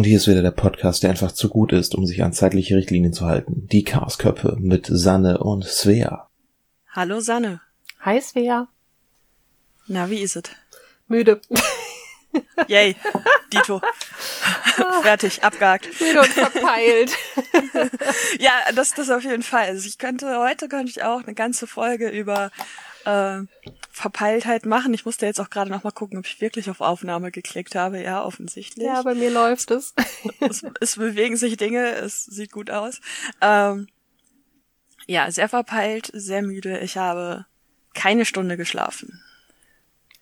[0.00, 2.74] Und hier ist wieder der Podcast, der einfach zu gut ist, um sich an zeitliche
[2.74, 3.68] Richtlinien zu halten.
[3.70, 6.30] Die Chaosköpfe mit Sanne und Svea.
[6.88, 7.60] Hallo Sanne.
[8.00, 8.68] Hi Svea.
[9.88, 10.44] Na, wie ist es?
[11.06, 11.42] Müde.
[12.66, 12.96] Yay,
[13.52, 13.82] Dito.
[15.02, 15.86] Fertig, abgehakt.
[16.00, 17.12] Müde und verpeilt.
[18.38, 19.66] ja, das, das auf jeden Fall.
[19.66, 22.50] Also ich könnte, heute könnte ich auch eine ganze Folge über
[23.04, 23.40] äh,
[24.00, 24.94] Verpeiltheit machen.
[24.94, 28.02] Ich musste jetzt auch gerade noch mal gucken, ob ich wirklich auf Aufnahme geklickt habe.
[28.02, 28.86] Ja, offensichtlich.
[28.86, 29.94] Ja, bei mir läuft es.
[30.40, 33.00] es, es bewegen sich Dinge, es sieht gut aus.
[33.40, 33.88] Ähm,
[35.06, 36.78] ja, sehr verpeilt, sehr müde.
[36.80, 37.44] Ich habe
[37.94, 39.22] keine Stunde geschlafen.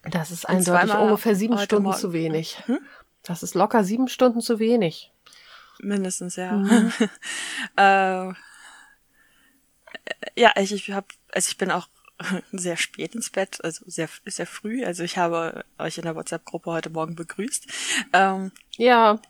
[0.03, 1.99] Das ist eindeutig ungefähr sieben Stunden Morgen.
[1.99, 2.59] zu wenig.
[2.67, 2.81] Hm?
[3.23, 5.13] Das ist locker sieben Stunden zu wenig.
[5.81, 6.53] Mindestens, ja.
[6.53, 6.93] Mhm.
[7.77, 8.33] äh,
[10.37, 11.89] ja, ich, ich habe, also ich bin auch
[12.53, 14.85] sehr spät ins Bett, also sehr, sehr früh.
[14.85, 17.67] Also ich habe euch in der WhatsApp-Gruppe heute Morgen begrüßt.
[18.13, 19.21] Ähm, ja,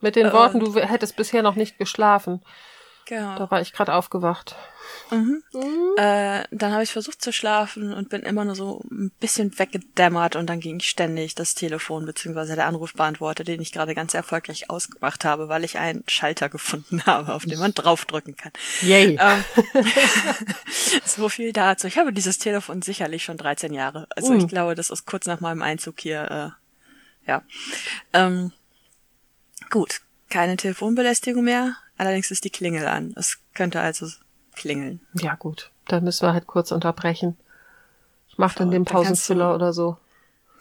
[0.00, 2.42] mit den äh, Worten, du hättest bisher noch nicht geschlafen.
[3.06, 3.38] Genau.
[3.38, 4.56] Da war ich gerade aufgewacht.
[5.10, 5.42] Mhm.
[5.52, 5.92] Mhm.
[5.96, 10.36] Äh, dann habe ich versucht zu schlafen und bin immer nur so ein bisschen weggedämmert
[10.36, 15.24] und dann ging ständig das Telefon beziehungsweise der Anrufbeantworter, den ich gerade ganz erfolgreich ausgemacht
[15.24, 18.52] habe, weil ich einen Schalter gefunden habe, auf den man draufdrücken kann.
[18.82, 19.18] Yay.
[19.20, 19.44] Ähm,
[21.04, 21.86] so viel dazu.
[21.86, 24.06] Ich habe dieses Telefon sicherlich schon 13 Jahre.
[24.16, 24.40] Also mhm.
[24.40, 26.54] ich glaube, das ist kurz nach meinem Einzug hier.
[27.26, 27.42] Äh, ja.
[28.12, 28.52] Ähm,
[29.70, 33.14] gut, keine Telefonbelästigung mehr Allerdings ist die Klingel an.
[33.16, 34.06] Es könnte also
[34.54, 35.00] klingeln.
[35.14, 35.70] Ja, gut.
[35.86, 37.36] Dann müssen wir halt kurz unterbrechen.
[38.28, 39.98] Ich mache dann den Pausenfüller oder so.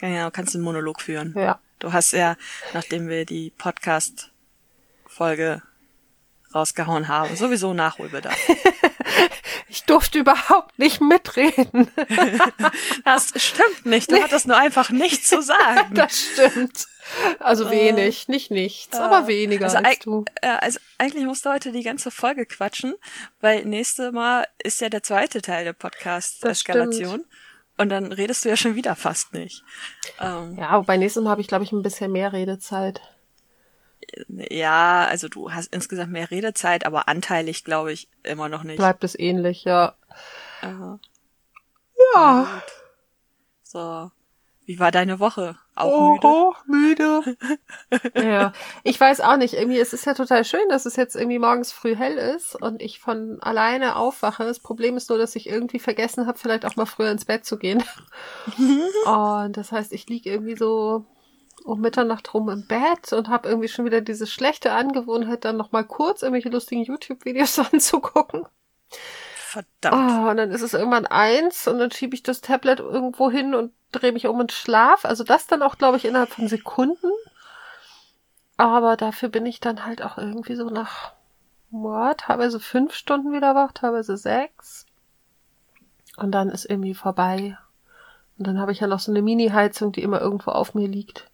[0.01, 1.33] Ja, kannst du einen Monolog führen.
[1.37, 1.59] Ja.
[1.79, 2.35] Du hast ja,
[2.73, 5.61] nachdem wir die Podcast-Folge
[6.53, 8.37] rausgehauen haben, sowieso Nachholbedarf.
[9.67, 11.89] ich durfte überhaupt nicht mitreden.
[13.05, 14.11] das stimmt nicht.
[14.11, 15.89] Du hattest nur einfach nichts zu sagen.
[15.95, 16.87] das stimmt.
[17.39, 20.25] Also wenig, äh, nicht nichts, äh, aber weniger also als du.
[20.41, 22.95] Äh, also eigentlich musst du heute die ganze Folge quatschen,
[23.41, 27.25] weil nächste Mal ist ja der zweite Teil der Podcast-Eskalation.
[27.75, 29.63] Und dann redest du ja schon wieder fast nicht.
[30.21, 33.01] Ähm, ja, bei nächstem Mal habe ich, glaube ich, ein bisschen mehr Redezeit.
[34.27, 38.77] Ja, also du hast insgesamt mehr Redezeit, aber anteilig glaube ich immer noch nicht.
[38.77, 39.95] Bleibt es ähnlich, ja.
[40.61, 40.99] Aha.
[42.13, 42.63] Ja.
[43.63, 44.11] So.
[44.65, 45.57] Wie war deine Woche?
[45.75, 47.21] Auch oh, müde?
[47.21, 47.37] müde.
[48.15, 48.53] ja,
[48.83, 49.55] ich weiß auch nicht.
[49.55, 52.81] Irgendwie, es ist ja total schön, dass es jetzt irgendwie morgens früh hell ist und
[52.81, 54.45] ich von alleine aufwache.
[54.45, 57.45] Das Problem ist nur, dass ich irgendwie vergessen habe, vielleicht auch mal früher ins Bett
[57.45, 57.83] zu gehen.
[59.05, 61.05] und das heißt, ich lieg irgendwie so
[61.65, 65.71] um Mitternacht rum im Bett und habe irgendwie schon wieder diese schlechte Angewohnheit, dann noch
[65.71, 68.45] mal kurz irgendwelche lustigen YouTube-Videos anzugucken.
[69.35, 69.95] Verdammt.
[69.95, 73.53] Oh, und dann ist es irgendwann eins und dann schiebe ich das Tablet irgendwo hin
[73.53, 75.05] und drehe mich um und schlaf.
[75.05, 77.11] Also das dann auch, glaube ich, innerhalb von Sekunden.
[78.57, 81.13] Aber dafür bin ich dann halt auch irgendwie so nach
[81.73, 84.85] boah, teilweise fünf Stunden wieder wach, teilweise sechs.
[86.15, 87.57] Und dann ist irgendwie vorbei.
[88.37, 91.29] Und dann habe ich ja noch so eine Mini-Heizung, die immer irgendwo auf mir liegt.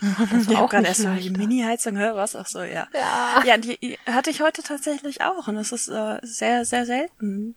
[0.30, 2.36] Das ich auch gerade erst mal die Mini-Heizung, was?
[2.36, 2.86] Ach so, ja.
[2.92, 7.54] Ja, ja die hatte ich heute tatsächlich auch und es ist äh, sehr, sehr selten.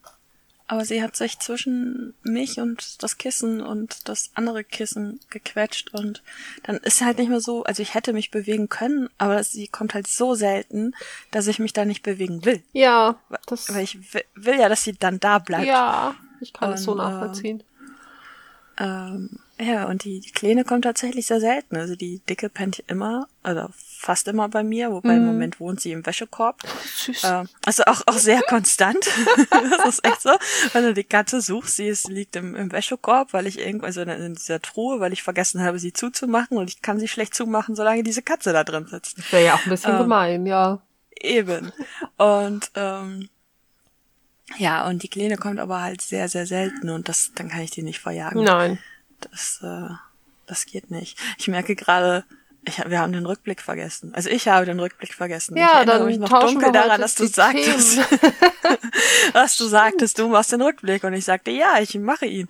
[0.71, 6.21] Aber sie hat sich zwischen mich und das Kissen und das andere Kissen gequetscht und
[6.61, 9.95] dann ist halt nicht mehr so, also ich hätte mich bewegen können, aber sie kommt
[9.95, 10.93] halt so selten,
[11.31, 12.61] dass ich mich da nicht bewegen will.
[12.71, 15.65] Ja, das weil ich will, will ja, dass sie dann da bleibt.
[15.65, 17.63] Ja, ich kann es so nachvollziehen.
[18.77, 21.75] Äh, ähm, ja, und die, die Kleine kommt tatsächlich sehr selten.
[21.75, 25.17] Also die Dicke pennt immer, also fast immer bei mir, wobei mhm.
[25.17, 26.61] im Moment wohnt sie im Wäschekorb.
[26.95, 27.25] Süß.
[27.25, 29.05] Äh, also auch, auch sehr konstant.
[29.49, 30.29] das ist echt so.
[30.71, 34.01] Wenn du die Katze suchst, sie ist, liegt im, im Wäschekorb, weil ich irgendwo, also
[34.01, 37.75] in dieser Truhe, weil ich vergessen habe, sie zuzumachen und ich kann sie schlecht zumachen,
[37.75, 39.29] solange diese Katze da drin sitzt.
[39.33, 40.79] Wäre ja auch ein bisschen ähm, gemein, ja.
[41.19, 41.73] Eben.
[42.15, 43.27] Und ähm,
[44.57, 47.71] ja, und die Kleine kommt aber halt sehr, sehr selten und das, dann kann ich
[47.71, 48.43] die nicht verjagen.
[48.45, 48.79] Nein.
[49.21, 49.93] Das, äh,
[50.45, 51.17] das geht nicht.
[51.37, 52.23] Ich merke gerade,
[52.65, 54.13] ich, wir haben den Rückblick vergessen.
[54.13, 55.57] Also ich habe den Rückblick vergessen.
[55.57, 57.99] Ja, ich erinnere dann mich noch dunkel daran, dass du sagtest,
[59.33, 62.47] dass du sagtest, du machst den Rückblick und ich sagte, ja, ich mache ihn.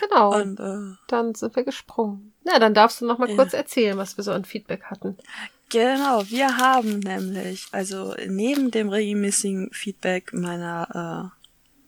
[0.00, 0.34] Genau.
[0.34, 2.32] Und äh, dann sind wir gesprungen.
[2.44, 3.36] Na, dann darfst du noch mal ja.
[3.36, 5.16] kurz erzählen, was wir so an Feedback hatten.
[5.68, 11.32] Genau, wir haben nämlich, also neben dem regelmäßigen Feedback meiner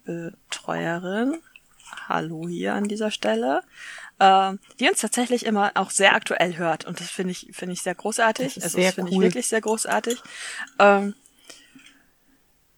[0.06, 1.36] äh, Betreuerin,
[2.08, 3.62] hallo hier an dieser Stelle,
[4.18, 6.84] äh, die uns tatsächlich immer auch sehr aktuell hört.
[6.84, 8.54] Und das finde ich, finde ich sehr großartig.
[8.54, 9.24] Das also sehr das finde cool.
[9.24, 10.20] ich wirklich sehr großartig.
[10.78, 11.14] Ähm,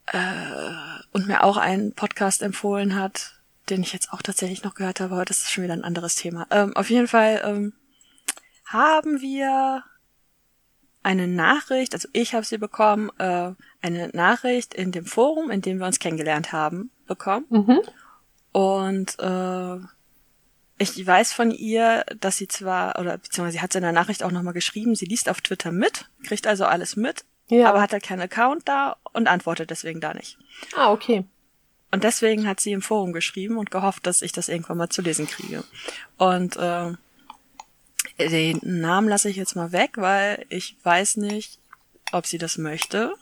[0.06, 0.18] äh,
[1.12, 3.34] und mir auch einen Podcast empfohlen hat,
[3.68, 6.14] den ich jetzt auch tatsächlich noch gehört habe, aber das ist schon wieder ein anderes
[6.14, 6.46] Thema.
[6.50, 7.72] Ähm, auf jeden Fall ähm,
[8.66, 9.82] haben wir
[11.02, 15.78] eine Nachricht, also ich habe sie bekommen, äh, eine Nachricht in dem Forum, in dem
[15.78, 17.46] wir uns kennengelernt haben, bekommen.
[17.48, 17.80] Mhm.
[18.52, 19.78] Und äh,
[20.78, 24.22] ich weiß von ihr, dass sie zwar, oder beziehungsweise sie hat es in der Nachricht
[24.22, 27.68] auch nochmal geschrieben, sie liest auf Twitter mit, kriegt also alles mit, Ja.
[27.70, 30.36] aber hat halt keinen Account da und antwortet deswegen da nicht.
[30.76, 31.24] ah, okay.
[31.92, 35.00] Und deswegen hat sie im Forum geschrieben und gehofft, dass ich das irgendwann mal zu
[35.02, 35.62] lesen kriege.
[36.18, 36.92] Und äh,
[38.18, 41.58] den Namen lasse ich jetzt mal weg, weil ich weiß nicht,
[42.12, 43.14] ob sie das möchte.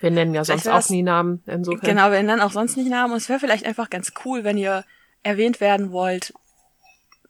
[0.00, 1.42] Wir nennen ja sonst auch nie Namen.
[1.46, 1.80] Insofern.
[1.88, 3.12] Genau, wir nennen auch sonst nicht Namen.
[3.12, 4.84] Und es wäre vielleicht einfach ganz cool, wenn ihr
[5.22, 6.32] erwähnt werden wollt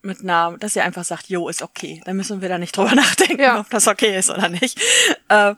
[0.08, 2.00] mit Namen, dass ihr einfach sagt, jo, ist okay.
[2.04, 3.60] Dann müssen wir da nicht drüber nachdenken, Ja.
[3.60, 4.80] ob das okay ist oder nicht.
[5.28, 5.54] Äh,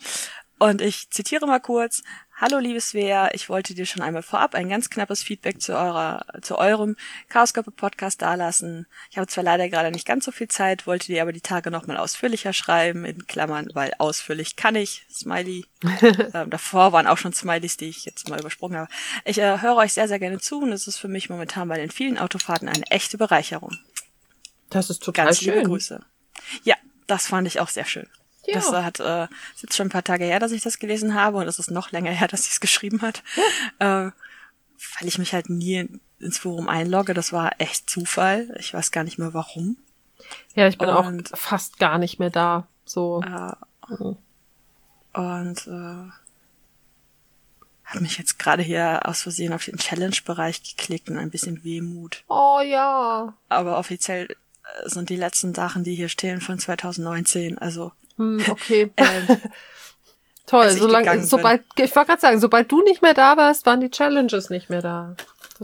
[0.59, 2.03] und ich zitiere mal kurz.
[2.37, 6.25] Hallo, liebes Svea, ich wollte dir schon einmal vorab ein ganz knappes Feedback zu eurer,
[6.41, 6.97] zu eurem
[7.29, 8.87] Chaoskörper Podcast dalassen.
[9.11, 11.71] Ich habe zwar leider gerade nicht ganz so viel Zeit, wollte dir aber die Tage
[11.71, 15.67] nochmal ausführlicher schreiben, in Klammern, weil ausführlich kann ich, Smiley.
[16.35, 18.91] ähm, davor waren auch schon Smileys, die ich jetzt mal übersprungen habe.
[19.27, 21.77] Ich äh, höre euch sehr, sehr gerne zu und es ist für mich momentan bei
[21.77, 23.77] den vielen Autofahrten eine echte Bereicherung.
[24.71, 25.65] Das ist total Ganz liebe schön.
[25.65, 26.01] Grüße.
[26.65, 26.77] Ja,
[27.07, 28.09] das fand ich auch sehr schön.
[28.47, 28.55] Ja.
[28.55, 29.25] Das äh, hat äh,
[29.55, 31.71] ist jetzt schon ein paar Tage her, dass ich das gelesen habe und es ist
[31.71, 33.23] noch länger her, dass sie es geschrieben hat.
[33.79, 34.11] Äh,
[34.99, 37.13] weil ich mich halt nie in- ins Forum einlogge.
[37.15, 38.55] Das war echt Zufall.
[38.59, 39.77] Ich weiß gar nicht mehr warum.
[40.55, 42.67] Ja, ich bin Und- auch fast gar nicht mehr da.
[42.85, 43.23] So.
[43.23, 43.53] Äh,
[43.93, 44.17] Mhm.
[45.15, 46.11] und äh,
[47.85, 52.23] habe mich jetzt gerade hier aus Versehen auf den Challenge-Bereich geklickt und ein bisschen Wehmut.
[52.29, 53.35] Oh ja.
[53.49, 54.29] Aber offiziell
[54.85, 57.59] sind die letzten Sachen, die hier stehen, von 2019.
[57.59, 58.93] Also Hm, okay.
[58.97, 59.29] ähm,
[60.47, 60.71] Toll.
[60.71, 64.51] Solange, sobald, ich wollte gerade sagen, sobald du nicht mehr da warst, waren die Challenges
[64.51, 65.15] nicht mehr da.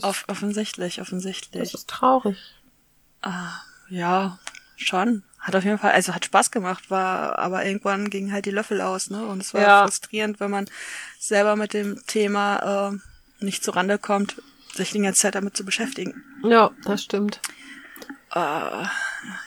[0.03, 1.73] Off offensichtlich, offensichtlich.
[1.73, 2.37] das ist traurig.
[3.89, 4.39] Ja,
[4.77, 5.25] schon.
[5.41, 8.81] Hat auf jeden Fall, also hat Spaß gemacht, war, aber irgendwann gingen halt die Löffel
[8.81, 9.25] aus, ne?
[9.27, 9.83] Und es war Ja.
[9.85, 10.67] frustrierend, wenn man
[11.19, 12.91] selber mit dem Thema
[13.41, 14.41] äh, nicht zurande kommt,
[14.75, 16.25] sich die ganze Zeit damit zu beschäftigen.
[16.43, 17.41] Ja, das stimmt.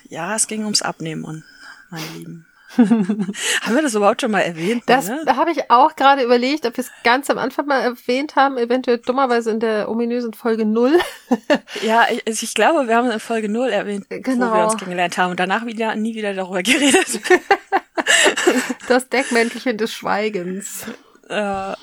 [0.09, 1.43] Ja, es ging ums Abnehmen und
[1.89, 2.45] meine Lieben.
[2.77, 4.83] haben wir das überhaupt schon mal erwähnt?
[4.85, 5.25] Das ne?
[5.35, 8.99] habe ich auch gerade überlegt, ob wir es ganz am Anfang mal erwähnt haben, eventuell
[8.99, 10.99] dummerweise in der ominösen Folge null.
[11.81, 14.53] Ja, ich, also ich glaube, wir haben in Folge 0 erwähnt, wo Genau.
[14.53, 17.21] wir uns kennengelernt haben und danach wieder nie wieder darüber geredet.
[18.87, 20.85] Das Deckmäntelchen des Schweigens.
[21.29, 21.75] äh, äh,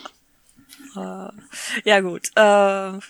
[1.85, 2.29] ja gut.
[2.37, 3.01] Äh, ja.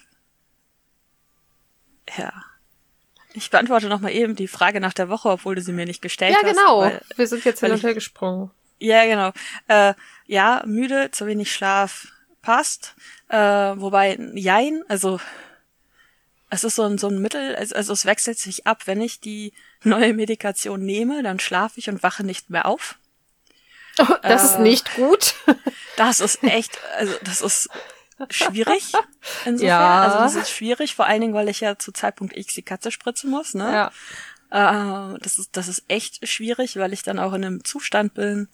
[3.36, 6.00] Ich beantworte noch mal eben die Frage nach der Woche, obwohl du sie mir nicht
[6.00, 6.56] gestellt Ja, hast.
[6.56, 6.80] genau.
[6.80, 8.50] weil- Wir sind jetzt hin und her gesprungen.
[8.78, 9.32] Ja, genau.
[9.68, 9.94] Äh,
[10.26, 12.08] ja, müde, zu wenig Schlaf
[12.42, 12.94] passt.
[13.28, 15.20] Äh, wobei, jein, also
[16.48, 18.82] es ist so ein, so ein Mittel, also, also es wechselt sich ab.
[18.86, 19.52] Wenn ich die
[19.82, 22.96] neue Medikation nehme, dann schlafe ich und wache nicht mehr auf.
[24.22, 24.62] Das ist Äh.
[24.62, 25.34] nicht gut.
[25.96, 27.68] Das ist echt, also das ist
[28.30, 28.92] schwierig.
[29.44, 29.68] Insofern.
[29.68, 30.02] Ja.
[30.02, 32.90] Also das ist schwierig, vor allen Dingen, weil ich ja zu Zeitpunkt X die Katze
[32.90, 33.72] spritzen muss, ne?
[33.72, 33.92] Ja.
[34.50, 38.48] Äh, das ist, das ist echt schwierig, weil ich dann auch in einem Zustand bin,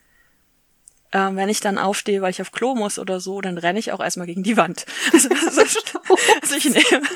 [1.12, 3.93] äh, wenn ich dann aufstehe, weil ich auf Klo muss oder so, dann renne ich
[3.93, 4.87] auch erstmal gegen die Wand.
[5.12, 5.94] Also, das ist,
[6.43, 7.06] also ich nehme,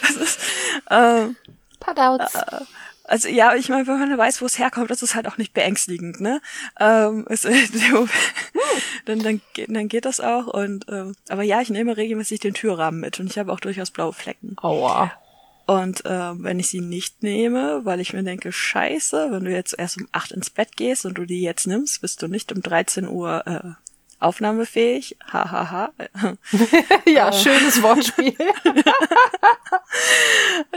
[0.00, 0.38] das ist,
[0.90, 1.26] äh,
[1.80, 2.32] Padouts.
[3.04, 5.52] Also ja, ich meine, wenn man weiß, wo es herkommt, das ist halt auch nicht
[5.52, 6.40] beängstigend, ne?
[6.80, 7.42] Ähm, es,
[9.04, 10.46] dann, dann, geht, dann geht das auch.
[10.46, 13.90] Und ähm, aber ja, ich nehme regelmäßig den Türrahmen mit und ich habe auch durchaus
[13.90, 14.56] blaue Flecken.
[14.60, 15.12] Aua.
[15.66, 19.78] Und ähm, wenn ich sie nicht nehme, weil ich mir denke, scheiße, wenn du jetzt
[19.78, 22.60] erst um acht ins Bett gehst und du die jetzt nimmst, bist du nicht um
[22.60, 23.70] 13 Uhr äh,
[24.24, 25.16] aufnahmefähig.
[25.32, 25.92] Hahaha.
[27.06, 28.34] Ja, schönes Wortspiel.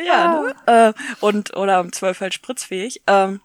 [0.06, 0.56] ja, ne?
[0.66, 3.02] äh, und oder um zwölf halt spritzfähig.
[3.08, 3.40] Ähm,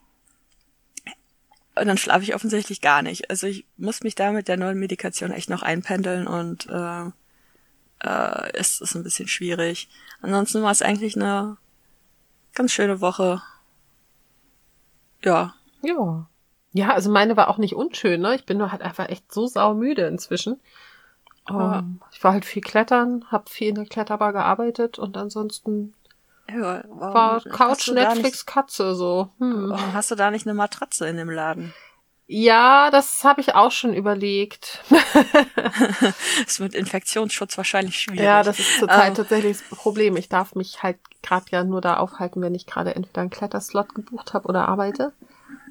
[1.74, 3.30] und dann schlafe ich offensichtlich gar nicht.
[3.30, 7.04] Also ich muss mich da mit der neuen Medikation echt noch einpendeln und äh,
[8.00, 9.88] äh, es ist ein bisschen schwierig.
[10.20, 11.56] Ansonsten war es eigentlich eine
[12.54, 13.42] ganz schöne Woche.
[15.22, 16.28] Ja, Ja.
[16.72, 18.34] Ja, also meine war auch nicht unschön, ne?
[18.34, 20.60] Ich bin nur halt einfach echt so saumüde inzwischen.
[21.48, 21.80] Ja.
[21.80, 25.92] Ähm, ich war halt viel klettern, habe viel in der Kletterbar gearbeitet und ansonsten
[26.48, 29.28] ja warum war Couch, Netflix, Katze so.
[29.38, 29.70] Nicht, Hm.
[29.70, 31.74] warum hast du da nicht eine Matratze in dem Laden?
[32.26, 34.82] Ja, das habe ich auch schon überlegt.
[36.46, 38.22] ist mit Infektionsschutz wahrscheinlich schwierig.
[38.24, 39.14] Ja, das ist zurzeit Ähm.
[39.14, 40.16] tatsächlich das Problem.
[40.16, 43.94] Ich darf mich halt gerade ja nur da aufhalten, wenn ich gerade entweder einen Kletterslot
[43.94, 45.12] gebucht habe oder arbeite.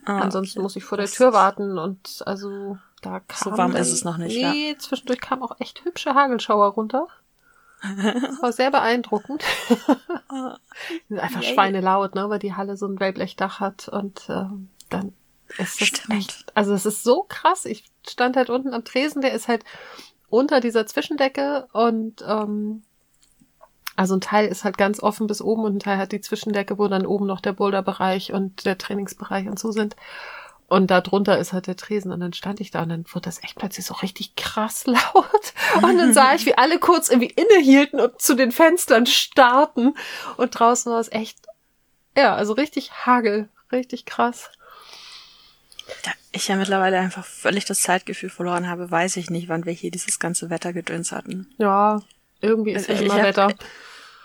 [0.06, 3.76] Ah, Ansonsten muss ich vor der Das- Tür warten und also da kam So warm
[3.76, 7.08] ist es noch nicht, Nee, zwischendurch kam auch echt hübsche Hagelschauer runter.
[7.82, 7.92] Das
[8.42, 9.44] war sehr beeindruckend.
[10.30, 11.54] Die sind einfach Yay.
[11.54, 15.14] schweinelaut, ne, weil die Halle so ein Wellblechdach hat und ähm, dann
[15.58, 17.66] Es ist echt, also es ist so krass.
[17.66, 19.64] Ich stand halt unten am Tresen, der ist halt
[20.30, 22.84] unter dieser Zwischendecke und ähm,
[23.96, 26.78] also ein Teil ist halt ganz offen bis oben und ein Teil hat die Zwischendecke,
[26.78, 29.96] wo dann oben noch der Boulderbereich und der Trainingsbereich und so sind.
[30.72, 32.14] Und da drunter ist halt der Tresen.
[32.14, 35.54] Und dann stand ich da und dann wurde das echt plötzlich so richtig krass laut.
[35.82, 39.96] Und dann sah ich, wie alle kurz irgendwie innehielten und zu den Fenstern starten.
[40.38, 41.40] Und draußen war es echt,
[42.16, 43.50] ja, also richtig Hagel.
[43.74, 44.50] Richtig krass.
[46.04, 49.74] Da ich ja mittlerweile einfach völlig das Zeitgefühl verloren habe, weiß ich nicht, wann wir
[49.74, 51.54] hier dieses ganze Wettergedöns hatten.
[51.58, 52.02] Ja,
[52.42, 53.54] irgendwie ist also ja immer Wetter.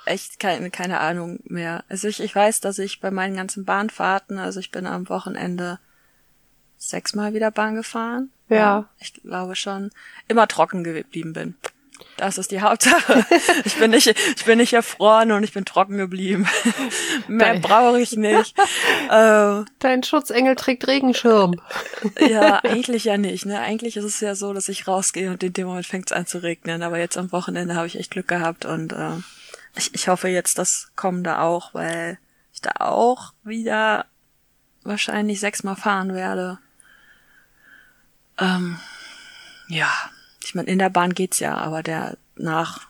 [0.04, 1.84] Echt keine, keine Ahnung mehr.
[1.88, 5.78] Also ich, ich weiß, dass ich bei meinen ganzen Bahnfahrten, also ich bin am Wochenende
[6.78, 8.30] sechsmal wieder Bahn gefahren.
[8.48, 8.88] Ja.
[9.00, 9.90] Ich glaube schon.
[10.28, 11.54] Immer trocken geblieben bin.
[12.16, 13.24] Das ist die Hauptsache.
[13.64, 16.48] Ich bin nicht, ich bin nicht erfroren und ich bin trocken geblieben.
[17.28, 18.54] Mehr brauche ich nicht.
[19.08, 21.60] Äh, Dein Schutzengel trägt Regenschirm.
[22.18, 23.46] Ja, eigentlich ja nicht.
[23.46, 23.60] Ne?
[23.60, 26.26] Eigentlich ist es ja so, dass ich rausgehe und in dem Moment fängt es an
[26.26, 26.82] zu regnen.
[26.82, 29.12] Aber jetzt am Wochenende habe ich echt Glück gehabt und äh,
[29.76, 32.18] ich, ich hoffe jetzt das kommende auch, weil
[32.52, 34.06] ich da auch wieder
[34.82, 36.58] wahrscheinlich sechsmal fahren werde.
[38.38, 38.80] Ähm,
[39.68, 39.90] ja,
[40.46, 42.86] ich meine, in der Bahn geht's ja, aber der nach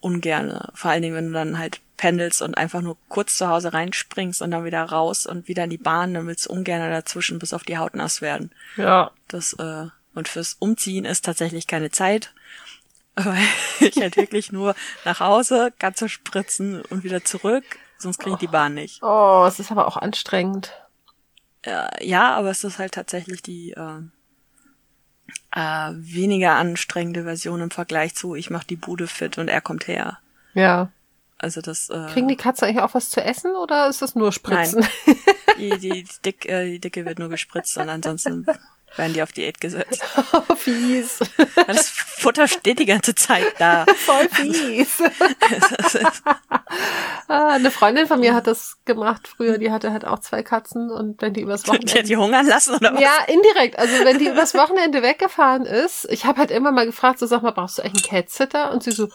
[0.00, 0.70] ungerne.
[0.74, 4.42] Vor allen Dingen, wenn du dann halt pendelst und einfach nur kurz zu Hause reinspringst
[4.42, 7.54] und dann wieder raus und wieder in die Bahn, dann willst du ungern dazwischen bis
[7.54, 8.50] auf die Haut nass werden.
[8.76, 9.12] Ja.
[9.28, 12.34] Das, äh, und fürs Umziehen ist tatsächlich keine Zeit.
[13.14, 13.44] Weil
[13.78, 14.74] ich halt wirklich nur
[15.04, 17.64] nach Hause, ganze Spritzen und wieder zurück,
[17.98, 19.02] sonst kriege ich die Bahn nicht.
[19.02, 20.72] Oh, es ist aber auch anstrengend.
[21.60, 24.00] Äh, ja, aber es ist halt tatsächlich die, äh,
[25.54, 29.86] äh, weniger anstrengende Version im Vergleich zu, ich mach die Bude fit und er kommt
[29.86, 30.18] her.
[30.54, 30.90] Ja.
[31.38, 31.90] Also das.
[31.90, 34.80] Äh, Kriegen die Katzen eigentlich auch was zu essen oder ist das nur Spritzen?
[35.06, 35.16] Nein.
[35.58, 38.46] Die, die, die, Dick, äh, die Dicke wird nur gespritzt und ansonsten
[38.96, 40.02] werden die auf Diät gesetzt.
[40.48, 41.18] Oh, fies.
[41.66, 43.84] Das Futter steht die ganze Zeit da.
[43.96, 45.02] Voll fies.
[47.28, 49.58] ah, eine Freundin von mir hat das gemacht früher.
[49.58, 51.92] Die hatte halt auch zwei Katzen und wenn die übers Wochenende...
[51.92, 53.00] Die hat die hungern lassen oder was?
[53.00, 53.78] Ja, indirekt.
[53.78, 57.42] Also wenn die übers Wochenende weggefahren ist, ich habe halt immer mal gefragt, so sag
[57.42, 58.72] mal, brauchst du eigentlich einen Cat-Sitter?
[58.72, 59.08] Und sie so,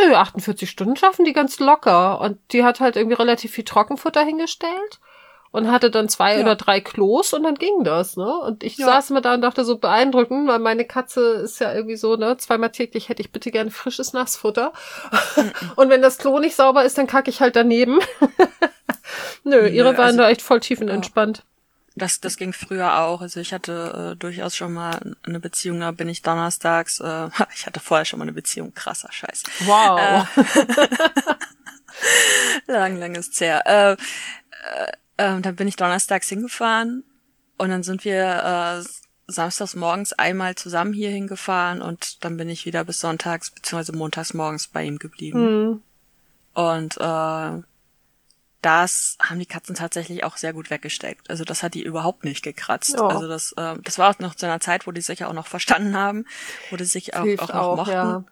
[0.00, 2.20] nö, 48 Stunden schaffen die ganz locker.
[2.20, 5.00] Und die hat halt irgendwie relativ viel Trockenfutter hingestellt
[5.50, 6.40] und hatte dann zwei ja.
[6.40, 8.38] oder drei Klos und dann ging das, ne?
[8.40, 8.86] Und ich ja.
[8.86, 12.36] saß immer da und dachte so beeindruckend, weil meine Katze ist ja irgendwie so, ne,
[12.36, 14.72] zweimal täglich hätte ich bitte gerne frisches Nassfutter.
[15.76, 17.98] und wenn das Klo nicht sauber ist, dann kacke ich halt daneben.
[19.44, 21.42] Nö, ihre Nö, waren also, da echt voll tiefenentspannt.
[21.94, 23.22] Das, das ging früher auch.
[23.22, 27.66] Also ich hatte äh, durchaus schon mal eine Beziehung, da bin ich donnerstags, äh, ich
[27.66, 29.42] hatte vorher schon mal eine Beziehung, krasser Scheiß.
[29.60, 30.26] Wow.
[32.66, 33.62] Äh, lang, lang ist her.
[33.66, 37.04] Äh, äh, ähm, dann bin ich donnerstags hingefahren
[37.58, 38.88] und dann sind wir äh,
[39.26, 43.92] samstags morgens einmal zusammen hier hingefahren und dann bin ich wieder bis sonntags bzw.
[43.92, 45.66] montags morgens bei ihm geblieben.
[45.70, 45.82] Mhm.
[46.54, 47.62] Und äh,
[48.62, 51.30] das haben die Katzen tatsächlich auch sehr gut weggesteckt.
[51.30, 52.94] Also das hat die überhaupt nicht gekratzt.
[52.94, 53.06] Ja.
[53.06, 55.46] Also das, äh, das war auch noch zu einer Zeit, wo die sich auch noch
[55.46, 56.24] verstanden haben,
[56.70, 57.92] wo die sich auch, auch noch auch, mochten.
[57.92, 58.24] Ja.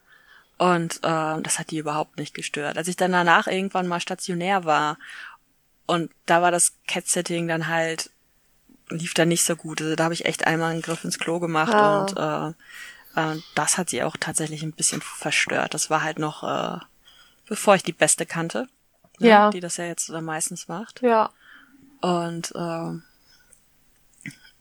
[0.58, 2.78] Und äh, das hat die überhaupt nicht gestört.
[2.78, 4.98] Als ich dann danach irgendwann mal stationär war
[5.86, 8.10] und da war das Cat-Setting dann halt,
[8.88, 9.80] lief dann nicht so gut.
[9.80, 12.00] Also da habe ich echt einmal einen Griff ins Klo gemacht ah.
[12.00, 12.16] und
[13.16, 15.74] äh, äh, das hat sie auch tatsächlich ein bisschen verstört.
[15.74, 16.78] Das war halt noch, äh,
[17.46, 18.68] bevor ich die Beste kannte.
[19.18, 19.50] Ne, ja.
[19.50, 21.02] Die das ja jetzt äh, meistens macht.
[21.02, 21.30] Ja.
[22.00, 23.00] Und äh, ja.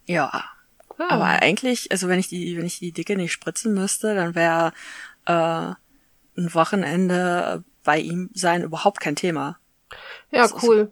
[0.07, 1.09] ja.
[1.09, 4.73] Aber eigentlich, also wenn ich die, wenn ich die Dicke nicht spritzen müsste, dann wäre
[5.25, 5.73] äh,
[6.37, 9.57] ein Wochenende bei ihm sein überhaupt kein Thema.
[10.31, 10.91] Ja, das cool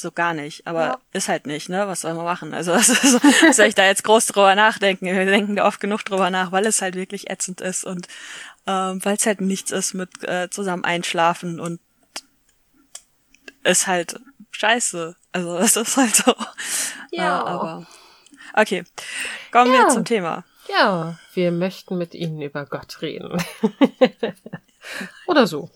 [0.00, 0.66] so gar nicht.
[0.66, 0.98] Aber ja.
[1.12, 1.86] ist halt nicht, ne?
[1.88, 2.54] Was soll man machen?
[2.54, 5.06] Also was, so, was soll ich da jetzt groß drüber nachdenken?
[5.06, 8.08] Wir denken da oft genug drüber nach, weil es halt wirklich ätzend ist und
[8.66, 11.80] ähm, weil es halt nichts ist mit äh, zusammen einschlafen und
[13.62, 14.20] ist halt
[14.50, 15.16] scheiße.
[15.32, 16.34] Also es ist halt so.
[17.10, 17.40] Ja.
[17.40, 17.86] Äh, aber
[18.54, 18.84] okay,
[19.50, 19.80] kommen ja.
[19.80, 20.44] wir zum Thema.
[20.68, 23.36] Ja, wir möchten mit Ihnen über Gott reden.
[25.26, 25.70] Oder so.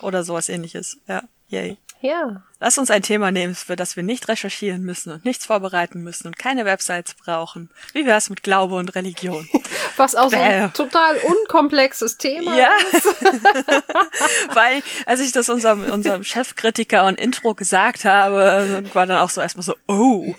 [0.00, 1.22] Oder sowas ähnliches, ja.
[1.48, 1.76] Yay.
[2.02, 2.42] Ja.
[2.58, 6.26] Lass uns ein Thema nehmen, für das wir nicht recherchieren müssen und nichts vorbereiten müssen
[6.26, 7.70] und keine Websites brauchen.
[7.92, 9.48] Wie wär's mit Glaube und Religion?
[9.96, 12.70] Was auch so ein total unkomplexes Thema ja.
[12.92, 13.04] ist.
[14.54, 19.40] Weil, als ich das unserem, unserem Chefkritiker und Intro gesagt habe, war dann auch so
[19.40, 20.34] erstmal so, oh.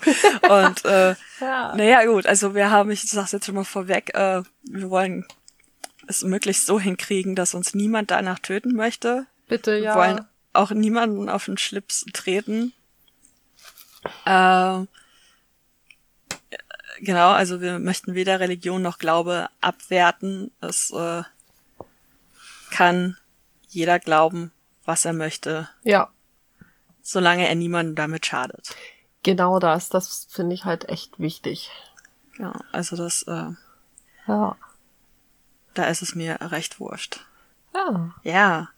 [0.48, 1.74] Und äh, ja.
[1.74, 5.24] naja, gut, also wir haben, ich sag's jetzt schon mal vorweg, äh, wir wollen
[6.06, 9.26] es möglichst so hinkriegen, dass uns niemand danach töten möchte.
[9.48, 9.94] Bitte, ja.
[9.94, 12.72] Wir wollen auch niemanden auf den Schlips treten.
[14.24, 14.84] Äh,
[17.00, 20.50] genau, also wir möchten weder Religion noch Glaube abwerten.
[20.60, 21.22] Es äh,
[22.70, 23.16] kann
[23.68, 24.52] jeder glauben,
[24.84, 25.68] was er möchte.
[25.82, 26.10] Ja.
[27.02, 28.74] Solange er niemandem damit schadet.
[29.22, 31.70] Genau das, das finde ich halt echt wichtig.
[32.38, 33.50] Ja, also das, äh,
[34.26, 34.56] ja.
[35.74, 37.20] Da ist es mir recht wurscht.
[37.74, 38.14] Ja.
[38.22, 38.68] Ja.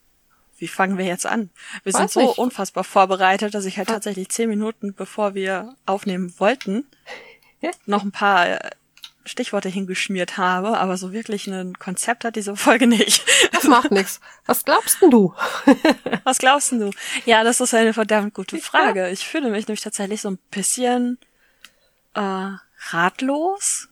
[0.58, 1.50] Wie fangen wir jetzt an?
[1.82, 2.38] Wir Weiß sind so nicht.
[2.38, 6.86] unfassbar vorbereitet, dass ich halt tatsächlich zehn Minuten, bevor wir aufnehmen wollten,
[7.86, 8.70] noch ein paar äh,
[9.26, 13.25] Stichworte hingeschmiert habe, aber so wirklich ein Konzept hat diese Folge nicht.
[13.52, 14.20] Das macht nix.
[14.46, 15.34] Was glaubst denn du?
[16.25, 16.90] Was glaubst denn du?
[17.25, 19.10] Ja, das ist eine verdammt gute Frage.
[19.10, 21.18] Ich fühle mich nämlich tatsächlich so ein bisschen
[22.14, 22.50] äh,
[22.90, 23.88] ratlos,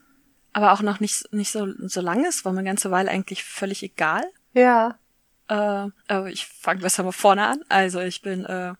[0.53, 2.27] aber auch noch nicht, nicht so, so lange.
[2.27, 4.23] Es war mir eine ganze Weile eigentlich völlig egal.
[4.53, 4.97] Ja.
[5.47, 5.53] Äh,
[6.07, 7.63] aber ich fange besser mal vorne an.
[7.69, 8.73] Also ich bin, äh,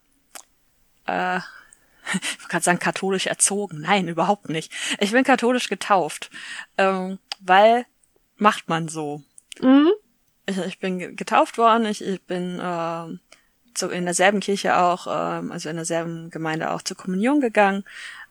[1.05, 1.37] äh,
[2.13, 3.81] ich wollte gerade sagen, katholisch erzogen.
[3.81, 4.71] Nein, überhaupt nicht.
[4.99, 6.29] Ich bin katholisch getauft,
[6.77, 7.85] ähm, weil
[8.37, 9.23] macht man so.
[9.61, 9.91] Mhm.
[10.47, 13.17] Ich, ich bin ge- getauft worden, ich, ich bin äh,
[13.77, 17.83] so in derselben Kirche auch, ähm, also in derselben Gemeinde auch zur Kommunion gegangen.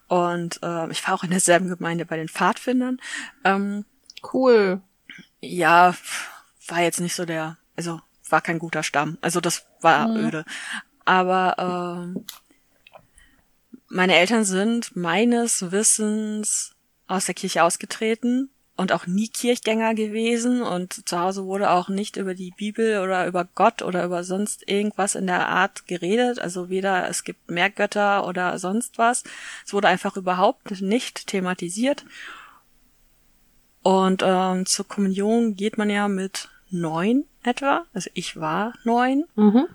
[0.07, 3.01] Und äh, ich war auch in derselben Gemeinde bei den Pfadfindern.
[3.45, 3.85] Ähm,
[4.33, 4.81] Cool.
[5.41, 5.95] ja,
[6.69, 8.01] war jetzt nicht so der, also
[8.35, 9.17] war kein guter Stamm.
[9.21, 10.17] Also das war Mhm.
[10.17, 10.45] öde.
[11.05, 11.55] Aber
[12.05, 12.25] ähm,
[13.89, 16.75] meine Eltern sind meines Wissens
[17.07, 22.17] aus der Kirche ausgetreten und auch nie Kirchgänger gewesen und zu Hause wurde auch nicht
[22.17, 26.41] über die Bibel oder über Gott oder über sonst irgendwas in der Art geredet.
[26.41, 29.23] Also weder es gibt mehr Götter oder sonst was.
[29.65, 32.05] Es wurde einfach überhaupt nicht thematisiert.
[33.85, 37.85] Und ähm, zur Kommunion geht man ja mit neun etwa.
[37.95, 39.67] Also ich war neun Mhm.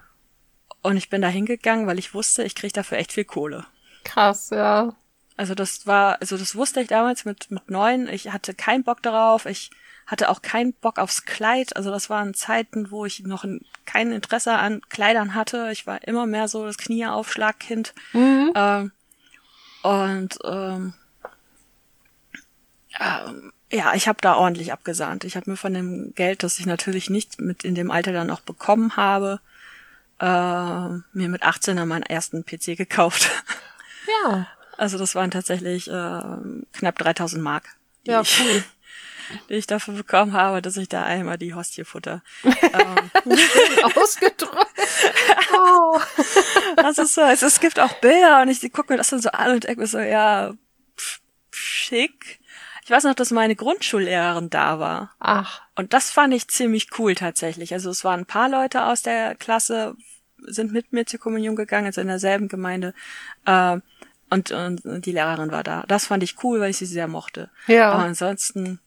[0.81, 3.65] und ich bin da hingegangen, weil ich wusste, ich krieg dafür echt viel Kohle.
[4.03, 4.93] Krass, ja.
[5.37, 8.07] Also das war, also das wusste ich damals mit mit neun.
[8.07, 9.45] Ich hatte keinen Bock darauf.
[9.45, 9.71] Ich
[10.05, 11.75] hatte auch keinen Bock aufs Kleid.
[11.77, 15.69] Also das waren Zeiten, wo ich noch ein- kein Interesse an Kleidern hatte.
[15.71, 17.93] Ich war immer mehr so das Knieaufschlagkind.
[18.13, 18.51] Mhm.
[18.55, 18.91] Ähm,
[19.83, 20.93] und ähm,
[22.99, 25.23] ähm, ja, ich habe da ordentlich abgesahnt.
[25.23, 28.27] Ich habe mir von dem Geld, das ich natürlich nicht mit in dem Alter dann
[28.27, 29.39] noch bekommen habe,
[30.19, 33.29] äh, mir mit 18 dann meinen ersten PC gekauft.
[34.23, 34.47] Ja.
[34.77, 35.91] Also das waren tatsächlich äh,
[36.73, 37.65] knapp 3000 Mark,
[38.05, 38.63] die, Ja, ich, cool.
[39.49, 42.23] die ich dafür bekommen habe, dass ich da einmal die Hostie futter.
[42.43, 43.11] ähm,
[43.95, 44.55] Ausgedrückt.
[45.53, 45.99] Oh.
[46.77, 49.29] das ist so, also es gibt auch Bilder und ich gucke mir das dann so
[49.29, 50.53] an und denke mir so, ja,
[50.97, 51.19] pff,
[51.51, 52.38] schick.
[52.89, 55.11] Ich weiß noch, dass meine Grundschullehrerin da war.
[55.19, 55.61] Ach.
[55.75, 57.71] Und das fand ich ziemlich cool tatsächlich.
[57.71, 59.95] Also es waren ein paar Leute aus der Klasse,
[60.39, 62.95] sind mit mir zur Kommunion gegangen, also in derselben Gemeinde.
[63.45, 63.77] Äh,
[64.31, 65.83] und, und die Lehrerin war da.
[65.87, 67.51] Das fand ich cool, weil ich sie sehr mochte.
[67.67, 67.91] Ja.
[67.91, 68.79] Aber ansonsten,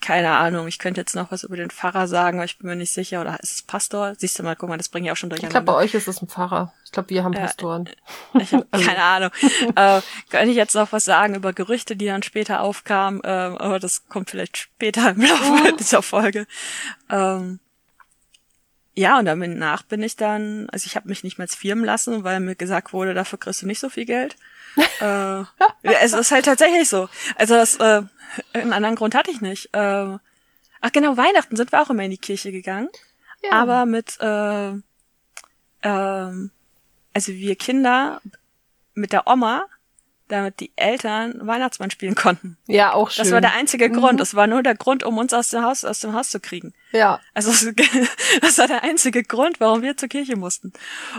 [0.00, 2.76] keine Ahnung, ich könnte jetzt noch was über den Pfarrer sagen, aber ich bin mir
[2.76, 3.20] nicht sicher.
[3.20, 4.14] Oder ist es Pastor?
[4.16, 6.08] Siehst du mal, guck mal, das bringe ich auch schon Ich glaube, bei euch ist
[6.08, 6.72] es ein Pfarrer.
[6.84, 7.40] Ich glaube, wir haben Ja.
[7.40, 7.88] Pastoren.
[8.34, 9.30] Ich habe keine Ahnung.
[9.76, 13.78] äh, könnte ich jetzt noch was sagen über Gerüchte, die dann später aufkamen, ähm, aber
[13.78, 16.46] das kommt vielleicht später im Laufe dieser Folge.
[17.10, 17.60] Ähm,
[18.94, 22.40] ja, und danach bin ich dann, also ich habe mich nicht mehr firmen lassen, weil
[22.40, 24.36] mir gesagt wurde, dafür kriegst du nicht so viel Geld.
[25.00, 25.46] Äh, ja,
[26.00, 27.08] es ist halt tatsächlich so.
[27.36, 28.02] Also das, äh,
[28.52, 29.74] einen anderen Grund hatte ich nicht.
[29.74, 29.78] Äh,
[30.80, 32.88] ach genau, Weihnachten sind wir auch immer in die Kirche gegangen
[33.42, 33.52] Ja.
[33.52, 34.72] aber mit äh,
[35.82, 36.50] ähm,
[37.14, 38.20] also wir Kinder
[38.94, 39.64] mit der Oma,
[40.28, 42.58] damit die Eltern Weihnachtsmann spielen konnten.
[42.66, 43.24] ja, auch schön.
[43.24, 43.94] Das war der einzige Mhm.
[43.94, 44.20] Grund.
[44.20, 46.74] Das war nur der Grund, um uns aus dem Haus aus dem Haus zu kriegen.
[46.92, 47.20] Ja.
[47.32, 47.50] Also
[48.42, 50.72] das war der einzige Grund, warum wir zur Kirche mussten.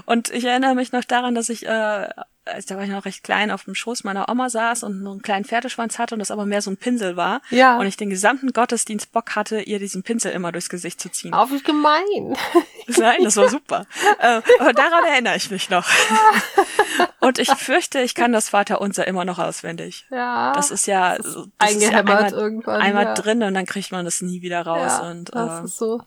[0.06, 2.10] Und ich erinnere mich noch daran, dass ich, äh,
[2.54, 5.14] als da war ich noch recht klein, auf dem Schoß meiner Oma saß und nur
[5.14, 7.42] einen kleinen Pferdeschwanz hatte und das aber mehr so ein Pinsel war.
[7.50, 7.78] Ja.
[7.78, 11.34] Und ich den gesamten Gottesdienst Bock hatte, ihr diesen Pinsel immer durchs Gesicht zu ziehen.
[11.34, 12.36] Auf gemein.
[12.98, 13.86] Nein, das war super.
[14.20, 15.88] äh, aber daran erinnere ich mich noch.
[17.20, 20.06] Und ich fürchte, ich kann das Vaterunser immer noch auswendig.
[20.10, 20.54] Ja.
[20.54, 22.82] Das ist ja, Das ist das ist ja eingehämmert einmal, irgendwann.
[22.82, 23.14] einmal ja.
[23.14, 25.00] drin und dann kriegt man das nie wieder raus.
[25.02, 26.02] Ja, und das äh, ist so.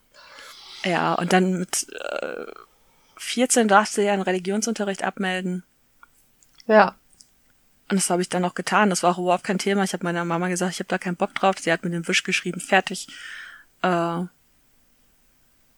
[0.84, 2.46] ja, und dann mit äh,
[3.16, 5.64] 14 darfst du ja einen Religionsunterricht abmelden.
[6.66, 6.94] Ja.
[7.90, 8.90] Und das habe ich dann auch getan.
[8.90, 9.84] Das war auch überhaupt kein Thema.
[9.84, 11.56] Ich habe meiner Mama gesagt, ich habe da keinen Bock drauf.
[11.58, 13.08] Sie hat mir den Wisch geschrieben, fertig.
[13.82, 14.24] Äh,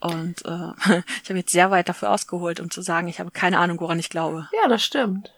[0.01, 3.59] und äh, ich habe jetzt sehr weit dafür ausgeholt, um zu sagen, ich habe keine
[3.59, 4.49] Ahnung, woran ich glaube.
[4.63, 5.33] Ja, das stimmt.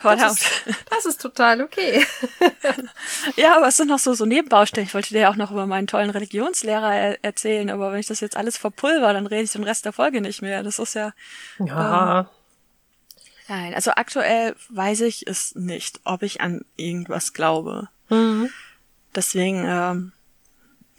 [0.00, 0.38] Verdammt.
[0.90, 2.06] Das ist total okay.
[3.36, 4.86] Ja, aber es sind noch so, so Nebenbaustellen.
[4.86, 8.06] Ich wollte dir ja auch noch über meinen tollen Religionslehrer er erzählen, aber wenn ich
[8.06, 10.62] das jetzt alles verpulver, dann rede ich den Rest der Folge nicht mehr.
[10.62, 11.12] Das ist ja,
[11.58, 12.30] Ja.
[13.48, 17.88] Nein, also aktuell weiß ich es nicht, ob ich an irgendwas glaube.
[18.08, 18.50] Mhm.
[19.14, 20.12] Deswegen ähm,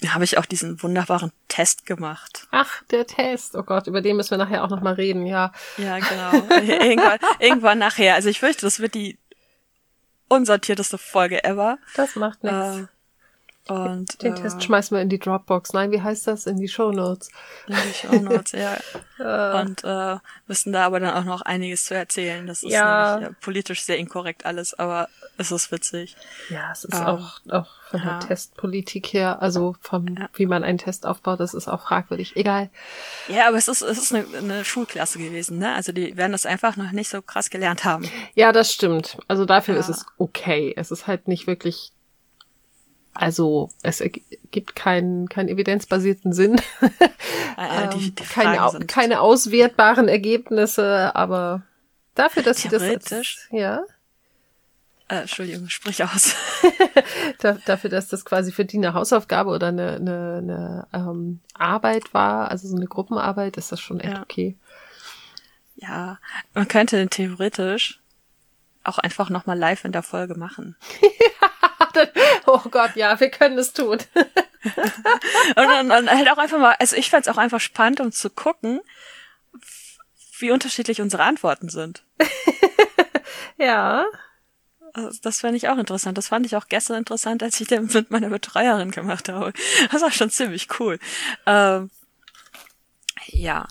[0.07, 2.47] habe ich auch diesen wunderbaren Test gemacht.
[2.51, 3.55] Ach, der Test.
[3.55, 5.51] Oh Gott, über den müssen wir nachher auch nochmal reden, ja.
[5.77, 6.31] Ja, genau.
[6.62, 8.15] irgendwann, irgendwann nachher.
[8.15, 9.17] Also ich fürchte, das wird die
[10.29, 11.77] unsortierteste Folge ever.
[11.95, 12.77] Das macht nichts.
[12.77, 12.88] Äh,
[13.69, 15.73] und, Den äh, Test schmeißen wir in die Dropbox.
[15.73, 16.45] Nein, wie heißt das?
[16.45, 17.30] In die Show Notes.
[17.67, 18.77] In die Show Notes, ja.
[19.62, 22.45] Und äh, müssen da aber dann auch noch einiges zu erzählen.
[22.45, 23.15] Das ist ja.
[23.15, 26.15] Nämlich, ja, politisch sehr inkorrekt alles, aber es ist witzig.
[26.49, 28.19] Ja, es ist ähm, auch, auch von ja.
[28.19, 30.30] der Testpolitik her, also vom, ja.
[30.34, 32.36] wie man einen Test aufbaut, das ist auch fragwürdig.
[32.36, 32.69] Egal.
[33.27, 35.73] Ja, aber es ist, es ist eine, eine Schulklasse gewesen, ne?
[35.73, 38.10] Also die werden das einfach noch nicht so krass gelernt haben.
[38.36, 39.17] Ja, das stimmt.
[39.27, 40.73] Also dafür ist es okay.
[40.75, 41.91] Es ist halt nicht wirklich
[43.17, 44.03] also es
[44.51, 46.62] gibt keinen, keinen evidenzbasierten Sinn,
[47.58, 51.63] äh, die, die keine, keine auswertbaren Ergebnisse, aber
[52.13, 53.82] dafür, dass sie das als, ja.
[55.08, 56.36] Äh, Entschuldigung, sprich aus.
[57.65, 62.51] dafür, dass das quasi für die eine Hausaufgabe oder eine, eine, eine ähm, Arbeit war,
[62.51, 64.21] also so eine Gruppenarbeit, ist das schon echt ja.
[64.21, 64.56] okay.
[65.77, 66.19] Ja,
[66.53, 67.99] man könnte theoretisch
[68.84, 70.75] auch einfach nochmal live in der Folge machen.
[72.45, 73.97] oh Gott, ja, wir können es tun.
[74.63, 78.12] und dann, dann halt auch einfach mal, also ich fand es auch einfach spannend, um
[78.12, 78.81] zu gucken,
[80.39, 82.03] wie unterschiedlich unsere Antworten sind.
[83.57, 84.05] ja.
[84.93, 86.17] Also das fand ich auch interessant.
[86.17, 89.53] Das fand ich auch gestern interessant, als ich den mit meiner Betreuerin gemacht habe.
[89.91, 90.99] Das war schon ziemlich cool.
[91.45, 91.91] Ähm,
[93.27, 93.67] ja.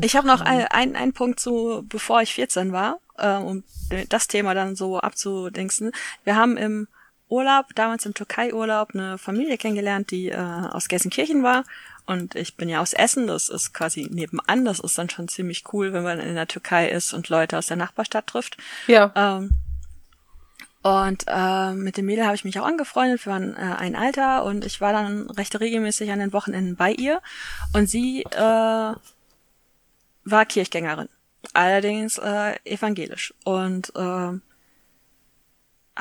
[0.00, 3.64] Ich habe noch einen ein Punkt zu, bevor ich 14 war, äh, um
[4.08, 5.92] das Thema dann so abzudingsen.
[6.24, 6.88] Wir haben im
[7.30, 11.64] Urlaub, damals im Türkei-Urlaub, eine Familie kennengelernt, die äh, aus Gelsenkirchen war.
[12.06, 14.64] Und ich bin ja aus Essen, das ist quasi nebenan.
[14.64, 17.66] Das ist dann schon ziemlich cool, wenn man in der Türkei ist und Leute aus
[17.66, 18.56] der Nachbarstadt trifft.
[18.88, 19.12] Ja.
[19.14, 19.50] Ähm,
[20.82, 23.24] und äh, mit dem Mädel habe ich mich auch angefreundet.
[23.26, 26.92] Wir waren äh, ein Alter und ich war dann recht regelmäßig an den Wochenenden bei
[26.92, 27.20] ihr.
[27.74, 28.94] Und sie äh,
[30.24, 31.08] war Kirchgängerin,
[31.52, 33.34] allerdings äh, evangelisch.
[33.44, 34.32] Und äh,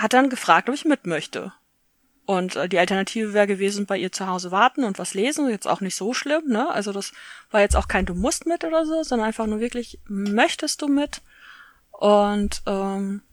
[0.01, 1.53] hat dann gefragt, ob ich mit möchte.
[2.25, 5.49] Und äh, die Alternative wäre gewesen, bei ihr zu Hause warten und was lesen.
[5.49, 6.69] Jetzt auch nicht so schlimm, ne?
[6.69, 7.11] Also das
[7.49, 10.87] war jetzt auch kein Du musst mit oder so, sondern einfach nur wirklich, möchtest du
[10.87, 11.21] mit?
[11.91, 13.23] Und ähm,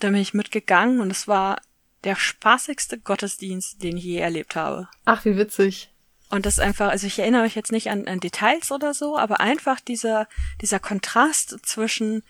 [0.00, 1.60] dann bin ich mitgegangen und es war
[2.04, 4.88] der spaßigste Gottesdienst, den ich je erlebt habe.
[5.04, 5.90] Ach, wie witzig.
[6.30, 9.40] Und das einfach, also ich erinnere mich jetzt nicht an, an Details oder so, aber
[9.40, 10.28] einfach dieser,
[10.60, 12.22] dieser Kontrast zwischen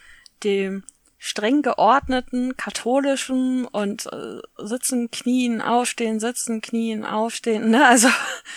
[0.43, 0.85] dem
[1.25, 8.09] streng geordneten, katholischen und äh, sitzen, knien, aufstehen, sitzen, knien, aufstehen, ne, also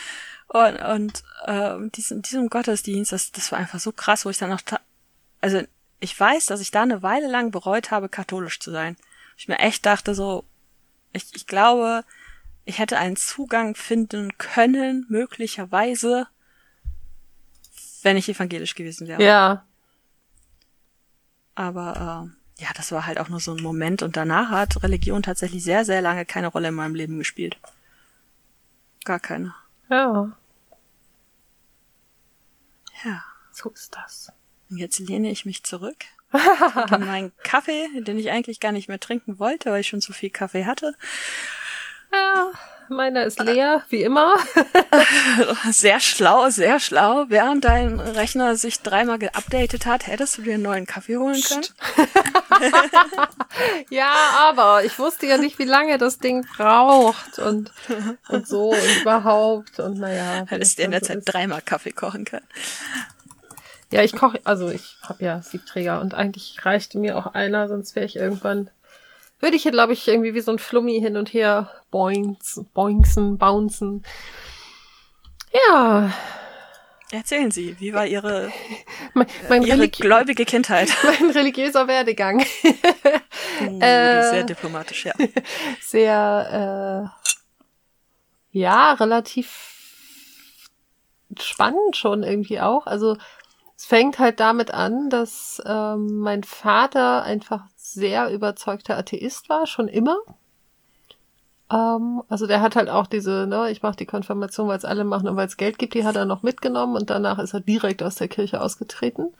[0.49, 4.49] und, und äh, diesem, diesem Gottesdienst, das, das war einfach so krass, wo ich dann
[4.49, 4.59] noch,
[5.39, 5.61] also
[6.01, 8.97] ich weiß, dass ich da eine Weile lang bereut habe, katholisch zu sein.
[9.37, 10.43] Ich mir echt dachte so,
[11.13, 12.03] ich, ich glaube,
[12.65, 16.27] ich hätte einen Zugang finden können, möglicherweise,
[18.01, 19.23] wenn ich evangelisch gewesen wäre.
[19.23, 19.65] Ja.
[21.55, 25.21] Aber äh, ja, das war halt auch nur so ein Moment und danach hat Religion
[25.23, 27.57] tatsächlich sehr, sehr lange keine Rolle in meinem Leben gespielt.
[29.05, 29.53] Gar keine.
[29.89, 30.31] Ja.
[33.03, 33.23] Ja.
[33.51, 34.31] So ist das.
[34.69, 36.05] Und jetzt lehne ich mich zurück.
[36.89, 40.29] meinen Kaffee, den ich eigentlich gar nicht mehr trinken wollte, weil ich schon zu viel
[40.29, 40.95] Kaffee hatte.
[42.11, 42.51] Ja.
[42.89, 44.35] Meiner ist leer, wie immer.
[45.71, 47.25] sehr schlau, sehr schlau.
[47.27, 51.65] Während dein Rechner sich dreimal geupdatet hat, hättest du dir einen neuen Kaffee holen können.
[53.89, 54.13] ja,
[54.49, 57.71] aber ich wusste ja nicht, wie lange das Ding braucht und,
[58.29, 60.45] und so und überhaupt und naja.
[60.47, 62.47] Hättest du in der Zeit dreimal Kaffee kochen können.
[63.91, 67.95] Ja, ich koche, also ich habe ja Siebträger und eigentlich reichte mir auch einer, sonst
[67.95, 68.69] wäre ich irgendwann
[69.39, 73.37] würde ich hier, glaube ich, irgendwie wie so ein Flummi hin und her boings, boingsen,
[73.37, 74.03] bouncen.
[75.53, 76.11] Ja.
[77.11, 78.51] Erzählen Sie, wie war Ihre,
[79.13, 80.89] mein, mein Ihre gläubige Kindheit?
[81.21, 82.41] Mein religiöser Werdegang.
[83.61, 85.13] uh, äh, sehr diplomatisch, ja.
[85.81, 87.11] Sehr,
[88.51, 89.77] äh, ja, relativ
[91.39, 92.87] spannend schon irgendwie auch.
[92.87, 93.17] Also
[93.77, 99.87] es fängt halt damit an, dass ähm, mein Vater einfach sehr überzeugter Atheist war, schon
[99.87, 100.17] immer.
[101.71, 105.03] Ähm, also der hat halt auch diese, ne, ich mache die Konfirmation, weil es alle
[105.03, 107.59] machen und weil es Geld gibt, die hat er noch mitgenommen und danach ist er
[107.59, 109.33] direkt aus der Kirche ausgetreten.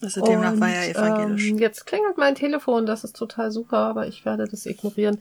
[0.00, 1.48] Also demnach und, war er evangelisch.
[1.48, 5.18] Ähm, jetzt klingelt mein Telefon, das ist total super, aber ich werde das ignorieren.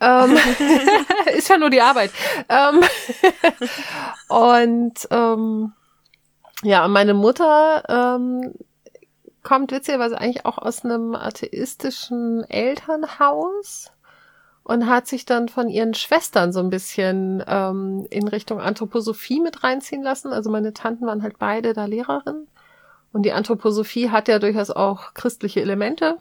[0.00, 0.36] Ähm,
[1.36, 2.10] ist ja nur die Arbeit.
[2.48, 2.82] Ähm,
[4.28, 5.72] und ähm,
[6.62, 8.54] ja, meine Mutter ähm,
[9.42, 13.90] kommt witzigerweise eigentlich auch aus einem atheistischen Elternhaus
[14.70, 19.64] und hat sich dann von ihren Schwestern so ein bisschen ähm, in Richtung Anthroposophie mit
[19.64, 20.32] reinziehen lassen.
[20.32, 22.46] Also meine Tanten waren halt beide da Lehrerin.
[23.12, 26.18] Und die Anthroposophie hat ja durchaus auch christliche Elemente,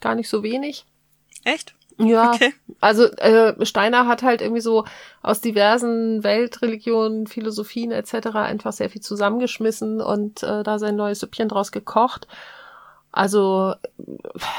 [0.00, 0.86] gar nicht so wenig.
[1.44, 1.74] Echt?
[1.98, 2.54] Ja, okay.
[2.80, 4.86] also äh, Steiner hat halt irgendwie so
[5.20, 8.28] aus diversen Weltreligionen, Philosophien etc.
[8.36, 12.26] einfach sehr viel zusammengeschmissen und äh, da sein neues Süppchen draus gekocht.
[13.12, 13.74] Also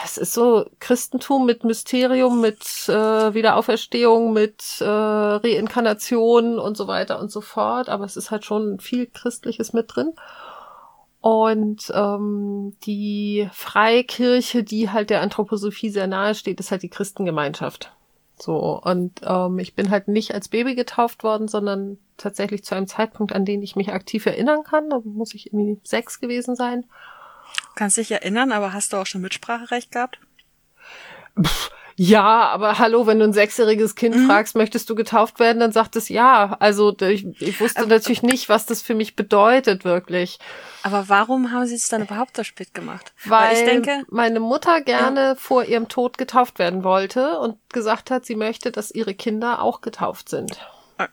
[0.06, 7.20] es ist so Christentum mit Mysterium, mit äh, Wiederauferstehung, mit äh, Reinkarnation und so weiter
[7.20, 7.90] und so fort.
[7.90, 10.14] Aber es ist halt schon viel Christliches mit drin.
[11.20, 17.92] Und ähm, die Freikirche, die halt der Anthroposophie sehr nahe steht, ist halt die Christengemeinschaft.
[18.38, 22.88] So, und ähm, ich bin halt nicht als Baby getauft worden, sondern tatsächlich zu einem
[22.88, 24.90] Zeitpunkt, an den ich mich aktiv erinnern kann.
[24.90, 26.86] Da muss ich irgendwie sechs gewesen sein.
[27.76, 30.20] Kannst dich erinnern, aber hast du auch schon Mitspracherecht gehabt?
[31.42, 34.28] Pff, ja, aber hallo, wenn du ein sechsjähriges Kind mhm.
[34.28, 36.58] fragst, möchtest du getauft werden, dann sagt es ja.
[36.60, 40.40] Also ich, ich wusste aber, natürlich nicht, was das für mich bedeutet, wirklich.
[40.82, 43.14] Aber warum haben sie es dann überhaupt so spät gemacht?
[43.26, 45.36] Weil, Weil ich denke, meine Mutter gerne ja.
[45.36, 49.82] vor ihrem Tod getauft werden wollte und gesagt hat, sie möchte, dass ihre Kinder auch
[49.82, 50.60] getauft sind.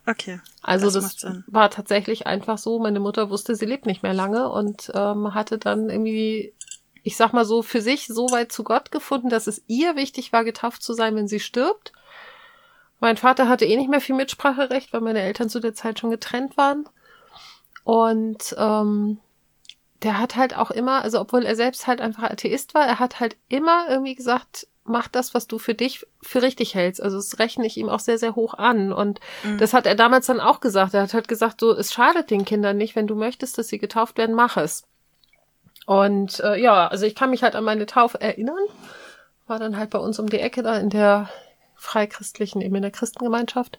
[0.07, 0.40] Okay.
[0.62, 2.79] Also das, das war tatsächlich einfach so.
[2.79, 6.55] Meine Mutter wusste, sie lebt nicht mehr lange und ähm, hatte dann irgendwie,
[7.03, 10.33] ich sag mal so, für sich so weit zu Gott gefunden, dass es ihr wichtig
[10.33, 11.92] war, getauft zu sein, wenn sie stirbt.
[13.00, 16.11] Mein Vater hatte eh nicht mehr viel Mitspracherecht, weil meine Eltern zu der Zeit schon
[16.11, 16.87] getrennt waren.
[17.85, 19.18] Und ähm,
[20.03, 23.20] der hat halt auch immer, also obwohl er selbst halt einfach Atheist war, er hat
[23.20, 27.02] halt immer irgendwie gesagt, mach das, was du für dich für richtig hältst.
[27.02, 28.92] Also das rechne ich ihm auch sehr, sehr hoch an.
[28.92, 29.58] Und mhm.
[29.58, 30.94] das hat er damals dann auch gesagt.
[30.94, 33.78] Er hat halt gesagt, so, es schadet den Kindern nicht, wenn du möchtest, dass sie
[33.78, 34.84] getauft werden, mach es.
[35.86, 38.64] Und äh, ja, also ich kann mich halt an meine Taufe erinnern.
[39.46, 41.28] War dann halt bei uns um die Ecke da in der
[41.74, 43.78] freichristlichen, eben in der Christengemeinschaft.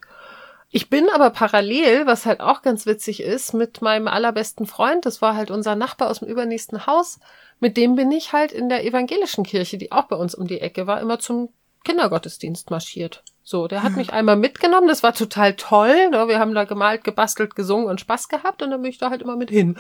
[0.74, 5.22] Ich bin aber parallel, was halt auch ganz witzig ist, mit meinem allerbesten Freund, das
[5.22, 7.20] war halt unser Nachbar aus dem übernächsten Haus,
[7.60, 10.62] mit dem bin ich halt in der evangelischen Kirche, die auch bei uns um die
[10.62, 11.50] Ecke war, immer zum
[11.84, 13.22] Kindergottesdienst marschiert.
[13.44, 13.98] So, der hat hm.
[13.98, 16.10] mich einmal mitgenommen, das war total toll.
[16.10, 16.28] Ne?
[16.30, 19.22] Wir haben da gemalt, gebastelt, gesungen und Spaß gehabt und dann bin ich da halt
[19.22, 19.78] immer mit hin.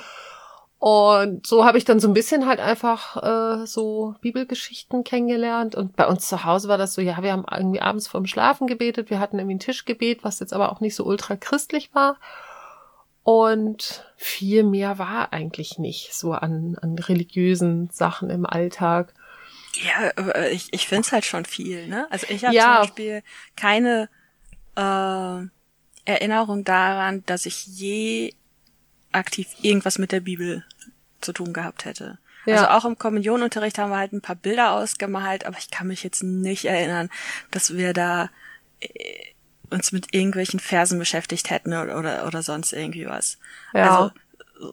[0.81, 5.75] Und so habe ich dann so ein bisschen halt einfach äh, so Bibelgeschichten kennengelernt.
[5.75, 8.65] Und bei uns zu Hause war das so, ja, wir haben irgendwie abends vorm Schlafen
[8.65, 12.17] gebetet, wir hatten irgendwie ein Tischgebet, was jetzt aber auch nicht so ultra christlich war.
[13.21, 19.13] Und viel mehr war eigentlich nicht so an, an religiösen Sachen im Alltag.
[19.83, 22.07] Ja, aber ich, ich finde es halt schon viel, ne?
[22.09, 22.77] Also ich habe ja.
[22.77, 23.23] zum Beispiel
[23.55, 24.09] keine
[24.75, 25.45] äh,
[26.05, 28.33] Erinnerung daran, dass ich je
[29.11, 30.63] aktiv irgendwas mit der Bibel
[31.21, 32.17] zu tun gehabt hätte.
[32.45, 32.55] Ja.
[32.55, 36.03] Also auch im Kommunionunterricht haben wir halt ein paar Bilder ausgemalt, aber ich kann mich
[36.03, 37.09] jetzt nicht erinnern,
[37.51, 38.29] dass wir da
[38.79, 38.89] äh,
[39.69, 43.37] uns mit irgendwelchen Versen beschäftigt hätten oder, oder, oder sonst irgendwie was.
[43.73, 43.89] Ja.
[43.89, 44.11] Also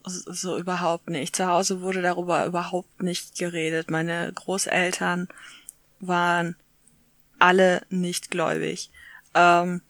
[0.06, 1.36] so überhaupt nicht.
[1.36, 3.90] Zu Hause wurde darüber überhaupt nicht geredet.
[3.90, 5.28] Meine Großeltern
[6.00, 6.56] waren
[7.38, 8.90] alle nicht gläubig.
[9.34, 9.80] Ähm,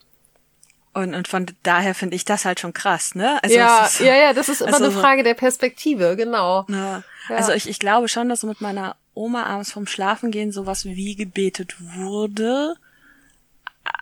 [0.98, 3.42] und, und von daher finde ich das halt schon krass, ne?
[3.42, 6.64] Also ja, ist, ja, ja, das ist immer also, eine Frage der Perspektive, genau.
[6.68, 7.36] Ne, ja.
[7.36, 11.16] Also ich, ich glaube schon, dass so mit meiner Oma abends vom Schlafengehen sowas wie
[11.16, 12.74] gebetet wurde,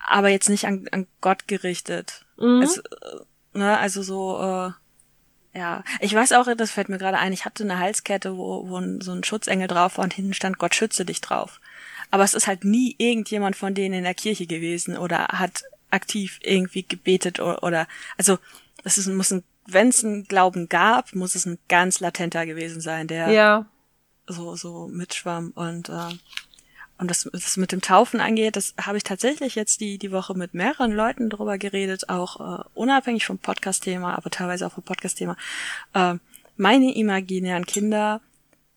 [0.07, 2.25] aber jetzt nicht an, an Gott gerichtet.
[2.37, 2.61] Mhm.
[2.61, 2.81] Also,
[3.55, 5.83] ne, also so, äh, ja.
[6.01, 9.13] Ich weiß auch, das fällt mir gerade ein, ich hatte eine Halskette, wo, wo so
[9.13, 11.61] ein Schutzengel drauf war und hinten stand Gott schütze dich drauf.
[12.11, 16.39] Aber es ist halt nie irgendjemand von denen in der Kirche gewesen oder hat aktiv
[16.43, 18.39] irgendwie gebetet oder, oder also
[18.83, 22.81] das ist, muss ein, wenn es einen Glauben gab, muss es ein ganz latenter gewesen
[22.81, 23.67] sein, der ja.
[24.27, 26.15] so so mitschwamm und äh,
[26.99, 30.35] und das, das mit dem Taufen angeht, das habe ich tatsächlich jetzt die die Woche
[30.35, 35.37] mit mehreren Leuten drüber geredet, auch äh, unabhängig vom Podcast-Thema, aber teilweise auch vom Podcast-Thema.
[35.93, 36.15] Äh,
[36.57, 38.23] meine imaginären Kinder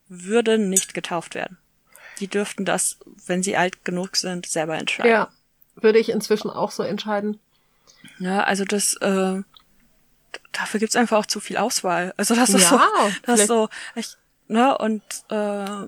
[0.10, 1.58] würden nicht getauft werden.
[2.20, 5.12] Die dürften das, wenn sie alt genug sind, selber entscheiden.
[5.12, 5.30] Ja
[5.76, 7.40] würde ich inzwischen auch so entscheiden.
[8.20, 9.42] Ja, also das, äh,
[10.52, 12.14] dafür gibt's einfach auch zu viel Auswahl.
[12.18, 14.16] Also das ist ja, so, das ist so, ich,
[14.48, 15.88] ne, und äh,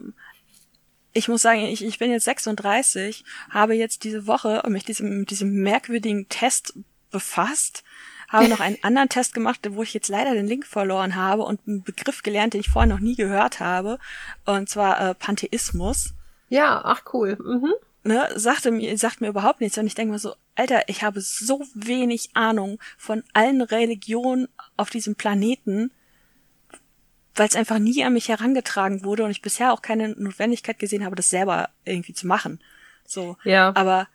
[1.14, 5.30] ich muss sagen, ich, ich bin jetzt 36, habe jetzt diese Woche mich diesem, mit
[5.30, 6.74] diesem merkwürdigen Test
[7.12, 7.84] befasst,
[8.30, 11.60] habe noch einen anderen Test gemacht, wo ich jetzt leider den Link verloren habe und
[11.68, 14.00] einen Begriff gelernt, den ich vorher noch nie gehört habe,
[14.46, 16.14] und zwar äh, Pantheismus.
[16.48, 17.38] Ja, ach cool.
[17.42, 19.78] Mhm ne, sagte mir, sagt mir überhaupt nichts.
[19.78, 24.90] Und ich denke mir so, Alter, ich habe so wenig Ahnung von allen Religionen auf
[24.90, 25.92] diesem Planeten.
[27.34, 31.06] weil es einfach nie an mich herangetragen wurde und ich bisher auch keine Notwendigkeit gesehen
[31.06, 32.60] habe, das selber irgendwie zu machen.
[33.06, 33.38] So.
[33.46, 33.72] Ja.
[33.76, 34.08] Aber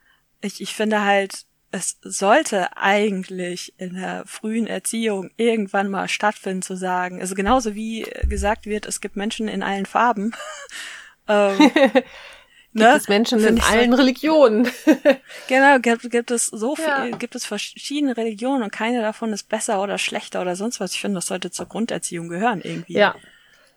[0.42, 6.76] ich, ich finde halt, es sollte eigentlich in der frühen Erziehung irgendwann mal stattfinden, zu
[6.76, 10.34] sagen, also genauso wie gesagt wird, es gibt Menschen in allen Farben.
[11.28, 11.70] ähm,
[12.76, 12.96] gibt ne?
[12.96, 14.68] es Menschen in allen so, Religionen.
[15.48, 17.16] genau, gibt, gibt es so viel, ja.
[17.16, 20.92] gibt es verschiedene Religionen und keine davon ist besser oder schlechter oder sonst was.
[20.92, 22.94] Ich finde, das sollte zur Grunderziehung gehören irgendwie.
[22.94, 23.14] Ja.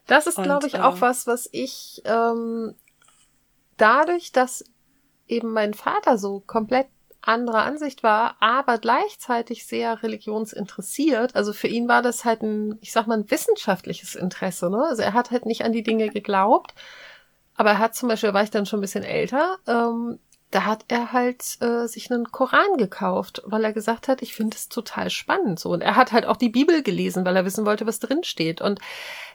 [0.07, 2.73] Das ist, glaube ich, auch äh, was, was ich ähm,
[3.77, 4.65] dadurch, dass
[5.27, 6.87] eben mein Vater so komplett
[7.21, 11.35] anderer Ansicht war, aber gleichzeitig sehr religionsinteressiert.
[11.35, 14.69] Also für ihn war das halt ein, ich sag mal, ein wissenschaftliches Interesse.
[14.69, 14.83] Ne?
[14.89, 16.73] Also er hat halt nicht an die Dinge geglaubt,
[17.59, 20.17] aber er hat zum Beispiel, war ich dann schon ein bisschen älter, ähm,
[20.49, 24.55] da hat er halt äh, sich einen Koran gekauft, weil er gesagt hat, ich finde
[24.55, 25.59] es total spannend.
[25.59, 28.23] So und er hat halt auch die Bibel gelesen, weil er wissen wollte, was drin
[28.23, 28.61] steht.
[28.61, 28.79] Und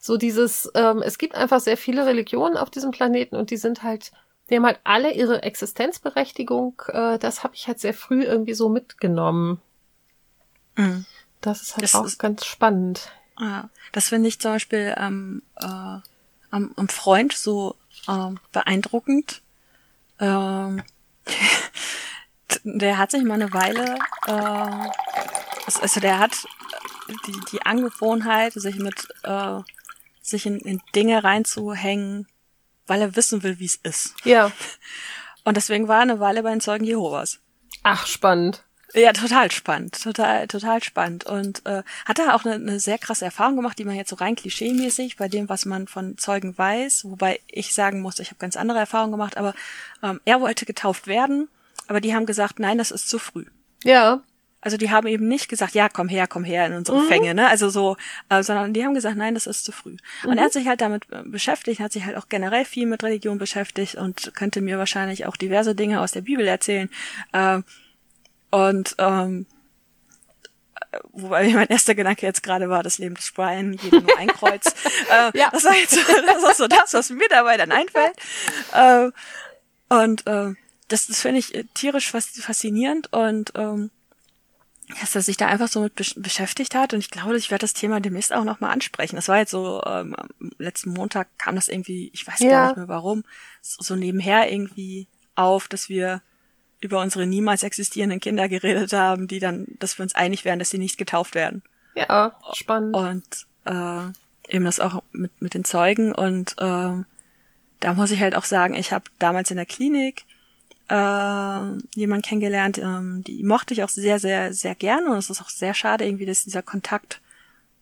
[0.01, 3.83] so dieses, ähm, es gibt einfach sehr viele Religionen auf diesem Planeten und die sind
[3.83, 4.11] halt,
[4.49, 6.81] die haben halt alle ihre Existenzberechtigung.
[6.89, 9.61] Äh, das habe ich halt sehr früh irgendwie so mitgenommen.
[10.77, 11.05] Mhm.
[11.43, 13.13] Das ist halt das auch ist, ganz spannend.
[13.39, 17.77] Ja, das finde ich zum Beispiel ähm, äh, am, am Freund so
[18.09, 19.43] ähm, beeindruckend.
[20.21, 20.83] Ähm,
[22.64, 26.47] der hat sich mal eine Weile, äh, also der hat
[27.27, 29.61] die, die Angewohnheit, sich mit äh,
[30.23, 32.27] sich in, in Dinge reinzuhängen,
[32.87, 34.14] weil er wissen will, wie es ist.
[34.25, 34.51] Ja.
[35.45, 37.40] Und deswegen war er eine Weile bei den Zeugen Jehovas.
[37.83, 38.64] Ach, spannend.
[38.92, 41.25] Ja, total spannend, total, total spannend.
[41.25, 44.16] Und äh, hat da auch eine, eine sehr krasse Erfahrung gemacht, die man jetzt so
[44.16, 48.38] rein klischeemäßig bei dem, was man von Zeugen weiß, wobei ich sagen muss, ich habe
[48.38, 49.55] ganz andere Erfahrungen gemacht, aber
[50.03, 51.49] ähm, er wollte getauft werden,
[51.88, 53.47] aber die haben gesagt, nein, das ist zu früh.
[53.83, 54.23] Ja.
[54.61, 57.07] Also die haben eben nicht gesagt, ja, komm her, komm her in unsere mhm.
[57.07, 57.49] Fänge, ne?
[57.49, 57.99] Also so,
[58.31, 59.97] äh, sondern die haben gesagt, nein, das ist zu früh.
[60.23, 60.31] Mhm.
[60.31, 63.03] Und er hat sich halt damit äh, beschäftigt, hat sich halt auch generell viel mit
[63.03, 66.88] Religion beschäftigt und könnte mir wahrscheinlich auch diverse Dinge aus der Bibel erzählen.
[67.33, 67.61] Äh,
[68.55, 69.47] und ähm,
[71.11, 74.67] wobei mein erster Gedanke jetzt gerade war, das Leben des Brian, jedem nur ein Kreuz.
[75.11, 75.51] äh, ja.
[75.51, 78.14] Das war jetzt das ist so das, was mir dabei dann einfällt.
[78.73, 79.11] Äh,
[79.88, 80.55] und äh,
[80.87, 83.90] das, das finde ich äh, tierisch faszinierend und ähm,
[85.01, 87.73] dass er sich da einfach so mit beschäftigt hat und ich glaube, ich werde das
[87.73, 89.17] Thema demnächst auch nochmal ansprechen.
[89.17, 90.14] Das war jetzt so, ähm,
[90.59, 92.51] letzten Montag kam das irgendwie, ich weiß ja.
[92.51, 93.25] gar nicht mehr warum,
[93.62, 96.23] so nebenher irgendwie auf, dass wir
[96.85, 100.70] über unsere niemals existierenden Kinder geredet haben, die dann, dass wir uns einig wären, dass
[100.70, 101.62] sie nicht getauft werden.
[101.94, 102.94] Ja, spannend.
[102.94, 106.12] Und äh, eben das auch mit, mit den Zeugen.
[106.14, 107.05] Und äh,
[107.81, 110.25] da muss ich halt auch sagen, ich habe damals in der Klinik
[110.88, 115.11] äh, jemanden kennengelernt, ähm, die mochte ich auch sehr, sehr, sehr gerne.
[115.11, 117.20] Und es ist auch sehr schade irgendwie, dass dieser Kontakt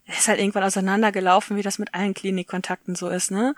[0.06, 3.54] ist halt irgendwann auseinandergelaufen, wie das mit allen Klinikkontakten so ist, ne?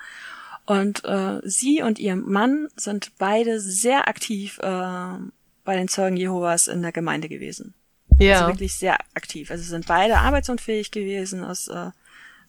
[0.67, 5.19] Und äh, sie und ihr Mann sind beide sehr aktiv äh,
[5.65, 7.75] bei den Zeugen Jehovas in der Gemeinde gewesen.
[8.19, 8.37] Ja.
[8.37, 9.51] Also wirklich sehr aktiv.
[9.51, 11.91] Also sind beide arbeitsunfähig gewesen aus äh,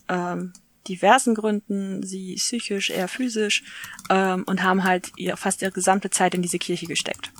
[0.08, 0.54] ähm,
[0.88, 3.64] diversen Gründen, sie psychisch, eher physisch,
[4.10, 7.32] ähm, und haben halt ihr, fast ihre gesamte Zeit in diese Kirche gesteckt.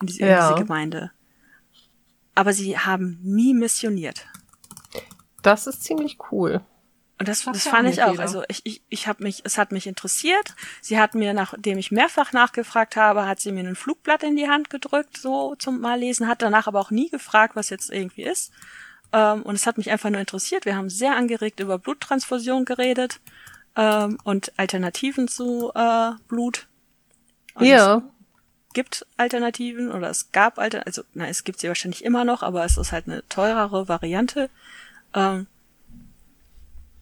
[0.00, 0.48] In diese, ja.
[0.48, 1.10] in diese Gemeinde.
[2.34, 4.26] Aber sie haben nie missioniert.
[5.42, 6.60] Das ist ziemlich cool.
[7.18, 8.10] Und das, das fand ich auch.
[8.10, 8.22] Jeder.
[8.22, 10.54] Also ich, ich, ich habe mich, es hat mich interessiert.
[10.82, 14.48] Sie hat mir, nachdem ich mehrfach nachgefragt habe, hat sie mir ein Flugblatt in die
[14.48, 18.24] Hand gedrückt, so zum Mal lesen, hat danach aber auch nie gefragt, was jetzt irgendwie
[18.24, 18.52] ist.
[19.12, 20.66] Ähm, und es hat mich einfach nur interessiert.
[20.66, 23.20] Wir haben sehr angeregt über Bluttransfusion geredet
[23.76, 26.66] ähm, und Alternativen zu äh, Blut.
[27.54, 28.02] Und ja.
[28.74, 32.62] gibt Alternativen oder es gab Alternativen, also na, es gibt sie wahrscheinlich immer noch, aber
[32.66, 34.50] es ist halt eine teurere Variante.
[35.14, 35.46] Ähm,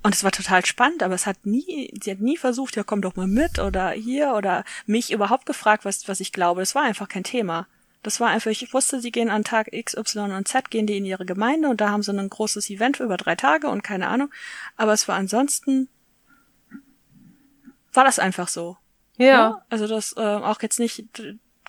[0.04, 3.00] und es war total spannend, aber es hat nie, sie hat nie versucht, ja komm
[3.00, 6.60] doch mal mit oder hier oder mich überhaupt gefragt, was, was ich glaube.
[6.60, 7.66] Das war einfach kein Thema.
[8.02, 10.98] Das war einfach, ich wusste, sie gehen an Tag X, Y und Z, gehen die
[10.98, 14.08] in ihre Gemeinde und da haben sie ein großes Event über drei Tage und keine
[14.08, 14.30] Ahnung.
[14.76, 15.88] Aber es war ansonsten,
[17.94, 18.76] war das einfach so.
[19.16, 19.26] Ja.
[19.26, 19.64] ja?
[19.70, 21.06] Also das äh, auch jetzt nicht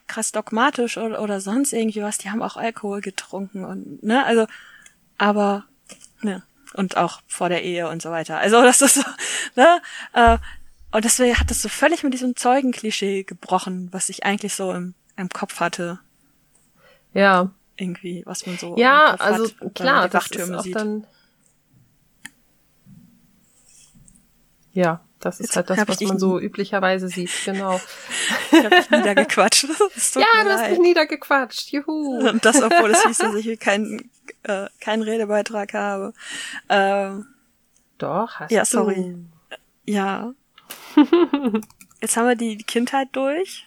[0.07, 2.17] krass dogmatisch oder, oder sonst irgendwie was.
[2.17, 4.45] Die haben auch Alkohol getrunken und, ne, also,
[5.17, 5.63] aber,
[6.21, 6.43] ne
[6.75, 8.37] und auch vor der Ehe und so weiter.
[8.37, 9.03] Also das ist so,
[9.55, 9.81] ne?
[10.13, 10.37] Äh,
[10.91, 14.93] und deswegen hat das so völlig mit diesem Zeugenklischee gebrochen, was ich eigentlich so im,
[15.17, 15.99] im Kopf hatte.
[17.13, 17.51] Ja.
[17.77, 18.77] Irgendwie, was man so.
[18.77, 20.75] Ja, also hat, klar, das ist auch sieht.
[20.75, 21.05] dann.
[24.71, 27.81] Ja, das ist Jetzt halt das, was man so üblicherweise sieht, genau.
[28.51, 29.63] ich habe dich niedergequatscht.
[29.63, 32.19] ja, du hast mich niedergequatscht, juhu.
[32.29, 34.11] Und das, obwohl es hieß, dass ich hier keinen
[34.43, 36.13] äh, keinen Redebeitrag habe.
[36.69, 37.25] Ähm,
[37.97, 38.67] Doch, hast ja, du.
[38.67, 39.15] sorry.
[39.85, 40.33] Ja.
[42.01, 43.65] Jetzt haben wir die Kindheit durch.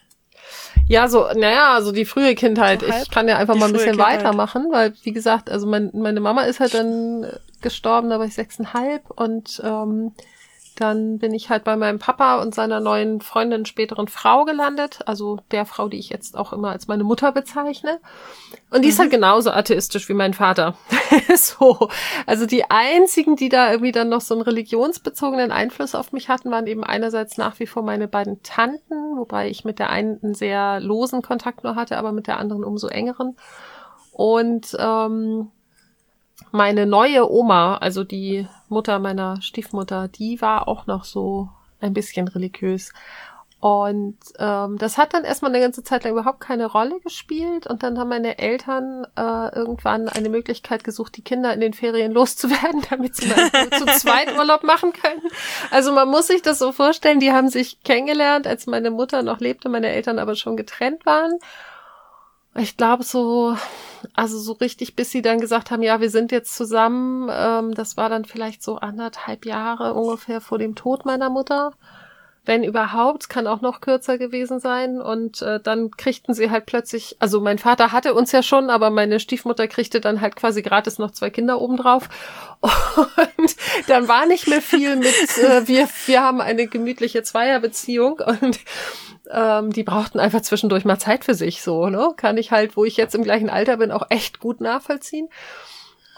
[0.86, 2.80] Ja, so, naja, also die frühe Kindheit.
[2.80, 4.18] So ich kann ja einfach mal ein bisschen Kindheit.
[4.18, 7.26] weitermachen, weil, wie gesagt, also mein, meine Mama ist halt dann
[7.60, 10.12] gestorben, da war ich sechseinhalb und ähm,
[10.80, 15.00] dann bin ich halt bei meinem Papa und seiner neuen Freundin, späteren Frau gelandet.
[15.06, 18.00] Also der Frau, die ich jetzt auch immer als meine Mutter bezeichne.
[18.70, 18.92] Und die mhm.
[18.92, 20.76] ist halt genauso atheistisch wie mein Vater.
[21.36, 21.88] so.
[22.26, 26.50] Also die einzigen, die da irgendwie dann noch so einen religionsbezogenen Einfluss auf mich hatten,
[26.50, 30.34] waren eben einerseits nach wie vor meine beiden Tanten, wobei ich mit der einen einen
[30.34, 33.36] sehr losen Kontakt nur hatte, aber mit der anderen umso engeren.
[34.12, 35.50] Und ähm,
[36.50, 41.48] meine neue Oma, also die Mutter meiner Stiefmutter, die war auch noch so
[41.80, 42.92] ein bisschen religiös.
[43.60, 47.66] Und ähm, das hat dann erstmal eine ganze Zeit lang überhaupt keine Rolle gespielt.
[47.66, 52.12] Und dann haben meine Eltern äh, irgendwann eine Möglichkeit gesucht, die Kinder in den Ferien
[52.14, 55.22] loszuwerden, damit sie mal zu zweit Urlaub machen können.
[55.72, 59.40] Also man muss sich das so vorstellen, die haben sich kennengelernt, als meine Mutter noch
[59.40, 61.38] lebte, meine Eltern aber schon getrennt waren.
[62.58, 63.56] Ich glaube so,
[64.14, 67.28] also so richtig, bis sie dann gesagt haben, ja, wir sind jetzt zusammen.
[67.32, 71.72] Ähm, das war dann vielleicht so anderthalb Jahre ungefähr vor dem Tod meiner Mutter.
[72.48, 75.02] Wenn überhaupt, kann auch noch kürzer gewesen sein.
[75.02, 78.88] Und äh, dann kriegten sie halt plötzlich, also mein Vater hatte uns ja schon, aber
[78.88, 82.08] meine Stiefmutter kriegte dann halt quasi gratis noch zwei Kinder obendrauf.
[83.36, 83.54] Und
[83.86, 88.58] dann war nicht mehr viel mit, äh, wir, wir haben eine gemütliche Zweierbeziehung und
[89.30, 92.14] ähm, die brauchten einfach zwischendurch mal Zeit für sich, so, ne?
[92.16, 95.28] Kann ich halt, wo ich jetzt im gleichen Alter bin, auch echt gut nachvollziehen.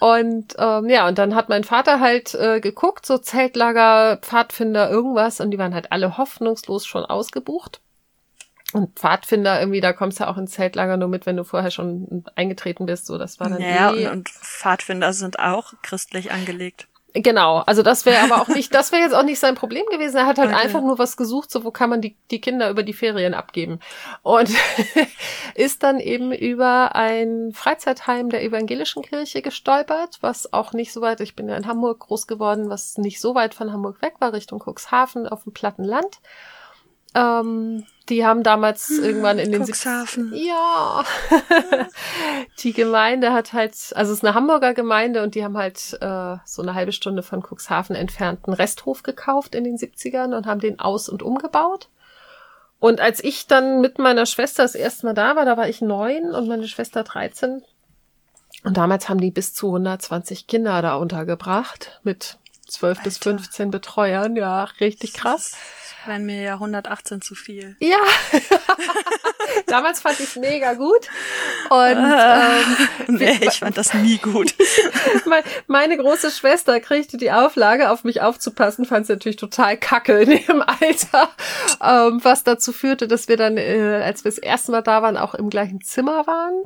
[0.00, 5.40] Und ähm, ja, und dann hat mein Vater halt äh, geguckt, so Zeltlager, Pfadfinder, irgendwas,
[5.40, 7.80] und die waren halt alle hoffnungslos schon ausgebucht.
[8.72, 11.70] Und Pfadfinder, irgendwie, da kommst du ja auch ins Zeltlager nur mit, wenn du vorher
[11.70, 13.06] schon eingetreten bist.
[13.06, 13.60] So, das war dann.
[13.60, 14.06] Ja, eh.
[14.06, 16.88] und, und Pfadfinder sind auch christlich angelegt.
[17.12, 20.16] Genau, also das wäre aber auch nicht, das wäre jetzt auch nicht sein Problem gewesen.
[20.16, 20.60] Er hat halt okay.
[20.60, 23.80] einfach nur was gesucht, so wo kann man die, die Kinder über die Ferien abgeben.
[24.22, 24.50] Und
[25.54, 31.20] ist dann eben über ein Freizeitheim der evangelischen Kirche gestolpert, was auch nicht so weit,
[31.20, 34.32] ich bin ja in Hamburg groß geworden, was nicht so weit von Hamburg weg war,
[34.32, 36.20] Richtung Cuxhaven auf dem platten Land.
[37.14, 40.32] Ähm, die haben damals hm, irgendwann in den Cuxhaven.
[40.34, 41.04] Ja.
[42.62, 46.36] die Gemeinde hat halt, also es ist eine Hamburger Gemeinde und die haben halt äh,
[46.44, 50.60] so eine halbe Stunde von Cuxhaven entfernt einen Resthof gekauft in den 70ern und haben
[50.60, 51.88] den aus- und umgebaut.
[52.78, 55.80] Und als ich dann mit meiner Schwester das erste Mal da war, da war ich
[55.80, 57.62] neun und meine Schwester 13.
[58.64, 62.38] Und damals haben die bis zu 120 Kinder da untergebracht mit
[62.68, 63.04] 12 Alter.
[63.04, 64.36] bis 15 Betreuern.
[64.36, 65.56] Ja, richtig krass
[66.06, 67.76] wären mir ja 118 zu viel.
[67.80, 67.98] Ja.
[69.66, 71.08] Damals fand ich es mega gut.
[71.68, 72.88] Und ähm,
[73.18, 74.54] nee, ich fand das nie gut.
[75.66, 80.32] meine große Schwester kriegte die Auflage, auf mich aufzupassen, fand sie natürlich total kacke in
[80.32, 81.30] ihrem Alter.
[81.82, 85.16] Ähm, was dazu führte, dass wir dann, äh, als wir das erste Mal da waren,
[85.16, 86.64] auch im gleichen Zimmer waren.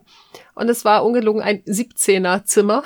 [0.54, 2.82] Und es war ungelogen ein 17er Zimmer.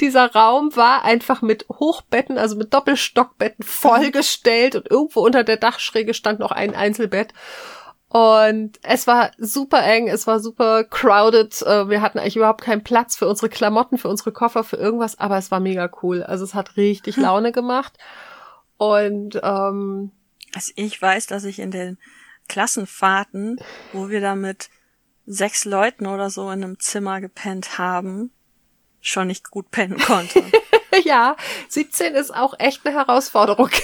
[0.00, 6.14] Dieser Raum war einfach mit Hochbetten, also mit Doppelstockbetten vollgestellt und irgendwo unter der Dachschräge
[6.14, 7.32] stand noch ein Einzelbett.
[8.08, 11.62] Und es war super eng, es war super crowded.
[11.62, 15.18] Äh, wir hatten eigentlich überhaupt keinen Platz für unsere Klamotten, für unsere Koffer, für irgendwas,
[15.18, 16.22] aber es war mega cool.
[16.22, 17.16] Also es hat richtig.
[17.18, 17.96] Laune gemacht.
[18.76, 20.10] Und ähm,
[20.54, 21.96] also ich weiß, dass ich in den
[22.48, 23.58] Klassenfahrten,
[23.94, 24.68] wo wir da mit
[25.24, 28.30] sechs Leuten oder so in einem Zimmer gepennt haben,
[29.02, 30.42] schon nicht gut pennen konnte.
[31.04, 31.36] ja,
[31.68, 33.68] 17 ist auch echt eine Herausforderung.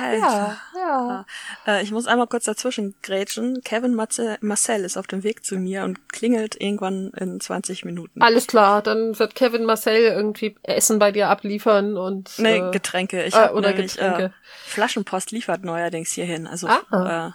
[0.00, 0.58] Alter.
[0.74, 1.26] Ja, ja.
[1.66, 3.60] Äh, ich muss einmal kurz dazwischen grätschen.
[3.64, 8.22] Kevin Marcel ist auf dem Weg zu mir und klingelt irgendwann in 20 Minuten.
[8.22, 13.24] Alles klar, dann wird Kevin Marcel irgendwie Essen bei dir abliefern und nee, äh, Getränke.
[13.24, 14.24] Ich äh, oder nämlich, Getränke.
[14.24, 14.30] Äh,
[14.66, 16.46] Flaschenpost liefert neuerdings hierhin.
[16.46, 17.34] Also ah.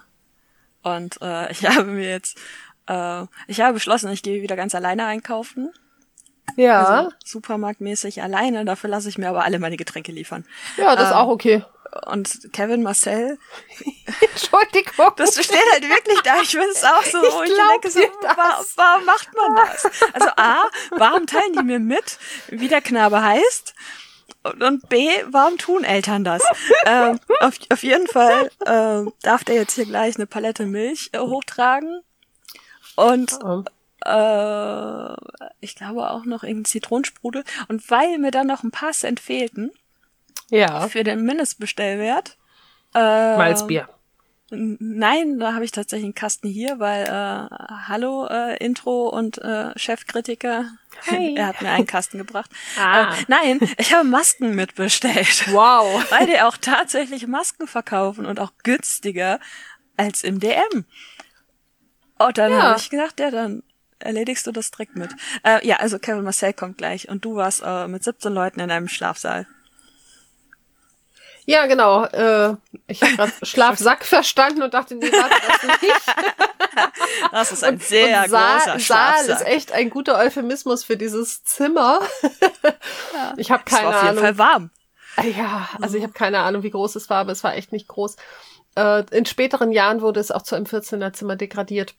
[0.84, 2.38] äh, und äh, ich habe mir jetzt
[2.88, 5.72] äh, ich habe beschlossen, ich gehe wieder ganz alleine einkaufen.
[6.56, 6.84] Ja.
[6.84, 10.46] Also supermarktmäßig alleine, dafür lasse ich mir aber alle meine Getränke liefern.
[10.78, 11.64] Ja, das ähm, ist auch okay.
[12.08, 13.38] Und Kevin Marcel.
[14.32, 15.12] Entschuldigung.
[15.16, 16.42] Das steht halt wirklich da.
[16.42, 19.86] Ich finde es auch so, ich, ich denke so, warum, warum macht man das?
[20.14, 22.18] Also A, warum teilen die mir mit,
[22.50, 23.76] wie der Knabe heißt?
[24.60, 26.42] Und B, warum tun Eltern das?
[26.86, 31.20] ähm, auf, auf jeden Fall äh, darf der jetzt hier gleich eine Palette Milch äh,
[31.20, 32.02] hochtragen
[32.96, 33.64] und oh.
[34.06, 35.16] äh,
[35.60, 37.44] ich glaube auch noch irgendein Zitronensprudel.
[37.68, 39.72] Und weil mir dann noch ein paar Cent fehlten,
[40.50, 40.88] ja.
[40.88, 42.38] für den Mindestbestellwert,
[42.94, 43.88] äh, Malzbier.
[44.56, 47.56] Nein, da habe ich tatsächlich einen Kasten hier, weil äh,
[47.88, 50.66] Hallo äh, Intro und äh, Chefkritiker,
[51.02, 51.34] Hey.
[51.38, 52.50] er hat mir einen Kasten gebracht.
[52.80, 53.14] Ah.
[53.14, 55.52] Äh, nein, ich habe Masken mitbestellt.
[55.52, 56.06] Wow.
[56.12, 59.40] weil die auch tatsächlich Masken verkaufen und auch günstiger
[59.98, 60.86] als im DM.
[62.26, 62.62] Und dann Ja.
[62.64, 63.64] habe ich gedacht, ja, dann
[64.00, 65.12] erledigst du das direkt mit.
[65.44, 68.70] Äh, ja, also Kevin Marcel kommt gleich und du warst äh, mit 17 Leuten in
[68.72, 69.48] einem Schlafsaal.
[71.46, 72.06] Ja, genau.
[72.06, 72.56] Äh,
[72.88, 75.94] ich habe gerade Schlafsack verstanden und dachte, nee, warte, das nicht.
[77.32, 79.30] Das ist ein sehr und Saal, großer Saal Schlafsaal.
[79.36, 82.00] ist echt ein guter Euphemismus für dieses Zimmer.
[83.38, 84.24] Ich habe es war keine auf jeden Ahnung.
[84.24, 84.70] Fall warm.
[85.38, 87.88] Ja, also ich habe keine Ahnung, wie groß es war, aber es war echt nicht
[87.88, 88.16] groß.
[88.76, 91.94] Äh, in späteren Jahren wurde es auch zu einem 14er Zimmer degradiert.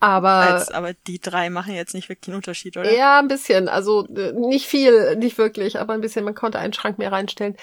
[0.00, 2.92] Aber Als, aber die drei machen jetzt nicht wirklich einen Unterschied, oder?
[2.92, 3.68] ja, ein bisschen.
[3.68, 6.24] Also äh, nicht viel, nicht wirklich, aber ein bisschen.
[6.24, 7.56] Man konnte einen Schrank mehr reinstellen.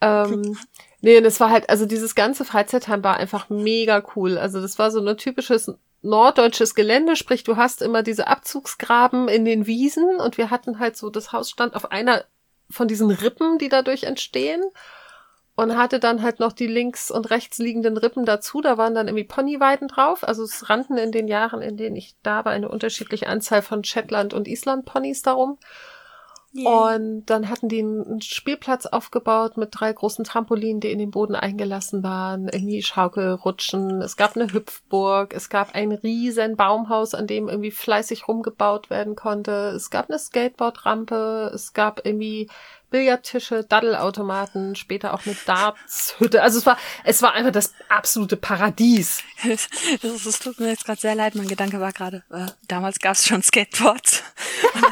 [0.00, 0.58] Ähm,
[1.00, 4.38] nee, und es war halt, also dieses ganze Freizeitheim war einfach mega cool.
[4.38, 5.72] Also das war so ein typisches
[6.02, 10.96] norddeutsches Gelände, sprich du hast immer diese Abzugsgraben in den Wiesen und wir hatten halt
[10.96, 12.24] so, das Haus stand auf einer
[12.70, 14.62] von diesen Rippen, die dadurch entstehen
[15.56, 18.60] und hatte dann halt noch die links und rechts liegenden Rippen dazu.
[18.60, 20.22] Da waren dann irgendwie Ponyweiden drauf.
[20.22, 23.82] Also es rannten in den Jahren, in denen ich da war, eine unterschiedliche Anzahl von
[23.82, 25.58] Shetland und Island Ponys darum.
[26.64, 31.34] Und dann hatten die einen Spielplatz aufgebaut mit drei großen Trampolinen, die in den Boden
[31.34, 34.00] eingelassen waren, irgendwie Schaukelrutschen.
[34.00, 39.16] Es gab eine Hüpfburg, es gab ein riesen Baumhaus, an dem irgendwie fleißig rumgebaut werden
[39.16, 39.72] konnte.
[39.76, 42.48] Es gab eine Skateboardrampe, es gab irgendwie
[42.96, 46.42] Billardtische, Daddelautomaten, später auch eine Dartshütte.
[46.42, 49.22] Also es war, es war einfach das absolute Paradies.
[49.46, 53.26] Es, tut mir jetzt gerade sehr leid, mein Gedanke war gerade, äh, damals gab es
[53.26, 54.22] schon Skateboards.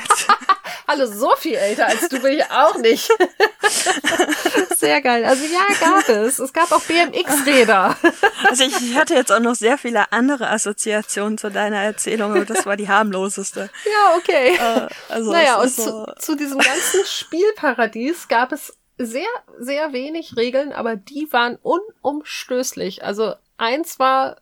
[0.87, 3.09] Hallo, so viel älter als du bin ich auch nicht.
[4.85, 5.25] Sehr geil.
[5.25, 6.39] Also ja, gab es.
[6.39, 7.97] Es gab auch BMX-Räder.
[8.47, 12.67] Also ich, hatte jetzt auch noch sehr viele andere Assoziationen zu deiner Erzählung, aber das
[12.67, 13.71] war die harmloseste.
[13.85, 14.55] Ja, okay.
[14.55, 19.27] Äh, also naja, und so, zu, zu diesem ganzen Spielparadies gab es sehr,
[19.59, 23.03] sehr wenig Regeln, aber die waren unumstößlich.
[23.03, 24.37] Also eins war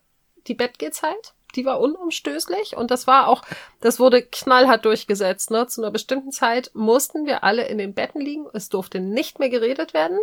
[0.47, 3.43] die Bettgehzeit, die war unumstößlich und das war auch,
[3.81, 5.51] das wurde knallhart durchgesetzt.
[5.51, 5.67] Ne?
[5.67, 9.49] Zu einer bestimmten Zeit mussten wir alle in den Betten liegen, es durfte nicht mehr
[9.49, 10.19] geredet werden.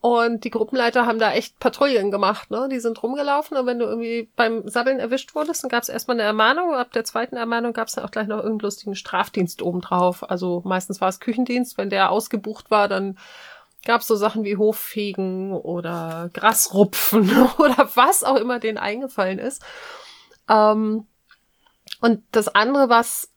[0.00, 2.68] Und die Gruppenleiter haben da echt Patrouillen gemacht, ne?
[2.70, 6.16] Die sind rumgelaufen und wenn du irgendwie beim Sabbeln erwischt wurdest, dann gab es erstmal
[6.16, 6.74] eine Ermahnung.
[6.74, 10.30] Ab der zweiten Ermahnung gab es dann auch gleich noch irgendeinen lustigen Strafdienst obendrauf.
[10.30, 11.76] Also meistens war es Küchendienst.
[11.76, 13.18] Wenn der ausgebucht war, dann
[13.84, 19.64] gab es so Sachen wie Hoffegen oder Grasrupfen oder was auch immer denen eingefallen ist.
[20.48, 21.06] Ähm,
[22.00, 23.32] und das andere, was,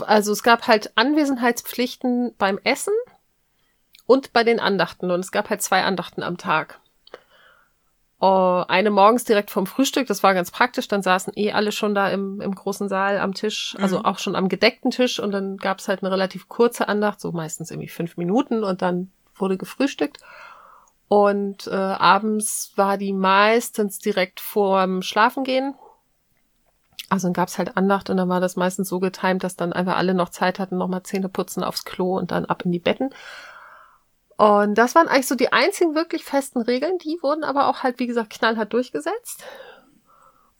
[0.00, 2.94] also es gab halt Anwesenheitspflichten beim Essen
[4.06, 5.10] und bei den Andachten.
[5.10, 6.80] Und es gab halt zwei Andachten am Tag.
[8.18, 10.88] Oh, eine morgens direkt vom Frühstück, das war ganz praktisch.
[10.88, 14.36] Dann saßen eh alle schon da im, im großen Saal am Tisch, also auch schon
[14.36, 15.20] am gedeckten Tisch.
[15.20, 18.64] Und dann gab es halt eine relativ kurze Andacht, so meistens irgendwie fünf Minuten.
[18.64, 20.20] Und dann wurde gefrühstückt.
[21.08, 25.74] Und äh, abends war die meistens direkt vorm Schlafengehen.
[27.08, 29.96] Also dann gab's halt Andacht und dann war das meistens so getimt, dass dann einfach
[29.96, 33.10] alle noch Zeit hatten, nochmal Zähne putzen aufs Klo und dann ab in die Betten.
[34.36, 36.98] Und das waren eigentlich so die einzigen wirklich festen Regeln.
[36.98, 39.44] Die wurden aber auch halt, wie gesagt, knallhart durchgesetzt.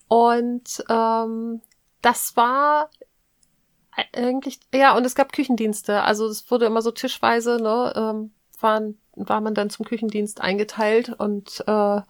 [0.09, 1.61] Und ähm,
[2.01, 2.91] das war
[4.13, 6.03] eigentlich, ja, und es gab Küchendienste.
[6.03, 11.09] Also es wurde immer so tischweise, ne, ähm, waren, war man dann zum Küchendienst eingeteilt
[11.19, 12.01] und äh,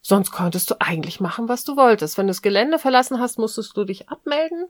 [0.00, 2.18] sonst konntest du eigentlich machen, was du wolltest.
[2.18, 4.66] Wenn du das Gelände verlassen hast, musstest du dich abmelden.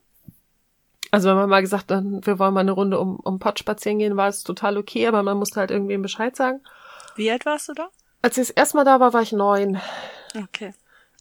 [1.10, 3.98] Also wenn man mal gesagt hat, wir wollen mal eine Runde um, um Pott spazieren
[3.98, 6.60] gehen, war es total okay, aber man musste halt irgendwem Bescheid sagen.
[7.16, 7.88] wie alt warst du da?
[8.22, 9.80] Als ich das erste Mal da war, war ich neun.
[10.36, 10.72] Okay.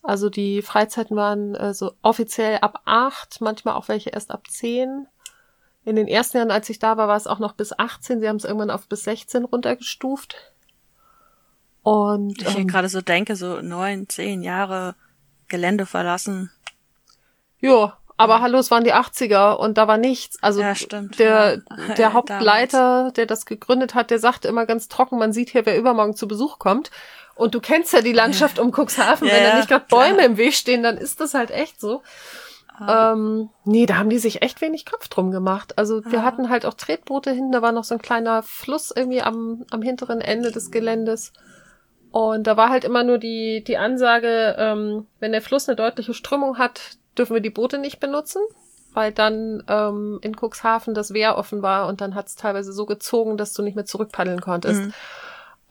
[0.04, 5.08] Also die Freizeiten waren äh, so offiziell ab acht, manchmal auch welche erst ab zehn.
[5.84, 8.20] In den ersten Jahren, als ich da war, war es auch noch bis 18.
[8.20, 10.36] Sie haben es irgendwann auf bis 16 runtergestuft.
[11.84, 14.96] Und Ich ähm, gerade so denke, so neun, zehn Jahre
[15.48, 16.52] Gelände verlassen.
[17.60, 20.38] ja, aber hallo, es waren die 80er und da war nichts.
[20.44, 21.94] Also Ja, stimmt, der, ja.
[21.96, 25.76] der Hauptleiter, der das gegründet hat, der sagte immer ganz trocken, man sieht hier, wer
[25.76, 26.92] übermorgen zu Besuch kommt.
[27.34, 29.28] Und du kennst ja die Landschaft um Cuxhaven.
[29.28, 29.86] Wenn da nicht gerade.
[29.90, 32.04] Bäume im Weg stehen, dann ist das halt echt so.
[32.82, 33.14] Ah.
[33.14, 35.78] Ähm, nee, da haben die sich echt wenig Kopf drum gemacht.
[35.78, 36.24] Also wir Ah.
[36.24, 39.82] hatten halt auch Tretboote hinten, da war noch so ein kleiner Fluss irgendwie am, am
[39.82, 41.32] hinteren Ende des Geländes.
[42.12, 46.14] Und da war halt immer nur die, die Ansage, ähm, wenn der Fluss eine deutliche
[46.14, 48.42] Strömung hat, dürfen wir die Boote nicht benutzen,
[48.94, 52.86] weil dann ähm, in Cuxhaven das Wehr offen war und dann hat es teilweise so
[52.86, 54.82] gezogen, dass du nicht mehr zurückpaddeln konntest.
[54.82, 54.94] Mhm.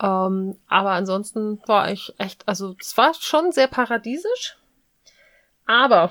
[0.02, 4.56] Ähm, aber ansonsten war ich echt, also es war schon sehr paradiesisch.
[5.70, 6.10] Aber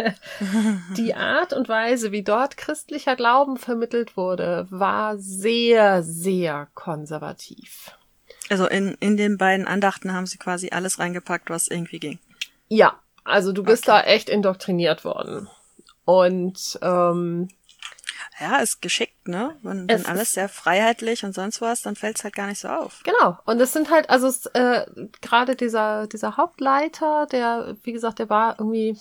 [0.96, 7.94] die Art und Weise, wie dort christlicher Glauben vermittelt wurde, war sehr, sehr konservativ.
[8.48, 12.18] Also in, in den beiden Andachten haben sie quasi alles reingepackt, was irgendwie ging.
[12.68, 14.00] Ja, also du bist okay.
[14.02, 15.46] da echt indoktriniert worden.
[16.06, 17.48] Und ähm,
[18.40, 19.56] ja, ist geschickt, ne?
[19.62, 22.68] Wenn, wenn alles sehr freiheitlich und sonst was, dann fällt es halt gar nicht so
[22.68, 23.02] auf.
[23.04, 23.38] Genau.
[23.44, 24.86] Und es sind halt, also äh,
[25.20, 28.98] gerade dieser, dieser Hauptleiter, der, wie gesagt, der war irgendwie,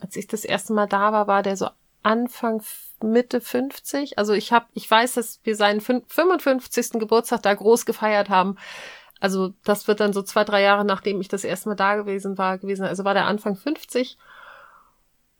[0.00, 1.68] als ich das erste Mal da war, war der so
[2.02, 2.62] Anfang
[3.02, 4.18] Mitte 50.
[4.18, 6.92] Also ich habe, ich weiß, dass wir seinen 55.
[6.92, 8.56] Geburtstag da groß gefeiert haben.
[9.20, 12.38] Also das wird dann so zwei, drei Jahre, nachdem ich das erste Mal da gewesen
[12.38, 12.86] war, gewesen.
[12.86, 14.16] Also war der Anfang 50.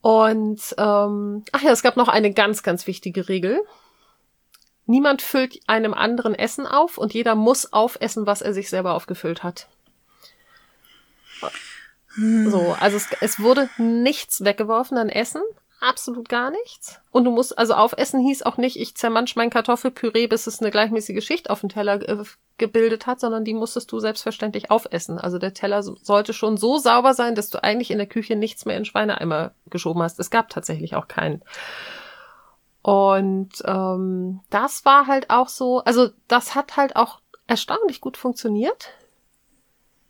[0.02, 3.60] Und ähm, ach ja, es gab noch eine ganz, ganz wichtige Regel.
[4.86, 9.42] Niemand füllt einem anderen Essen auf und jeder muss aufessen, was er sich selber aufgefüllt
[9.42, 9.68] hat.
[12.16, 15.42] So, also es, es wurde nichts weggeworfen an Essen,
[15.80, 17.00] absolut gar nichts.
[17.10, 20.70] Und du musst, also aufessen hieß auch nicht, ich zermansch mein Kartoffelpüree, bis es eine
[20.70, 22.24] gleichmäßige Schicht auf dem Teller äh,
[22.58, 25.18] gebildet hat, sondern die musstest du selbstverständlich aufessen.
[25.18, 28.66] Also der Teller sollte schon so sauber sein, dass du eigentlich in der Küche nichts
[28.66, 30.20] mehr in Schweineeimer geschoben hast.
[30.20, 31.42] Es gab tatsächlich auch keinen.
[32.82, 38.90] Und ähm, das war halt auch so, also das hat halt auch erstaunlich gut funktioniert,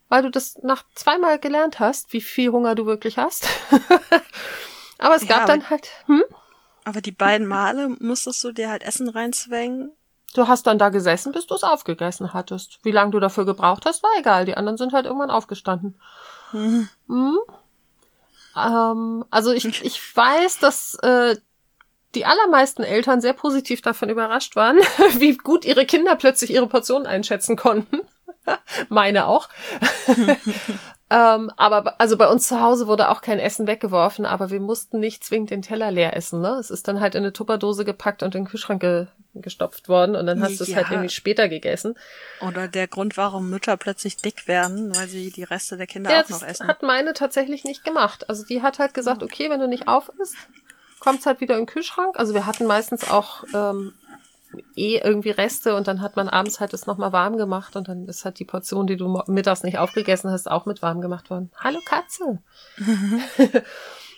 [0.08, 3.48] weil du das nach zweimal gelernt hast, wie viel Hunger du wirklich hast.
[5.00, 5.88] aber es ja, gab aber, dann halt.
[6.06, 6.22] Hm?
[6.84, 9.92] Aber die beiden Male musstest du dir halt Essen reinzwängen
[10.32, 12.78] Du hast dann da gesessen, bis du es aufgegessen hattest.
[12.82, 14.44] Wie lange du dafür gebraucht hast, war egal.
[14.44, 16.00] Die anderen sind halt irgendwann aufgestanden.
[16.52, 16.88] Mhm.
[17.08, 17.38] Mhm.
[18.56, 21.36] Ähm, also ich, ich weiß, dass äh,
[22.14, 24.78] die allermeisten Eltern sehr positiv davon überrascht waren,
[25.18, 28.00] wie gut ihre Kinder plötzlich ihre Portionen einschätzen konnten.
[28.88, 29.48] Meine auch.
[31.10, 35.00] ähm, aber also bei uns zu Hause wurde auch kein Essen weggeworfen, aber wir mussten
[35.00, 36.40] nicht zwingend den Teller leer essen.
[36.40, 36.50] Ne?
[36.60, 40.16] Es ist dann halt in eine Tupperdose gepackt und in den Kühlschrank ge gestopft worden
[40.16, 41.94] und dann hast du es halt irgendwie später gegessen.
[42.40, 46.24] Oder der Grund, warum Mütter plötzlich dick werden, weil sie die Reste der Kinder ja,
[46.24, 46.66] auch noch essen.
[46.66, 48.28] Das hat meine tatsächlich nicht gemacht.
[48.28, 50.36] Also die hat halt gesagt, okay, wenn du nicht auf isst,
[50.98, 52.18] kommt's halt wieder in den Kühlschrank.
[52.18, 53.92] Also wir hatten meistens auch ähm,
[54.76, 58.06] eh irgendwie Reste und dann hat man abends halt das nochmal warm gemacht und dann
[58.06, 61.50] ist halt die Portion, die du mittags nicht aufgegessen hast, auch mit warm gemacht worden.
[61.56, 62.38] Hallo Katze!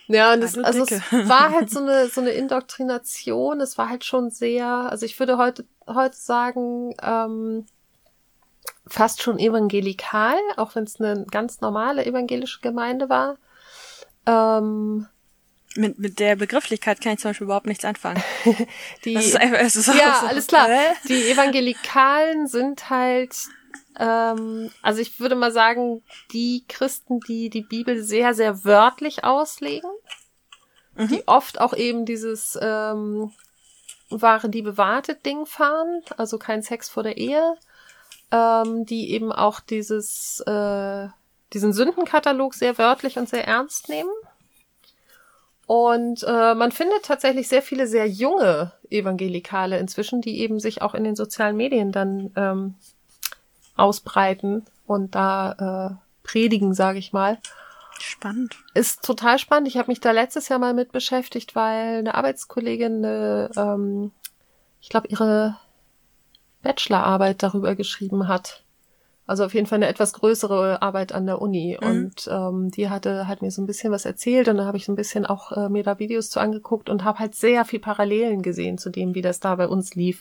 [0.08, 0.90] Ja, und das, also es
[1.28, 3.60] war halt so eine, so eine Indoktrination.
[3.60, 7.66] Es war halt schon sehr, also ich würde heute, heute sagen, ähm,
[8.86, 13.36] fast schon evangelikal, auch wenn es eine ganz normale evangelische Gemeinde war.
[14.26, 15.06] Ähm,
[15.74, 18.22] mit, mit der Begrifflichkeit kann ich zum Beispiel überhaupt nichts anfangen.
[19.04, 20.68] die, das ist einfach, es ist ja, so, alles klar.
[20.68, 20.94] Äh?
[21.08, 23.34] Die Evangelikalen sind halt
[23.98, 26.02] ähm, also ich würde mal sagen,
[26.32, 29.90] die Christen, die die Bibel sehr, sehr wörtlich auslegen,
[30.94, 31.08] mhm.
[31.08, 33.32] die oft auch eben dieses ähm,
[34.08, 37.56] wahre Liebe wartet Ding fahren, also kein Sex vor der Ehe,
[38.30, 41.08] ähm, die eben auch dieses, äh,
[41.52, 44.10] diesen Sündenkatalog sehr wörtlich und sehr ernst nehmen.
[45.66, 50.94] Und äh, man findet tatsächlich sehr viele sehr junge Evangelikale inzwischen, die eben sich auch
[50.94, 52.74] in den sozialen Medien dann ähm,
[53.76, 57.38] ausbreiten und da äh, predigen, sage ich mal.
[57.98, 58.56] Spannend.
[58.74, 59.68] Ist total spannend.
[59.68, 64.10] Ich habe mich da letztes Jahr mal mit beschäftigt, weil eine Arbeitskollegin, eine, ähm,
[64.80, 65.56] ich glaube, ihre
[66.62, 68.61] Bachelorarbeit darüber geschrieben hat.
[69.32, 71.78] Also auf jeden Fall eine etwas größere Arbeit an der Uni.
[71.80, 71.88] Mhm.
[71.88, 74.84] Und ähm, die hatte halt mir so ein bisschen was erzählt und dann habe ich
[74.84, 77.80] so ein bisschen auch äh, mir da Videos zu angeguckt und habe halt sehr viel
[77.80, 80.20] Parallelen gesehen zu dem, wie das da bei uns lief.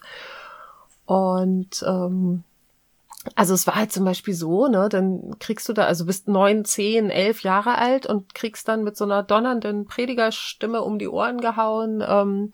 [1.05, 2.45] Und ähm,
[3.35, 6.63] also es war halt zum Beispiel so, ne, dann kriegst du da, also bist neun,
[6.63, 11.41] zehn, elf Jahre alt und kriegst dann mit so einer donnernden Predigerstimme um die Ohren
[11.41, 12.53] gehauen, ähm,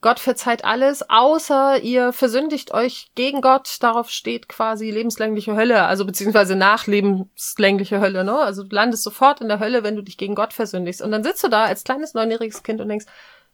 [0.00, 3.78] Gott verzeiht alles, außer ihr versündigt euch gegen Gott.
[3.80, 8.38] Darauf steht quasi lebenslängliche Hölle, also beziehungsweise nachlebenslängliche Hölle, ne?
[8.38, 11.02] Also du landest sofort in der Hölle, wenn du dich gegen Gott versündigst.
[11.02, 13.06] Und dann sitzt du da als kleines neunjähriges Kind und denkst,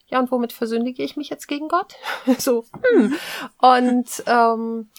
[0.08, 1.94] ja, und womit versündige ich mich jetzt gegen Gott?
[2.38, 3.14] so, hm.
[3.58, 4.90] Und ähm,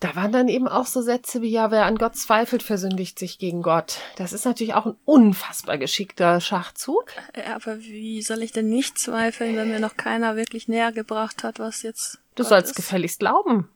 [0.00, 3.38] da waren dann eben auch so Sätze wie, ja, wer an Gott zweifelt, versündigt sich
[3.38, 3.98] gegen Gott.
[4.16, 7.12] Das ist natürlich auch ein unfassbar geschickter Schachzug.
[7.34, 11.44] Ja, aber wie soll ich denn nicht zweifeln, wenn mir noch keiner wirklich näher gebracht
[11.44, 12.18] hat, was jetzt.
[12.34, 12.76] Du Gott sollst ist?
[12.76, 13.70] gefälligst glauben.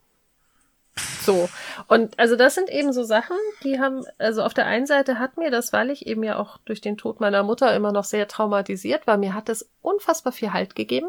[1.23, 1.49] So.
[1.87, 5.39] Und also das sind eben so Sachen, die haben, also auf der einen Seite hat
[5.39, 8.29] mir das, weil ich eben ja auch durch den Tod meiner Mutter immer noch sehr
[8.29, 11.09] traumatisiert war, mir hat das unfassbar viel Halt gegeben.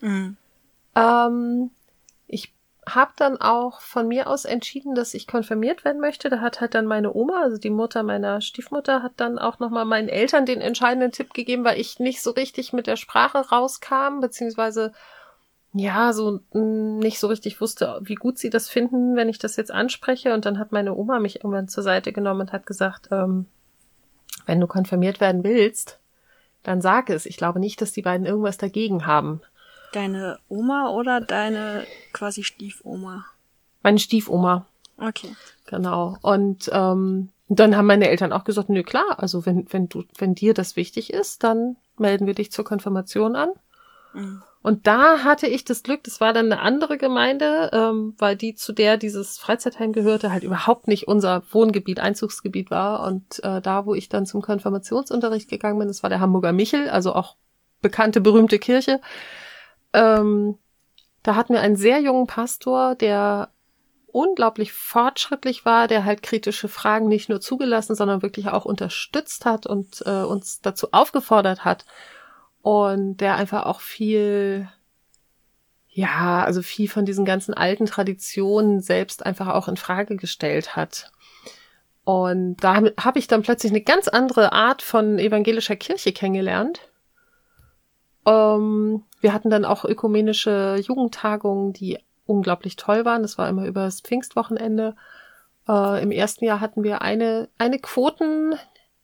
[0.00, 0.36] Mhm.
[0.96, 1.70] Ähm,
[2.94, 6.30] habe dann auch von mir aus entschieden, dass ich konfirmiert werden möchte.
[6.30, 9.84] Da hat halt dann meine Oma, also die Mutter meiner Stiefmutter, hat dann auch nochmal
[9.84, 14.20] meinen Eltern den entscheidenden Tipp gegeben, weil ich nicht so richtig mit der Sprache rauskam,
[14.20, 14.92] beziehungsweise
[15.72, 19.70] ja, so nicht so richtig wusste, wie gut sie das finden, wenn ich das jetzt
[19.70, 20.34] anspreche.
[20.34, 23.46] Und dann hat meine Oma mich irgendwann zur Seite genommen und hat gesagt, ähm,
[24.46, 26.00] wenn du konfirmiert werden willst,
[26.62, 27.24] dann sag es.
[27.24, 29.40] Ich glaube nicht, dass die beiden irgendwas dagegen haben.
[29.92, 33.24] Deine Oma oder deine quasi Stiefoma?
[33.82, 34.66] Meine Stiefoma.
[34.98, 35.34] Okay.
[35.66, 36.16] Genau.
[36.22, 40.34] Und ähm, dann haben meine Eltern auch gesagt, nö klar, also wenn, wenn du, wenn
[40.34, 43.50] dir das wichtig ist, dann melden wir dich zur Konfirmation an.
[44.12, 44.42] Mhm.
[44.62, 48.54] Und da hatte ich das Glück, das war dann eine andere Gemeinde, ähm, weil die,
[48.54, 53.02] zu der dieses Freizeitheim gehörte, halt überhaupt nicht unser Wohngebiet, Einzugsgebiet war.
[53.06, 56.90] Und äh, da, wo ich dann zum Konfirmationsunterricht gegangen bin, das war der Hamburger Michel,
[56.90, 57.36] also auch
[57.80, 59.00] bekannte, berühmte Kirche.
[59.92, 60.58] Ähm,
[61.22, 63.52] da hatten wir einen sehr jungen Pastor, der
[64.12, 69.66] unglaublich fortschrittlich war, der halt kritische Fragen nicht nur zugelassen, sondern wirklich auch unterstützt hat
[69.66, 71.84] und äh, uns dazu aufgefordert hat.
[72.62, 74.68] Und der einfach auch viel,
[75.88, 81.10] ja, also viel von diesen ganzen alten Traditionen selbst einfach auch in Frage gestellt hat.
[82.04, 86.80] Und da habe hab ich dann plötzlich eine ganz andere Art von evangelischer Kirche kennengelernt.
[88.26, 93.22] Ähm, wir hatten dann auch ökumenische Jugendtagungen, die unglaublich toll waren.
[93.22, 94.96] Das war immer über das Pfingstwochenende.
[95.68, 98.54] Äh, Im ersten Jahr hatten wir eine, eine Quoten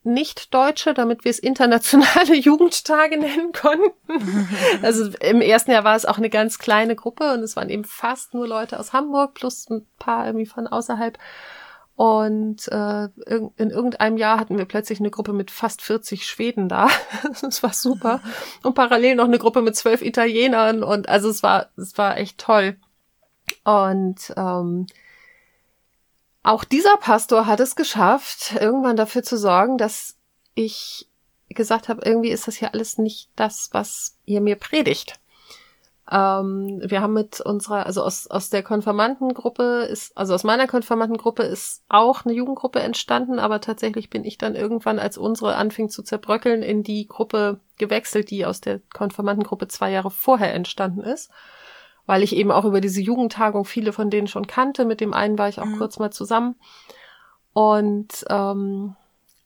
[0.03, 3.91] nicht-Deutsche, damit wir es internationale Jugendtage nennen konnten.
[4.81, 7.83] also im ersten Jahr war es auch eine ganz kleine Gruppe und es waren eben
[7.83, 11.17] fast nur Leute aus Hamburg plus ein paar irgendwie von außerhalb.
[11.97, 16.89] Und äh, in irgendeinem Jahr hatten wir plötzlich eine Gruppe mit fast 40 Schweden da.
[17.41, 18.21] das war super.
[18.61, 20.83] Und parallel noch eine Gruppe mit zwölf Italienern.
[20.83, 22.77] Und also es war, es war echt toll.
[23.63, 24.85] Und ähm,
[26.43, 30.17] auch dieser Pastor hat es geschafft, irgendwann dafür zu sorgen, dass
[30.53, 31.07] ich
[31.49, 35.19] gesagt habe, irgendwie ist das hier alles nicht das, was ihr mir predigt.
[36.09, 41.43] Ähm, wir haben mit unserer, also aus, aus der Konfirmandengruppe ist, also aus meiner Konfirmandengruppe
[41.43, 46.03] ist auch eine Jugendgruppe entstanden, aber tatsächlich bin ich dann irgendwann, als unsere anfing zu
[46.03, 51.29] zerbröckeln, in die Gruppe gewechselt, die aus der Konfirmandengruppe zwei Jahre vorher entstanden ist.
[52.05, 54.85] Weil ich eben auch über diese Jugendtagung viele von denen schon kannte.
[54.85, 55.77] Mit dem einen war ich auch mhm.
[55.77, 56.55] kurz mal zusammen.
[57.51, 58.95] Und ähm,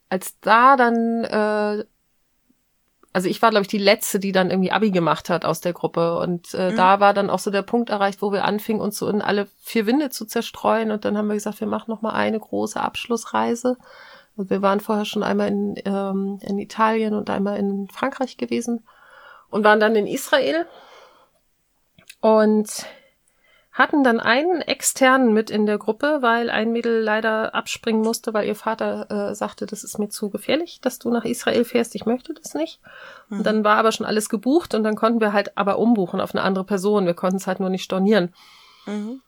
[0.09, 1.85] als da dann äh,
[3.13, 5.73] also ich war, glaube ich, die letzte, die dann irgendwie Abi gemacht hat aus der
[5.73, 6.17] Gruppe.
[6.17, 6.77] Und äh, mhm.
[6.77, 9.47] da war dann auch so der Punkt erreicht, wo wir anfingen, uns so in alle
[9.59, 10.91] vier Winde zu zerstreuen.
[10.91, 13.77] Und dann haben wir gesagt, wir machen noch mal eine große Abschlussreise.
[14.37, 18.85] Und wir waren vorher schon einmal in, ähm, in Italien und einmal in Frankreich gewesen
[19.49, 20.65] und waren dann in Israel.
[22.21, 22.85] Und
[23.71, 28.45] hatten dann einen externen mit in der Gruppe, weil ein Mädel leider abspringen musste, weil
[28.45, 32.05] ihr Vater äh, sagte, das ist mir zu gefährlich, dass du nach Israel fährst, ich
[32.05, 32.81] möchte das nicht.
[33.29, 33.37] Mhm.
[33.39, 36.35] Und dann war aber schon alles gebucht und dann konnten wir halt aber umbuchen auf
[36.35, 37.05] eine andere Person.
[37.05, 38.33] Wir konnten es halt nur nicht stornieren.
[38.85, 39.21] Mhm.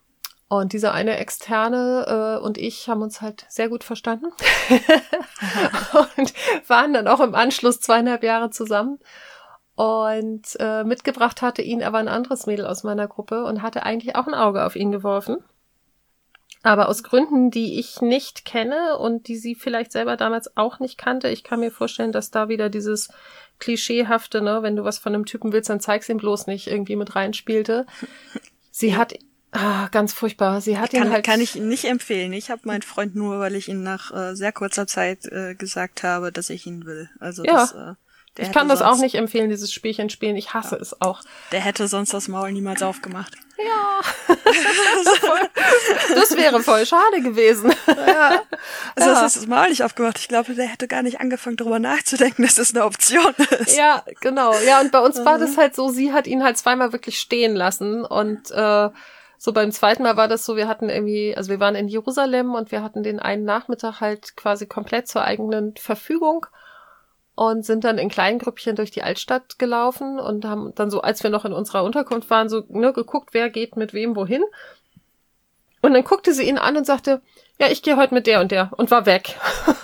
[0.49, 4.27] Und dieser eine Externe äh, und ich haben uns halt sehr gut verstanden
[6.17, 6.33] und
[6.67, 8.99] waren dann auch im Anschluss zweieinhalb Jahre zusammen.
[9.75, 14.15] Und äh, mitgebracht hatte ihn aber ein anderes Mädel aus meiner Gruppe und hatte eigentlich
[14.15, 15.37] auch ein Auge auf ihn geworfen.
[16.61, 20.97] Aber aus Gründen, die ich nicht kenne und die sie vielleicht selber damals auch nicht
[20.97, 23.09] kannte, ich kann mir vorstellen, dass da wieder dieses
[23.59, 26.95] klischeehafte, ne, wenn du was von einem Typen willst, dann zeig's ihm bloß nicht, irgendwie
[26.95, 27.85] mit reinspielte.
[28.71, 29.13] Sie hat
[29.55, 30.61] Ah, ganz furchtbar.
[30.61, 31.23] Sie hat kann, ihn halt.
[31.23, 32.33] Kann ich nicht empfehlen.
[32.33, 36.01] Ich habe meinen Freund nur, weil ich ihn nach äh, sehr kurzer Zeit äh, gesagt
[36.01, 37.07] habe, dass ich ihn will.
[37.19, 37.53] Also ja.
[37.53, 37.93] das, äh,
[38.37, 40.35] der ich kann das auch nicht empfehlen, dieses Spielchen spielen.
[40.35, 40.81] Ich hasse ja.
[40.81, 41.21] es auch.
[41.51, 43.35] Der hätte sonst das Maul niemals aufgemacht.
[43.57, 44.35] Ja.
[46.15, 47.71] das wäre voll schade gewesen.
[47.87, 48.41] Ja.
[48.95, 49.21] Also ja.
[49.21, 50.17] das ist das Maul nicht aufgemacht.
[50.17, 53.77] Ich glaube, der hätte gar nicht angefangen, darüber nachzudenken, dass das eine Option ist.
[53.77, 54.53] Ja, genau.
[54.65, 55.25] Ja, und bei uns mhm.
[55.25, 58.89] war das halt so, sie hat ihn halt zweimal wirklich stehen lassen und äh,
[59.37, 62.55] so beim zweiten Mal war das so, wir hatten irgendwie, also wir waren in Jerusalem
[62.55, 66.47] und wir hatten den einen Nachmittag halt quasi komplett zur eigenen Verfügung
[67.35, 71.23] und sind dann in kleinen Grüppchen durch die Altstadt gelaufen und haben dann so, als
[71.23, 74.43] wir noch in unserer Unterkunft waren, so ne, geguckt, wer geht mit wem wohin.
[75.81, 77.21] Und dann guckte sie ihn an und sagte,
[77.59, 79.35] ja, ich gehe heute mit der und der und war weg.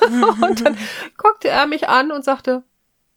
[0.41, 0.77] und dann
[1.17, 2.63] guckte er mich an und sagte,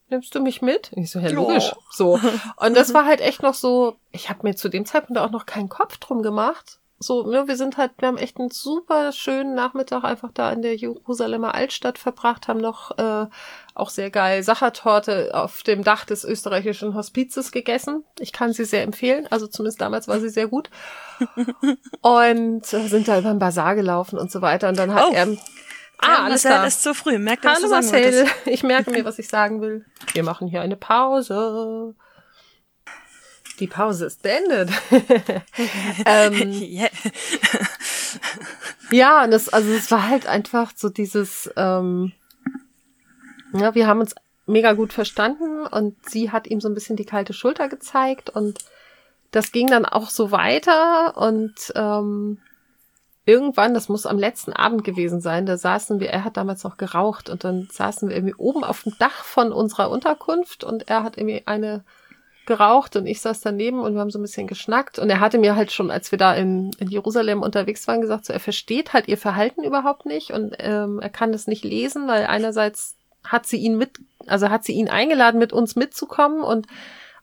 [0.09, 0.91] nimmst du mich mit?
[0.95, 1.75] ich so, ja, logisch.
[1.91, 2.21] So.
[2.57, 5.47] Und das war halt echt noch so, ich habe mir zu dem Zeitpunkt auch noch
[5.47, 6.79] keinen Kopf drum gemacht.
[7.03, 10.63] So, ne, wir sind halt, wir haben echt einen super schönen Nachmittag einfach da in
[10.63, 13.27] der Jerusalemer Altstadt verbracht, haben noch äh,
[13.75, 18.05] auch sehr geil Sachertorte auf dem Dach des österreichischen Hospizes gegessen.
[18.21, 20.71] Ich kann sie sehr empfehlen, also zumindest damals war sie sehr gut.
[22.01, 24.69] und äh, sind da über den Bazar gelaufen und so weiter.
[24.69, 25.13] Und dann hat Oh.
[25.15, 25.29] er.
[26.05, 26.67] Ah, alles Marcel klar.
[26.67, 27.19] ist zu früh.
[27.19, 28.47] Merkt ihr, was Hallo du sagen Marcel, wolltest?
[28.47, 29.85] ich merke mir, was ich sagen will.
[30.15, 31.95] Wir machen hier eine Pause.
[33.59, 34.71] Die Pause ist beendet.
[36.07, 36.91] ähm, Yeah.
[38.91, 42.13] ja, und das, also es war halt einfach so dieses, ähm,
[43.53, 44.15] ja, wir haben uns
[44.47, 48.59] mega gut verstanden und sie hat ihm so ein bisschen die kalte Schulter gezeigt und
[49.31, 52.39] das ging dann auch so weiter und ähm,
[53.25, 56.77] irgendwann, das muss am letzten Abend gewesen sein, da saßen wir, er hat damals noch
[56.77, 61.03] geraucht und dann saßen wir irgendwie oben auf dem Dach von unserer Unterkunft und er
[61.03, 61.85] hat irgendwie eine
[62.47, 64.99] geraucht und ich saß daneben und wir haben so ein bisschen geschnackt.
[64.99, 68.27] Und er hatte mir halt schon, als wir da in, in Jerusalem unterwegs waren, gesagt,
[68.27, 72.09] so er versteht halt ihr Verhalten überhaupt nicht und ähm, er kann das nicht lesen,
[72.09, 76.67] weil einerseits hat sie ihn mit, also hat sie ihn eingeladen, mit uns mitzukommen und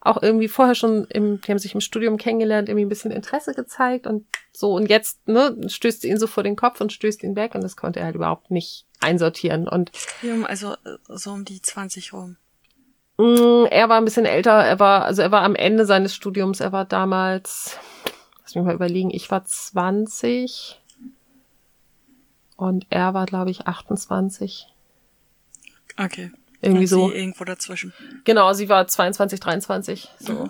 [0.02, 3.54] auch irgendwie vorher schon im, die haben sich im Studium kennengelernt, irgendwie ein bisschen Interesse
[3.54, 4.74] gezeigt und so.
[4.74, 7.64] Und jetzt, ne, stößt sie ihn so vor den Kopf und stößt ihn weg und
[7.64, 9.68] das konnte er halt überhaupt nicht einsortieren.
[9.68, 9.92] Und
[10.46, 12.38] Also äh, so um die 20 rum.
[13.20, 16.62] Mm, Er war ein bisschen älter, er war, also er war am Ende seines Studiums,
[16.62, 17.78] er war damals,
[18.42, 20.80] lass mich mal überlegen, ich war 20
[22.56, 24.68] und er war, glaube ich, 28.
[25.98, 26.32] Okay.
[26.62, 27.12] Irgendwie Und so.
[27.12, 27.94] Irgendwo dazwischen.
[28.24, 30.50] Genau, sie war 22, 23, so.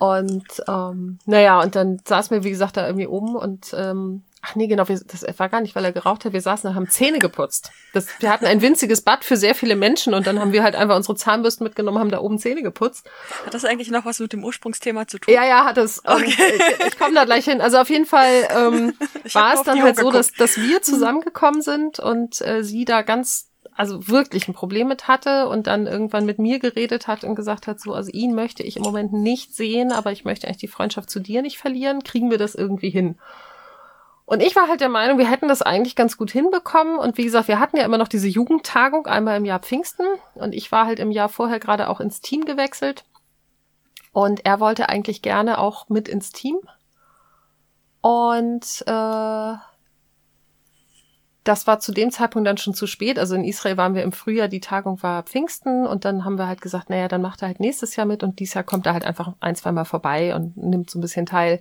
[0.00, 4.54] Und ähm, naja, und dann saßen wir, wie gesagt, da irgendwie oben und ähm, ach
[4.54, 6.88] nee, genau, wir, das war gar nicht, weil er geraucht hat, wir saßen da, haben
[6.88, 7.70] Zähne geputzt.
[7.92, 10.74] Das, wir hatten ein winziges Bad für sehr viele Menschen und dann haben wir halt
[10.74, 13.08] einfach unsere Zahnbürsten mitgenommen, haben da oben Zähne geputzt.
[13.44, 15.34] Hat das eigentlich noch was mit dem Ursprungsthema zu tun?
[15.34, 15.98] Ja, ja, hat es.
[15.98, 17.60] Und ich ich komme da gleich hin.
[17.60, 18.94] Also auf jeden Fall ähm,
[19.32, 23.48] war es dann halt so, dass, dass wir zusammengekommen sind und äh, sie da ganz,
[23.74, 27.66] also wirklich ein Problem mit hatte und dann irgendwann mit mir geredet hat und gesagt
[27.66, 30.68] hat, so, also ihn möchte ich im Moment nicht sehen, aber ich möchte eigentlich die
[30.68, 32.02] Freundschaft zu dir nicht verlieren.
[32.02, 33.18] Kriegen wir das irgendwie hin?
[34.30, 37.00] Und ich war halt der Meinung, wir hätten das eigentlich ganz gut hinbekommen.
[37.00, 40.06] Und wie gesagt, wir hatten ja immer noch diese Jugendtagung einmal im Jahr Pfingsten.
[40.34, 43.04] Und ich war halt im Jahr vorher gerade auch ins Team gewechselt.
[44.12, 46.60] Und er wollte eigentlich gerne auch mit ins Team.
[48.02, 49.54] Und äh,
[51.42, 53.18] das war zu dem Zeitpunkt dann schon zu spät.
[53.18, 56.46] Also in Israel waren wir im Frühjahr, die Tagung war Pfingsten und dann haben wir
[56.46, 58.92] halt gesagt, naja, dann macht er halt nächstes Jahr mit und dieses Jahr kommt er
[58.92, 61.60] halt einfach ein, zwei Mal vorbei und nimmt so ein bisschen teil.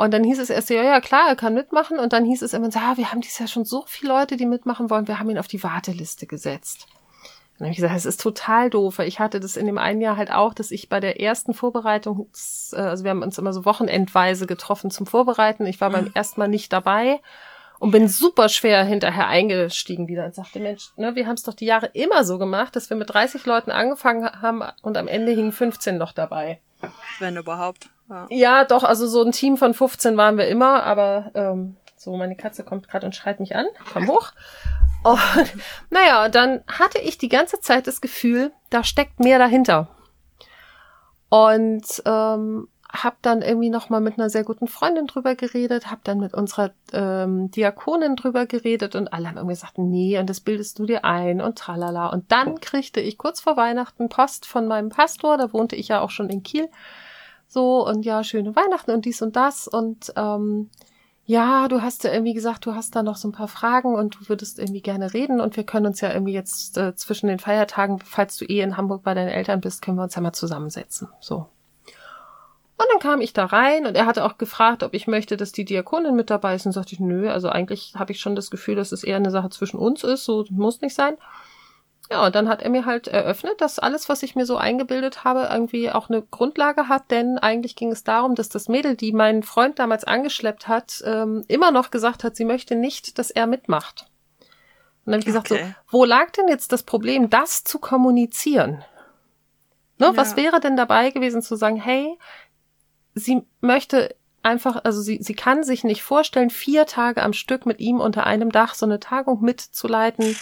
[0.00, 1.98] Und dann hieß es erst, ja, ja, klar, er kann mitmachen.
[1.98, 4.38] Und dann hieß es immer, so, ah, wir haben dieses Jahr schon so viele Leute,
[4.38, 6.86] die mitmachen wollen, wir haben ihn auf die Warteliste gesetzt.
[7.58, 10.00] Dann habe ich gesagt, es ist total doof, weil ich hatte das in dem einen
[10.00, 12.30] Jahr halt auch, dass ich bei der ersten Vorbereitung,
[12.72, 15.66] äh, also wir haben uns immer so wochenendweise getroffen zum Vorbereiten.
[15.66, 17.20] Ich war beim ersten Mal nicht dabei
[17.78, 21.52] und bin super schwer hinterher eingestiegen wieder und sagte, Mensch, ne, wir haben es doch
[21.52, 25.32] die Jahre immer so gemacht, dass wir mit 30 Leuten angefangen haben und am Ende
[25.32, 26.58] hingen 15 noch dabei.
[27.18, 27.90] Wenn überhaupt.
[28.08, 28.26] Ja.
[28.30, 32.34] Ja, doch, also so ein Team von 15 waren wir immer, aber ähm, so, meine
[32.34, 33.66] Katze kommt gerade und schreit mich an.
[33.92, 34.32] Komm hoch.
[35.02, 35.52] Und
[35.90, 39.88] naja, dann hatte ich die ganze Zeit das Gefühl, da steckt mehr dahinter.
[41.28, 46.00] Und ähm, habe dann irgendwie noch mal mit einer sehr guten Freundin drüber geredet, habe
[46.04, 50.40] dann mit unserer ähm, Diakonin drüber geredet und alle haben irgendwie gesagt, nee, und das
[50.40, 52.08] bildest du dir ein und tralala.
[52.08, 56.00] Und dann kriegte ich kurz vor Weihnachten Post von meinem Pastor, da wohnte ich ja
[56.00, 56.68] auch schon in Kiel,
[57.46, 60.70] so und ja, schöne Weihnachten und dies und das und ähm,
[61.26, 64.16] ja, du hast ja irgendwie gesagt, du hast da noch so ein paar Fragen und
[64.16, 67.38] du würdest irgendwie gerne reden und wir können uns ja irgendwie jetzt äh, zwischen den
[67.38, 70.32] Feiertagen, falls du eh in Hamburg bei deinen Eltern bist, können wir uns ja mal
[70.32, 71.08] zusammensetzen.
[71.20, 71.46] So.
[72.80, 75.52] Und dann kam ich da rein und er hatte auch gefragt, ob ich möchte, dass
[75.52, 76.64] die Diakonin mit dabei ist.
[76.64, 79.30] Und sagte ich, nö, also eigentlich habe ich schon das Gefühl, dass es eher eine
[79.30, 81.18] Sache zwischen uns ist, so muss nicht sein.
[82.10, 85.24] Ja, und dann hat er mir halt eröffnet, dass alles, was ich mir so eingebildet
[85.24, 89.12] habe, irgendwie auch eine Grundlage hat, denn eigentlich ging es darum, dass das Mädel, die
[89.12, 93.46] meinen Freund damals angeschleppt hat, ähm, immer noch gesagt hat, sie möchte nicht, dass er
[93.46, 94.06] mitmacht.
[95.04, 95.74] Und dann habe ich gesagt, Okay.
[95.90, 98.82] so, wo lag denn jetzt das Problem, das zu kommunizieren?
[99.98, 100.16] Ne, Ja.
[100.16, 102.18] Was wäre denn dabei gewesen zu sagen, hey,
[103.14, 107.80] sie möchte einfach, also sie, sie kann sich nicht vorstellen, vier Tage am Stück mit
[107.80, 110.36] ihm unter einem Dach so eine Tagung mitzuleiten.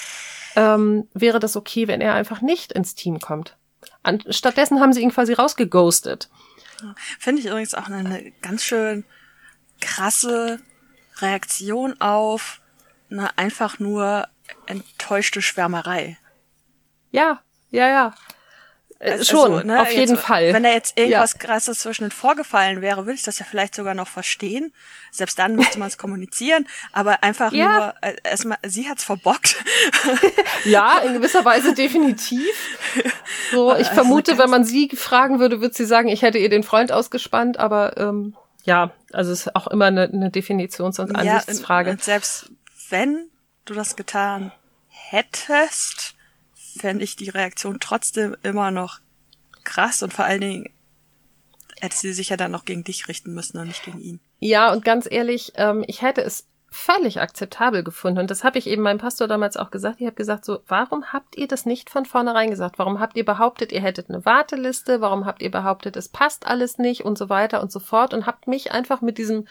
[0.57, 3.57] Ähm, wäre das okay, wenn er einfach nicht ins Team kommt?
[4.03, 6.31] An, stattdessen haben sie ihn quasi rausgeghostet.
[7.19, 9.05] Finde ich übrigens auch eine ganz schön
[9.81, 10.61] krasse
[11.21, 12.61] Reaktion auf
[13.11, 14.29] eine einfach nur
[14.66, 16.19] enttäuschte Schwärmerei.
[17.11, 18.14] Ja, ja, ja.
[19.01, 20.53] Äh, also, schon, ne, auf jeden jetzt, Fall.
[20.53, 21.39] Wenn da jetzt irgendwas ja.
[21.39, 24.73] krasses zwischen den vorgefallen wäre, würde ich das ja vielleicht sogar noch verstehen.
[25.13, 27.79] Selbst dann müsste man es kommunizieren, aber einfach ja.
[27.79, 29.57] nur äh, erstmal, sie hat's verbockt.
[30.65, 32.77] ja, in gewisser Weise definitiv.
[33.53, 36.49] So, ich also vermute, wenn man sie fragen würde, würde sie sagen, ich hätte ihr
[36.49, 38.35] den Freund ausgespannt, aber ähm,
[38.65, 41.91] ja, also es ist auch immer eine, eine Definitions- und Ansichtsfrage.
[41.91, 42.51] Ja, und, und selbst
[42.91, 43.31] wenn
[43.65, 44.53] du das getan
[44.89, 46.15] hättest,
[46.79, 49.01] fände ich die Reaktion trotzdem immer noch
[49.64, 50.70] krass und vor allen Dingen
[51.81, 54.20] hätte sie sich ja dann noch gegen dich richten müssen und nicht gegen ihn.
[54.41, 58.20] Ja, und ganz ehrlich, ähm, ich hätte es völlig akzeptabel gefunden.
[58.20, 60.01] Und das habe ich eben meinem Pastor damals auch gesagt.
[60.01, 62.79] Ich habe gesagt, so, warum habt ihr das nicht von vornherein gesagt?
[62.79, 65.01] Warum habt ihr behauptet, ihr hättet eine Warteliste?
[65.01, 68.12] Warum habt ihr behauptet, es passt alles nicht und so weiter und so fort?
[68.12, 69.47] Und habt mich einfach mit diesem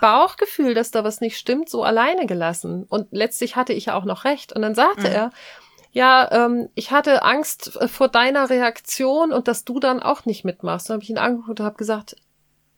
[0.00, 2.84] Bauchgefühl, dass da was nicht stimmt, so alleine gelassen.
[2.88, 4.54] Und letztlich hatte ich ja auch noch recht.
[4.54, 5.14] Und dann sagte mhm.
[5.14, 5.30] er,
[5.92, 10.44] ja, ähm, ich hatte Angst äh, vor deiner Reaktion und dass du dann auch nicht
[10.44, 10.88] mitmachst.
[10.88, 12.16] Dann habe ich ihn angeguckt und habe gesagt,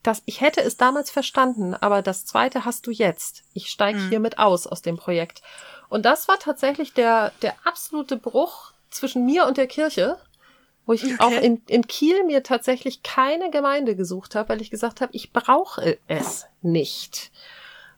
[0.01, 3.43] dass ich hätte es damals verstanden, aber das zweite hast du jetzt.
[3.53, 4.09] Ich steige mhm.
[4.09, 5.41] hiermit aus aus dem Projekt.
[5.89, 10.17] Und das war tatsächlich der, der absolute Bruch zwischen mir und der Kirche,
[10.85, 11.15] wo ich okay.
[11.19, 15.31] auch in, in Kiel mir tatsächlich keine Gemeinde gesucht habe, weil ich gesagt habe, ich
[15.31, 17.31] brauche es nicht.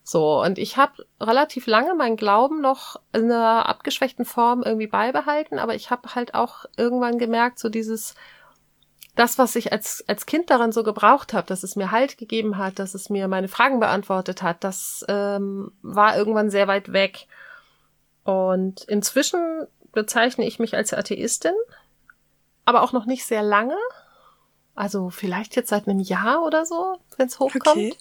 [0.08, 5.58] So, und ich habe relativ lange meinen Glauben noch in einer abgeschwächten Form irgendwie beibehalten,
[5.58, 8.14] aber ich habe halt auch irgendwann gemerkt, so dieses,
[9.16, 12.60] das, was ich als, als Kind daran so gebraucht habe, dass es mir Halt gegeben
[12.60, 17.26] hat, dass es mir meine Fragen beantwortet hat, das ähm, war irgendwann sehr weit weg.
[18.24, 21.56] Und inzwischen bezeichne ich mich als Atheistin,
[22.64, 23.78] aber auch noch nicht sehr lange.
[24.76, 27.76] Also vielleicht jetzt seit einem Jahr oder so, wenn es hochkommt.
[27.76, 27.96] Okay.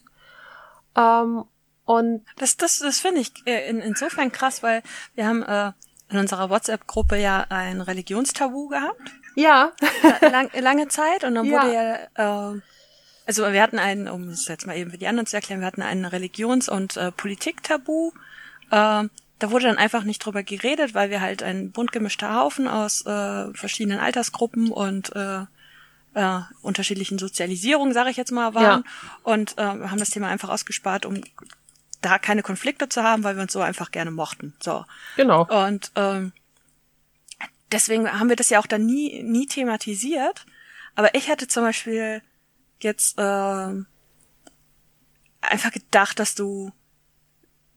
[0.96, 1.44] Ähm,
[1.84, 4.82] und das, das, das finde ich äh, in, insofern krass, weil
[5.14, 5.72] wir haben äh,
[6.10, 9.12] in unserer WhatsApp-Gruppe ja ein Religionstabu gehabt.
[9.36, 9.72] Ja.
[10.20, 11.52] Lang, lange Zeit und dann ja.
[11.52, 12.60] wurde ja, äh,
[13.26, 15.66] also wir hatten einen, um es jetzt mal eben für die anderen zu erklären, wir
[15.66, 18.12] hatten ein Religions- und äh, Politiktabu.
[18.70, 19.08] Äh,
[19.38, 23.04] da wurde dann einfach nicht drüber geredet, weil wir halt ein bunt gemischter Haufen aus
[23.04, 25.42] äh, verschiedenen Altersgruppen und äh,
[26.14, 28.84] äh, unterschiedlichen Sozialisierungen, sage ich jetzt mal, waren.
[28.84, 29.20] Ja.
[29.22, 31.20] Und äh, haben das Thema einfach ausgespart, um
[32.04, 34.54] da keine Konflikte zu haben, weil wir uns so einfach gerne mochten.
[34.60, 34.84] So.
[35.16, 35.46] Genau.
[35.46, 36.32] Und ähm,
[37.72, 40.46] deswegen haben wir das ja auch dann nie, nie thematisiert.
[40.94, 42.22] Aber ich hatte zum Beispiel
[42.80, 43.22] jetzt äh,
[45.40, 46.72] einfach gedacht, dass du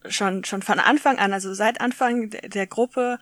[0.07, 3.19] schon schon von Anfang an, also seit Anfang der, der Gruppe,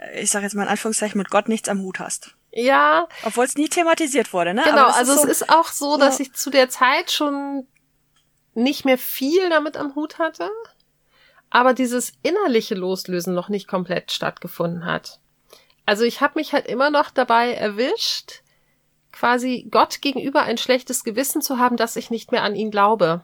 [0.00, 2.34] äh, ich sage jetzt mal in Anführungszeichen, mit Gott nichts am Hut hast.
[2.50, 3.08] Ja.
[3.24, 4.62] Obwohl es nie thematisiert wurde, ne?
[4.64, 6.24] Genau, also ist so, es ist auch so, dass ja.
[6.24, 7.66] ich zu der Zeit schon
[8.58, 10.50] nicht mehr viel damit am Hut hatte,
[11.50, 15.20] aber dieses innerliche Loslösen noch nicht komplett stattgefunden hat.
[15.86, 18.42] Also ich habe mich halt immer noch dabei erwischt,
[19.12, 23.22] quasi Gott gegenüber ein schlechtes Gewissen zu haben, dass ich nicht mehr an ihn glaube.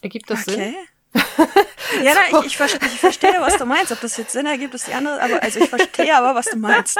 [0.00, 0.56] Ergibt das okay.
[0.56, 0.74] Sinn?
[2.02, 3.92] ja, na, ich, ich, verstehe, ich verstehe, was du meinst.
[3.92, 5.22] Ob das jetzt Sinn ergibt, ist die andere.
[5.22, 6.98] Aber also ich verstehe aber, was du meinst.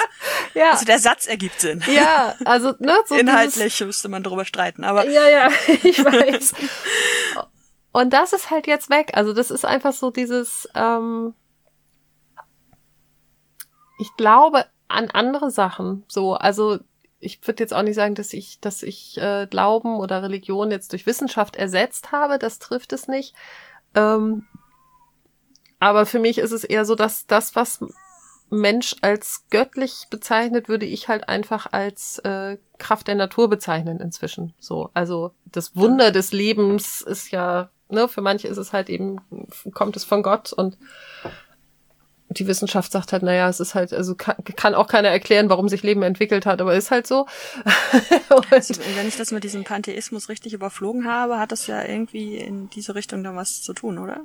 [0.55, 0.71] Ja.
[0.71, 1.83] Also der Satz ergibt Sinn.
[1.89, 4.85] Ja, also ne, so inhaltlich dieses, müsste man darüber streiten.
[4.85, 5.49] Aber ja, ja,
[5.83, 6.55] ich weiß.
[7.95, 9.13] Und das ist halt jetzt weg.
[9.15, 10.69] Also das ist einfach so dieses.
[10.75, 11.33] Ähm,
[14.01, 16.03] ich glaube an andere Sachen.
[16.09, 16.81] So, also
[17.21, 20.91] ich würde jetzt auch nicht sagen, dass ich, dass ich äh, Glauben oder Religion jetzt
[20.91, 22.41] durch Wissenschaft ersetzt habe.
[22.41, 23.33] Das trifft es nicht.
[23.95, 24.45] Ähm,
[25.79, 27.79] aber für mich ist es eher so, dass das, was
[28.51, 34.53] Mensch als göttlich bezeichnet, würde ich halt einfach als äh, Kraft der Natur bezeichnen inzwischen.
[34.59, 39.19] So, also das Wunder des Lebens ist ja, ne, für manche ist es halt eben,
[39.73, 40.77] kommt es von Gott und
[42.31, 45.69] die Wissenschaft sagt halt, naja, es ist halt, also kann, kann auch keiner erklären, warum
[45.69, 47.27] sich Leben entwickelt hat, aber ist halt so.
[48.51, 52.71] also, wenn ich das mit diesem Pantheismus richtig überflogen habe, hat das ja irgendwie in
[52.71, 54.23] diese Richtung dann was zu tun, oder?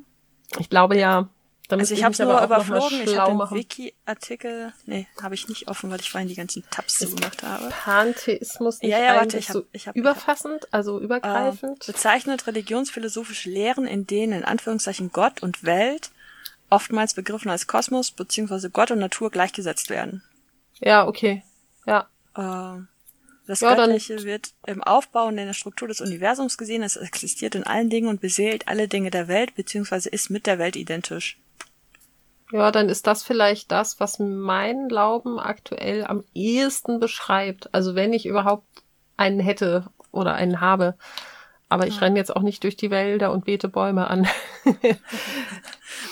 [0.57, 1.29] Ich glaube ja.
[1.69, 5.91] Also ich habe es nur überflogen, ich habe den Wiki-Artikel, nee, habe ich nicht offen,
[5.91, 7.69] weil ich vorhin die ganzen Tabs zugemacht habe.
[7.69, 11.83] Pantheismus nicht ja, ja, warte, ich hab, ich hab, überfassend, also übergreifend?
[11.83, 16.09] Äh, bezeichnet religionsphilosophische Lehren, in denen in Anführungszeichen Gott und Welt
[16.71, 18.69] oftmals begriffen als Kosmos bzw.
[18.69, 20.23] Gott und Natur gleichgesetzt werden.
[20.79, 21.43] Ja, okay.
[21.85, 22.07] Ja.
[22.35, 22.81] Äh,
[23.47, 26.83] das ja, Göttliche wird im Aufbau und in der Struktur des Universums gesehen.
[26.83, 30.09] Es existiert in allen Dingen und beseelt alle Dinge der Welt bzw.
[30.09, 31.39] ist mit der Welt identisch.
[32.51, 37.73] Ja, dann ist das vielleicht das, was mein Glauben aktuell am ehesten beschreibt.
[37.73, 38.65] Also wenn ich überhaupt
[39.17, 40.95] einen hätte oder einen habe.
[41.71, 42.01] Aber ich ja.
[42.01, 44.27] renne jetzt auch nicht durch die Wälder und bete Bäume an.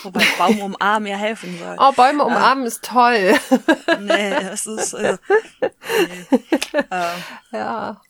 [0.04, 1.76] Wobei Baum umarmen ja helfen soll.
[1.80, 3.34] Oh, Bäume umarmen äh, ist toll.
[4.00, 4.92] nee, das ist.
[4.94, 5.18] Äh,
[5.60, 6.38] nee.
[6.90, 7.12] Äh,
[7.52, 8.00] ja.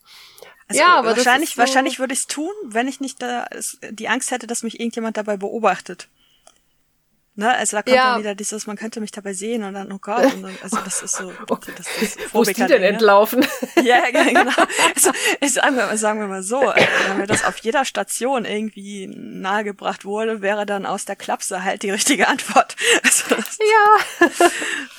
[0.67, 3.47] Also ja, aber wahrscheinlich, so wahrscheinlich würde ich es tun, wenn ich nicht da
[3.89, 6.09] die Angst hätte, dass mich irgendjemand dabei beobachtet.
[7.39, 7.55] Ne?
[7.55, 8.11] Also da kommt ja.
[8.11, 10.75] dann wieder dieses, man könnte mich dabei sehen und dann, oh Gott, und dann, also
[10.83, 11.31] das ist so,
[11.77, 13.45] das ist Wo ist die denn entlaufen?
[13.81, 14.51] ja, genau.
[14.93, 18.43] Also, ich sagen, wir, sagen wir mal so, äh, wenn mir das auf jeder Station
[18.43, 22.75] irgendwie nahegebracht wurde, wäre dann aus der Klapse halt die richtige Antwort.
[23.03, 23.35] Also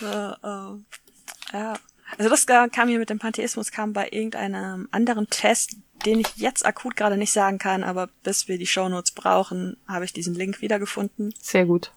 [0.00, 0.36] ja.
[0.40, 1.74] äh, äh, ja.
[2.16, 5.76] Also das kam hier mit dem Pantheismus, kam bei irgendeinem anderen Test,
[6.06, 10.06] den ich jetzt akut gerade nicht sagen kann, aber bis wir die Shownotes brauchen, habe
[10.06, 11.34] ich diesen Link wiedergefunden.
[11.42, 11.92] Sehr gut.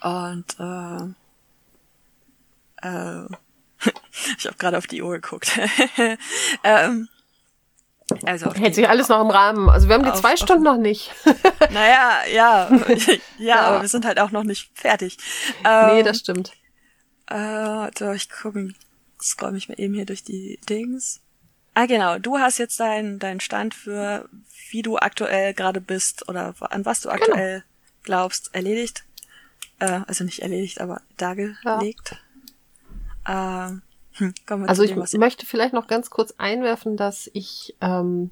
[0.00, 1.14] Und äh,
[2.82, 3.26] äh,
[4.38, 5.58] ich habe gerade auf die Uhr geguckt.
[6.64, 7.08] ähm,
[8.24, 9.68] also Hält sich alles noch im Rahmen.
[9.68, 11.12] Also wir haben die auf, zwei Stunden noch nicht.
[11.70, 15.18] naja, ja, ja, ja, aber wir sind halt auch noch nicht fertig.
[15.64, 16.52] Ähm, nee, das stimmt.
[17.26, 18.72] Äh, so, ich gucke,
[19.20, 21.20] scroll mich mal eben hier durch die Dings.
[21.74, 22.18] Ah, genau.
[22.18, 24.28] Du hast jetzt deinen deinen Stand für,
[24.70, 27.22] wie du aktuell gerade bist oder an was du genau.
[27.22, 27.64] aktuell genau.
[28.04, 29.04] glaubst, erledigt
[29.78, 32.16] äh, also nicht erledigt, aber dargelegt.
[33.26, 33.68] Ja.
[33.68, 34.34] Ähm, hm,
[34.66, 38.30] also ich dem, möchte vielleicht noch ganz kurz einwerfen, dass ich ähm,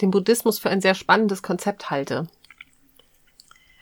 [0.00, 2.26] den Buddhismus für ein sehr spannendes Konzept halte.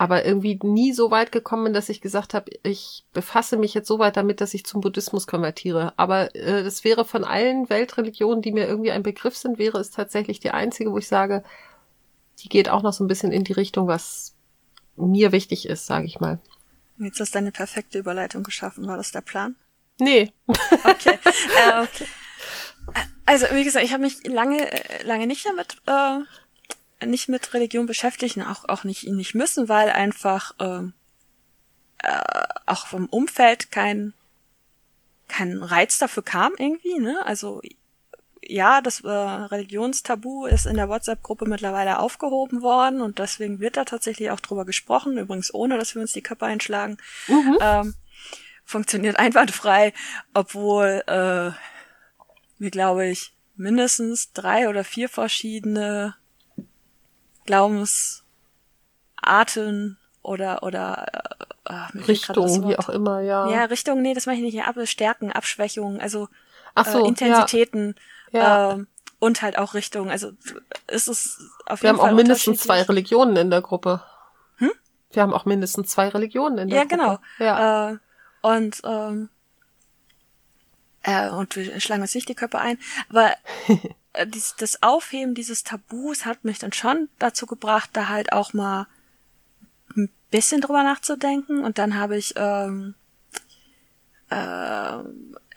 [0.01, 3.89] Aber irgendwie nie so weit gekommen bin, dass ich gesagt habe, ich befasse mich jetzt
[3.89, 5.93] so weit damit, dass ich zum Buddhismus konvertiere.
[5.97, 9.91] Aber äh, das wäre von allen Weltreligionen, die mir irgendwie ein Begriff sind, wäre es
[9.91, 11.43] tatsächlich die einzige, wo ich sage,
[12.41, 14.37] die geht auch noch so ein bisschen in die Richtung, was
[14.95, 16.39] mir wichtig ist, sage ich mal.
[16.99, 18.87] Jetzt hast du eine perfekte Überleitung geschaffen.
[18.87, 19.57] War das der Plan?
[19.99, 20.33] Nee.
[20.47, 21.19] Okay.
[21.25, 21.87] äh,
[23.27, 24.69] also, wie gesagt, ich habe mich lange,
[25.05, 29.91] lange nicht damit, äh, nicht mit Religion beschäftigt und auch, auch nicht, nicht müssen, weil
[29.91, 30.83] einfach äh,
[32.03, 32.23] äh,
[32.67, 34.15] auch vom Umfeld kein,
[35.29, 37.25] kein Reiz dafür kam irgendwie, ne?
[37.27, 37.61] Also
[38.43, 43.85] ja, das äh, Religionstabu ist in der WhatsApp-Gruppe mittlerweile aufgehoben worden und deswegen wird da
[43.85, 46.99] tatsächlich auch drüber gesprochen, übrigens ohne, dass wir uns die Köpfe einschlagen.
[47.27, 47.59] Mhm.
[47.61, 47.95] Ähm,
[48.65, 49.93] funktioniert einwandfrei,
[50.35, 51.51] obwohl äh,
[52.59, 56.15] mir, glaube ich, mindestens drei oder vier verschiedene
[57.47, 58.23] Glaubensarten
[60.23, 61.07] oder oder
[61.65, 63.51] äh, Richtung, wie auch immer, ja.
[63.51, 64.63] Ja, Richtung, nee, das mache ich nicht.
[64.63, 66.29] Ab, Stärken, Abschwächungen, also
[66.85, 67.95] so, äh, Intensitäten.
[67.97, 68.03] Ja
[68.33, 68.73] ja.
[68.73, 68.87] Ähm,
[69.21, 70.31] und halt auch Richtung, also
[70.87, 72.07] ist es auf Wir jeden Fall.
[72.07, 74.03] Wir haben auch mindestens zwei Religionen in der Gruppe.
[74.59, 74.71] Hm?
[75.11, 76.97] Wir haben auch mindestens zwei Religionen in der ja, Gruppe.
[76.97, 77.19] Genau.
[77.39, 77.95] Ja, genau.
[77.95, 77.99] Äh,
[78.43, 79.29] und ähm,
[81.03, 83.33] äh, und wir schlagen uns nicht die Köpfe ein, aber
[84.13, 88.53] äh, dies, das Aufheben dieses Tabus hat mich dann schon dazu gebracht, da halt auch
[88.53, 88.87] mal
[89.97, 91.65] ein bisschen drüber nachzudenken.
[91.65, 92.95] Und dann habe ich ähm,
[94.31, 94.99] äh,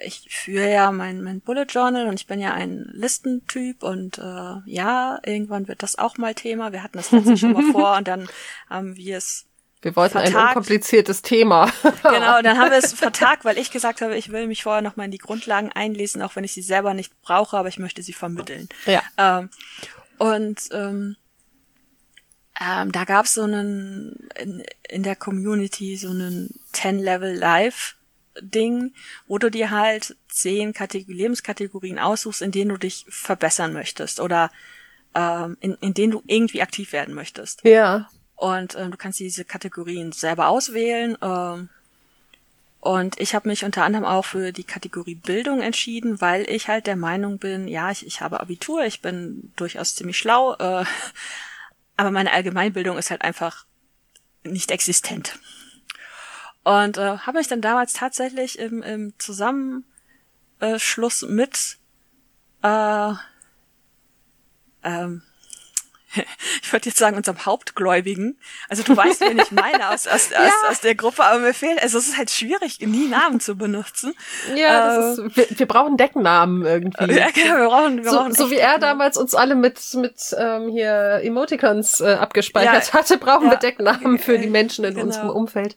[0.04, 4.56] ich führe ja mein, mein Bullet Journal und ich bin ja ein Listentyp und äh,
[4.66, 6.72] ja, irgendwann wird das auch mal Thema.
[6.72, 8.28] Wir hatten das letzte schon mal vor und dann
[8.70, 9.46] haben wir es
[9.82, 10.36] wir wollten vertagt.
[10.36, 11.72] ein unkompliziertes Thema.
[12.04, 15.06] genau, dann haben wir es vertagt, weil ich gesagt habe, ich will mich vorher nochmal
[15.06, 18.14] in die Grundlagen einlesen, auch wenn ich sie selber nicht brauche, aber ich möchte sie
[18.14, 18.70] vermitteln.
[18.86, 19.02] Ja.
[19.18, 19.50] Ähm,
[20.20, 21.16] und ähm,
[22.60, 27.96] ähm, da gab es so einen in, in der Community so einen 10-Level Live
[28.40, 28.94] Ding,
[29.28, 34.52] wo du dir halt zehn Kategor Lebenskategorien aussuchst, in denen du dich verbessern möchtest oder
[35.16, 37.64] ähm, in, in denen du irgendwie aktiv werden möchtest.
[37.64, 38.10] Ja.
[38.36, 41.18] Und ähm, du kannst diese Kategorien selber auswählen.
[41.22, 41.70] Ähm,
[42.80, 46.88] und ich habe mich unter anderem auch für die Kategorie Bildung entschieden, weil ich halt
[46.88, 50.86] der Meinung bin, ja, ich, ich habe Abitur, ich bin durchaus ziemlich schlau, äh,
[51.98, 53.66] aber meine Allgemeinbildung ist halt einfach
[54.44, 55.38] nicht existent.
[56.64, 61.80] Und äh, habe mich dann damals tatsächlich im, im Zusammenschluss mit
[62.62, 63.14] äh,
[64.84, 65.24] ähm,
[66.62, 68.38] ich würde jetzt sagen, unserem Hauptgläubigen.
[68.68, 70.40] Also du weißt, wen ich meine aus, aus, ja.
[70.40, 73.56] aus, aus der Gruppe, aber mir fehlt, also es ist halt schwierig, nie Namen zu
[73.56, 74.14] benutzen.
[74.56, 77.12] Ja, das äh, ist, wir, wir brauchen Decknamen irgendwie.
[77.22, 80.36] Ja, genau, wir brauchen, wir so, brauchen so wie er damals uns alle mit, mit
[80.38, 84.94] ähm, hier Emoticons äh, abgespeichert ja, hatte, brauchen ja, wir Decknamen für die Menschen in
[84.94, 85.06] genau.
[85.06, 85.76] unserem Umfeld.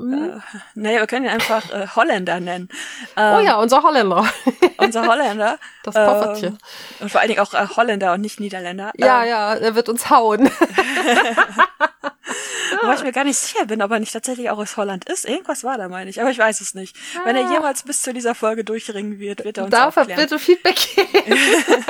[0.00, 0.12] Mhm.
[0.14, 2.68] Äh, naja, wir können ihn einfach äh, Holländer nennen.
[3.16, 4.24] Ähm, oh ja, unser Holländer.
[4.78, 5.58] unser Holländer.
[5.82, 6.54] Das Poffertchen.
[6.54, 6.58] Ähm,
[7.00, 8.92] und vor allen Dingen auch äh, Holländer und nicht Niederländer.
[8.96, 10.50] Ja, ähm, ja, er wird uns hauen.
[12.82, 15.24] Wobei ich mir gar nicht sicher bin, ob er nicht tatsächlich auch aus Holland ist.
[15.24, 16.20] Irgendwas war da, meine ich.
[16.20, 16.96] Aber ich weiß es nicht.
[17.16, 17.24] Ah.
[17.24, 17.52] Wenn er ah.
[17.52, 21.40] jemals bis zu dieser Folge durchringen wird, wird er uns Darf er bitte Feedback geben?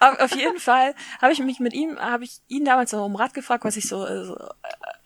[0.00, 3.16] aber auf jeden Fall habe ich mich mit ihm, habe ich ihn damals noch um
[3.16, 4.48] Rat gefragt, was ich so, äh, so äh,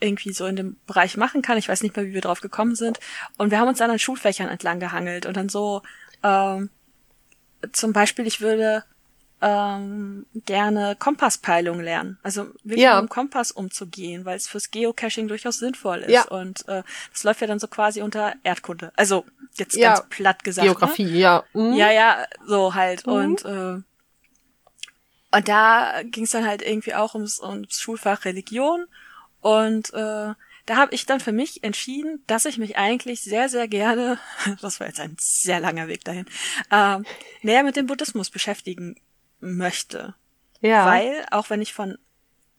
[0.00, 1.58] irgendwie so in dem Bereich machen kann.
[1.58, 2.98] Ich weiß nicht mehr, wie wir drauf gekommen sind.
[3.38, 5.82] Und wir haben uns dann an Schulfächern entlang gehangelt und dann so,
[6.22, 6.70] ähm,
[7.72, 8.84] zum Beispiel, ich würde
[9.42, 12.18] ähm, gerne Kompasspeilung lernen.
[12.22, 13.00] Also wirklich Ja.
[13.00, 16.10] mit dem Kompass umzugehen, weil es fürs Geocaching durchaus sinnvoll ist.
[16.10, 16.24] Ja.
[16.28, 18.92] Und äh, das läuft ja dann so quasi unter Erdkunde.
[18.96, 19.94] Also jetzt Ja.
[19.94, 20.66] ganz platt gesagt.
[20.66, 20.72] Ne?
[20.74, 21.44] Geografie, ja.
[21.54, 21.72] Mhm.
[21.72, 23.06] Ja, ja, so halt.
[23.06, 23.12] Mhm.
[23.12, 23.82] Und, äh,
[25.32, 28.86] und da ging es dann halt irgendwie auch ums, ums Schulfach Religion.
[29.40, 30.34] Und äh,
[30.66, 34.18] da habe ich dann für mich entschieden, dass ich mich eigentlich sehr, sehr gerne,
[34.60, 36.26] das war jetzt ein sehr langer Weg dahin,
[36.70, 37.06] ähm,
[37.42, 38.96] näher mit dem Buddhismus beschäftigen
[39.40, 40.14] möchte.
[40.60, 40.86] Ja.
[40.86, 41.98] Weil, auch wenn ich von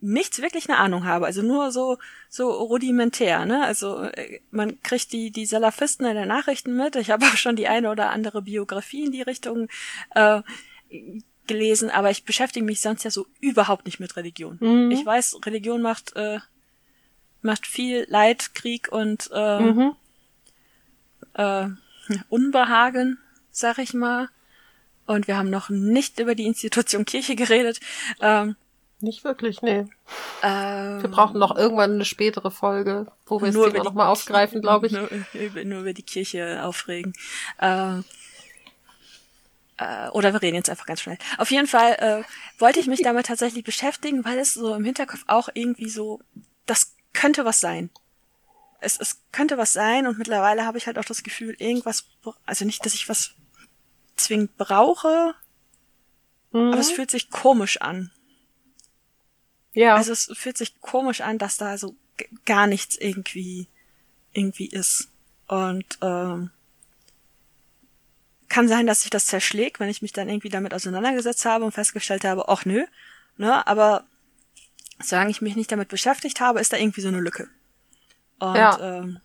[0.04, 3.64] nichts wirklich eine Ahnung habe, also nur so so rudimentär, ne?
[3.64, 6.96] Also äh, man kriegt die die Salafisten in den Nachrichten mit.
[6.96, 9.68] Ich habe auch schon die eine oder andere Biografie in die Richtung
[10.16, 10.42] äh,
[11.48, 14.58] gelesen, aber ich beschäftige mich sonst ja so überhaupt nicht mit Religion.
[14.60, 14.90] Mhm.
[14.92, 16.40] Ich weiß, Religion macht äh,
[17.44, 19.96] macht viel Leid, Krieg und äh, Mhm.
[21.34, 21.68] äh,
[22.30, 23.20] Unbehagen,
[23.52, 24.30] sag ich mal.
[25.12, 27.82] Und wir haben noch nicht über die Institution Kirche geredet.
[28.22, 28.56] Ähm,
[29.02, 29.86] Nicht wirklich, nee.
[30.42, 34.88] ähm, Wir brauchen noch irgendwann eine spätere Folge, wo wir nur Thema nochmal aufgreifen, glaube
[34.88, 34.94] ich.
[34.94, 37.14] Nur, über, nur über die Kirche aufregen.
[37.60, 38.06] Ähm,
[39.78, 41.18] äh, oder wir reden jetzt einfach ganz schnell.
[41.38, 42.24] Auf jeden Fall äh,
[42.62, 46.22] wollte ich mich damit tatsächlich beschäftigen, weil es so im Hinterkopf auch irgendwie so,
[46.66, 47.90] das könnte was sein.
[48.80, 52.06] Es, es könnte was sein und mittlerweile habe ich halt auch das Gefühl, irgendwas,
[52.46, 53.36] also nicht, dass ich was
[54.24, 55.34] zwingend brauche,
[56.52, 56.72] Mhm.
[56.72, 58.12] aber es fühlt sich komisch an.
[59.74, 59.96] ja.
[59.96, 61.96] Also es fühlt sich komisch an, dass da so
[62.46, 63.68] gar nichts irgendwie
[64.34, 65.08] irgendwie ist.
[65.48, 66.52] Und ähm,
[68.50, 71.72] kann sein, dass sich das zerschlägt, wenn ich mich dann irgendwie damit auseinandergesetzt habe und
[71.72, 72.86] festgestellt habe, ach nö,
[73.38, 74.04] ne, aber
[75.02, 77.48] solange ich mich nicht damit beschäftigt habe, ist da irgendwie so eine Lücke.
[78.40, 78.98] Und Ja.
[79.00, 79.20] ähm,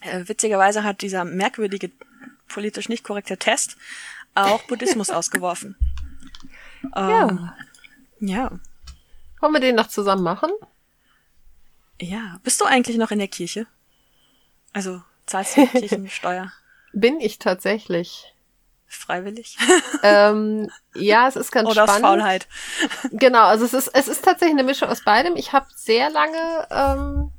[0.00, 1.90] äh, witzigerweise hat dieser merkwürdige,
[2.52, 3.76] politisch nicht korrekte Test
[4.34, 5.76] auch Buddhismus ausgeworfen.
[6.96, 7.50] Ähm,
[8.20, 8.50] ja.
[9.40, 10.50] Wollen wir den noch zusammen machen?
[12.00, 12.38] Ja.
[12.42, 13.66] Bist du eigentlich noch in der Kirche?
[14.72, 16.52] Also zahlst du Kirchensteuer
[16.92, 18.34] Bin ich tatsächlich.
[18.86, 19.56] freiwillig?
[20.02, 22.06] ähm, ja, es ist ganz Oder aus spannend.
[22.06, 22.48] Faulheit?
[23.12, 25.36] Genau, also es ist, es ist tatsächlich eine Mischung aus beidem.
[25.36, 27.32] Ich habe sehr lange ähm,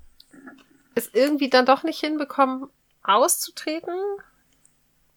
[0.96, 2.70] es irgendwie dann doch nicht hinbekommen,
[3.04, 3.94] auszutreten.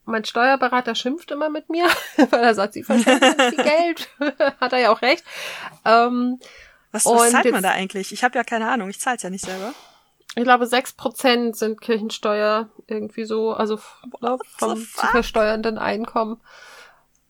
[0.06, 1.84] Mein Steuerberater schimpft immer mit mir,
[2.30, 4.08] weil er sagt, sie verschwenden viel Geld.
[4.60, 5.24] Hat er ja auch recht.
[5.84, 6.38] Ähm,
[6.92, 8.12] Was, was zahlt man jetzt- da eigentlich?
[8.12, 9.74] Ich habe ja keine Ahnung, ich zahl's ja nicht selber.
[10.36, 16.40] ich glaube, sechs Prozent sind Kirchensteuer irgendwie so, also f- ne, vom zu versteuernden Einkommen.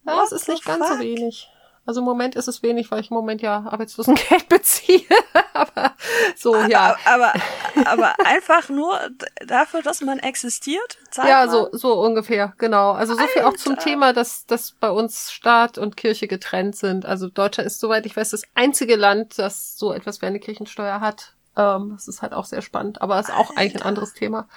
[0.04, 1.02] Ja, What es ist nicht ganz so fuck?
[1.02, 1.48] wenig.
[1.86, 5.06] Also im Moment ist es wenig, weil ich im Moment ja Arbeitslosengeld beziehe.
[5.54, 5.94] Aber
[6.36, 6.96] so, ja.
[7.04, 8.98] Aber, aber, aber einfach nur
[9.46, 10.98] dafür, dass man existiert?
[11.16, 11.50] Ja, man?
[11.50, 12.92] so, so ungefähr, genau.
[12.92, 13.84] Also so viel auch zum Alter.
[13.84, 17.06] Thema, dass, dass bei uns Staat und Kirche getrennt sind.
[17.06, 21.00] Also Deutschland ist, soweit ich weiß, das einzige Land, das so etwas wie eine Kirchensteuer
[21.00, 21.34] hat.
[21.56, 23.86] Ähm, das ist halt auch sehr spannend, aber ist auch eigentlich ein Alter.
[23.86, 24.48] anderes Thema.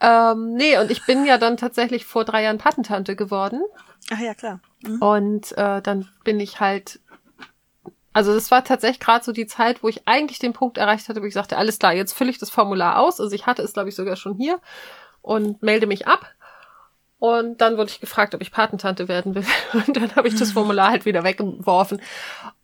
[0.00, 3.62] Ähm, nee, und ich bin ja dann tatsächlich vor drei Jahren Patentante geworden.
[4.12, 4.60] Ach ja, klar.
[4.82, 5.02] Mhm.
[5.02, 7.00] Und äh, dann bin ich halt,
[8.12, 11.20] also das war tatsächlich gerade so die Zeit, wo ich eigentlich den Punkt erreicht hatte,
[11.20, 13.20] wo ich sagte, alles klar, jetzt fülle ich das Formular aus.
[13.20, 14.60] Also ich hatte es, glaube ich, sogar schon hier
[15.22, 16.26] und melde mich ab.
[17.18, 19.44] Und dann wurde ich gefragt, ob ich Patentante werden will.
[19.72, 22.00] Und dann habe ich das Formular halt wieder weggeworfen.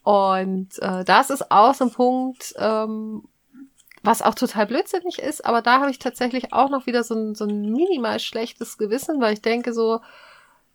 [0.05, 3.25] Und äh, das ist auch so ein Punkt, ähm,
[4.05, 7.35] was auch total blödsinnig ist, aber da habe ich tatsächlich auch noch wieder so ein,
[7.35, 10.01] so ein minimal schlechtes Gewissen, weil ich denke so,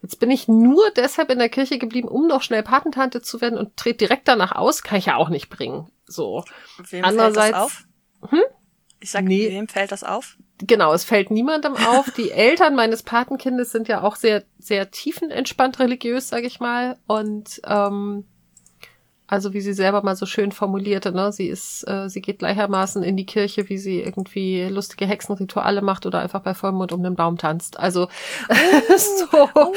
[0.01, 3.57] jetzt bin ich nur deshalb in der Kirche geblieben, um noch schnell Patentante zu werden
[3.59, 5.89] und trete direkt danach aus, kann ich ja auch nicht bringen.
[6.05, 6.43] So.
[6.89, 7.83] Wem Andererseits- fällt das auf?
[8.31, 8.43] Hm?
[9.01, 9.49] Ich sag, Nee.
[9.49, 10.35] wem fällt das auf?
[10.61, 12.11] Genau, es fällt niemandem auf.
[12.11, 16.97] Die Eltern meines Patenkindes sind ja auch sehr, sehr tiefenentspannt religiös, sage ich mal.
[17.07, 18.25] Und ähm,
[19.29, 23.03] also wie sie selber mal so schön formulierte, ne, sie ist, äh, sie geht gleichermaßen
[23.03, 27.15] in die Kirche, wie sie irgendwie lustige Hexenrituale macht oder einfach bei Vollmond um den
[27.15, 27.79] Baum tanzt.
[27.79, 28.07] Also
[28.97, 29.49] so.
[29.53, 29.73] Oh,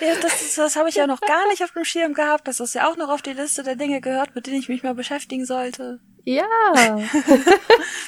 [0.00, 2.72] ja, das ist, das habe ich ja noch gar nicht auf dem Schirm gehabt, das
[2.72, 5.44] ja auch noch auf die Liste der Dinge gehört, mit denen ich mich mal beschäftigen
[5.44, 6.00] sollte.
[6.26, 6.44] Ja.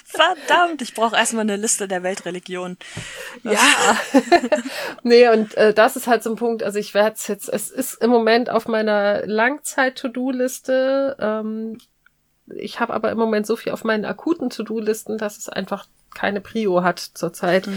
[0.04, 2.76] Verdammt, ich brauche erstmal eine Liste der Weltreligionen.
[3.44, 3.60] Ja.
[5.04, 7.70] nee, und äh, das ist halt so ein Punkt, also ich werde es jetzt, es
[7.70, 11.16] ist im Moment auf meiner Langzeit-To-Do-Liste.
[11.20, 11.78] Ähm,
[12.48, 16.40] ich habe aber im Moment so viel auf meinen akuten To-Do-Listen, dass es einfach keine
[16.40, 17.68] Prio hat zurzeit.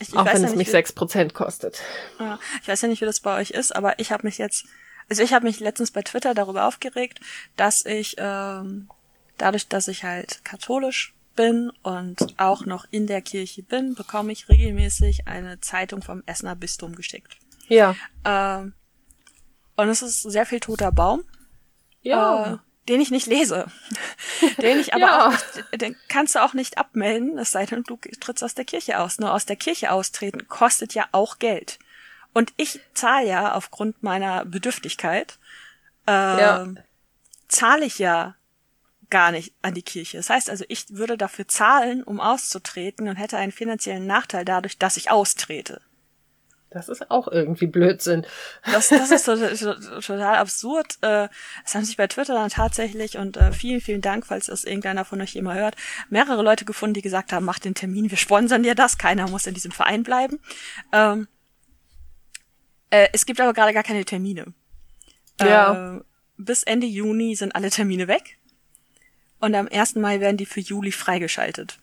[0.00, 1.80] Ich, ich Auch wenn ja es mich sechs Prozent kostet.
[2.18, 4.66] Ja, ich weiß ja nicht, wie das bei euch ist, aber ich habe mich jetzt,
[5.08, 7.20] also ich habe mich letztens bei Twitter darüber aufgeregt,
[7.56, 8.90] dass ich ähm,
[9.40, 14.48] dadurch, dass ich halt katholisch bin und auch noch in der Kirche bin, bekomme ich
[14.48, 17.36] regelmäßig eine Zeitung vom Essener Bistum geschickt.
[17.68, 17.94] Ja.
[18.24, 18.74] Ähm,
[19.76, 21.22] und es ist sehr viel toter Baum.
[22.02, 22.54] Ja.
[22.54, 22.58] Äh,
[22.88, 23.66] den ich nicht lese.
[24.60, 25.28] den ich aber Ja.
[25.28, 28.64] auch nicht, den kannst du auch nicht abmelden, es sei denn, du trittst aus der
[28.64, 29.18] Kirche aus.
[29.18, 31.78] Nur aus der Kirche austreten kostet ja auch Geld.
[32.32, 35.38] Und ich zahle ja aufgrund meiner Bedürftigkeit,
[36.08, 36.10] äh,
[36.40, 36.68] Ja.
[37.48, 38.34] zahle ich ja
[39.10, 40.16] gar nicht an die Kirche.
[40.16, 44.78] Das heißt also, ich würde dafür zahlen, um auszutreten und hätte einen finanziellen Nachteil dadurch,
[44.78, 45.80] dass ich austrete.
[46.70, 48.24] Das ist auch irgendwie Blödsinn.
[48.64, 50.98] Das, das ist total, absurd.
[51.00, 51.28] Äh,
[51.64, 55.04] Es haben sich bei Twitter dann tatsächlich, und äh, vielen, vielen Dank, falls das irgendeiner
[55.04, 55.74] von euch immer hört,
[56.10, 59.48] mehrere Leute gefunden, die gesagt haben, mach den Termin, wir sponsern dir das, keiner muss
[59.48, 60.38] in diesem Verein bleiben.
[60.92, 61.26] Ähm,
[62.90, 64.54] äh, es gibt aber gerade gar keine Termine.
[65.40, 65.96] Ja.
[65.96, 66.00] Äh,
[66.36, 68.38] bis Ende Juni sind alle Termine weg.
[69.40, 69.96] Und am 1.
[69.96, 71.78] Mai werden die für Juli freigeschaltet.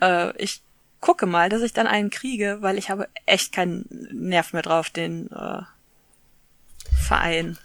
[0.00, 0.62] Äh, ich
[1.00, 4.88] gucke mal, dass ich dann einen kriege, weil ich habe echt keinen Nerv mehr drauf,
[4.90, 5.62] den äh,
[7.06, 7.58] Verein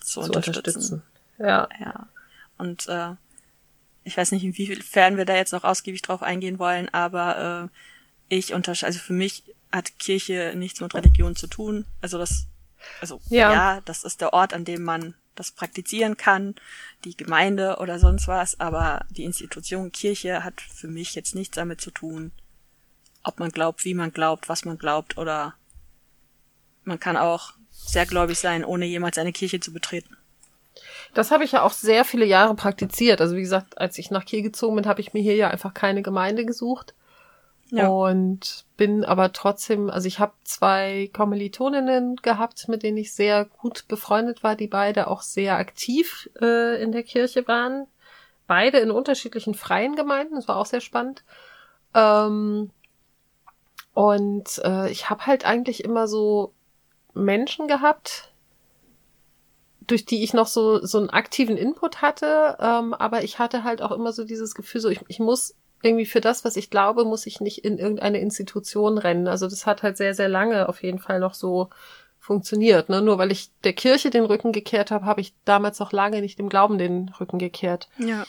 [0.00, 0.58] zu, Zu unterstützen.
[0.58, 1.02] unterstützen.
[1.38, 1.68] Ja.
[1.80, 2.06] Ja.
[2.58, 3.10] Und äh,
[4.04, 7.70] ich weiß nicht, inwiefern wir da jetzt noch ausgiebig drauf eingehen wollen, aber
[8.30, 11.84] äh, ich unterscheide, also für mich hat Kirche nichts mit Religion zu tun.
[12.00, 12.46] Also das,
[13.00, 13.52] also Ja.
[13.52, 16.54] ja, das ist der Ort, an dem man das praktizieren kann,
[17.04, 21.80] die Gemeinde oder sonst was, aber die Institution Kirche hat für mich jetzt nichts damit
[21.80, 22.32] zu tun,
[23.22, 25.54] ob man glaubt, wie man glaubt, was man glaubt oder
[26.84, 30.16] man kann auch sehr gläubig sein, ohne jemals eine Kirche zu betreten.
[31.14, 33.20] Das habe ich ja auch sehr viele Jahre praktiziert.
[33.20, 35.74] Also wie gesagt, als ich nach Kiel gezogen bin, habe ich mir hier ja einfach
[35.74, 36.94] keine Gemeinde gesucht.
[37.70, 37.88] Ja.
[37.88, 43.86] Und bin aber trotzdem, also ich habe zwei Kommilitoninnen gehabt, mit denen ich sehr gut
[43.88, 47.86] befreundet war, die beide auch sehr aktiv äh, in der Kirche waren.
[48.46, 51.24] Beide in unterschiedlichen freien Gemeinden, das war auch sehr spannend.
[51.94, 52.70] Ähm,
[53.92, 56.54] und äh, ich habe halt eigentlich immer so
[57.12, 58.32] Menschen gehabt,
[59.86, 63.82] durch die ich noch so so einen aktiven Input hatte, ähm, aber ich hatte halt
[63.82, 67.04] auch immer so dieses Gefühl, so ich, ich muss irgendwie für das, was ich glaube,
[67.04, 69.28] muss ich nicht in irgendeine Institution rennen.
[69.28, 71.70] Also das hat halt sehr, sehr lange auf jeden Fall noch so
[72.18, 72.88] funktioniert.
[72.88, 73.00] Ne?
[73.00, 76.38] Nur weil ich der Kirche den Rücken gekehrt habe, habe ich damals noch lange nicht
[76.38, 77.88] dem Glauben den Rücken gekehrt.
[77.98, 78.26] Ja.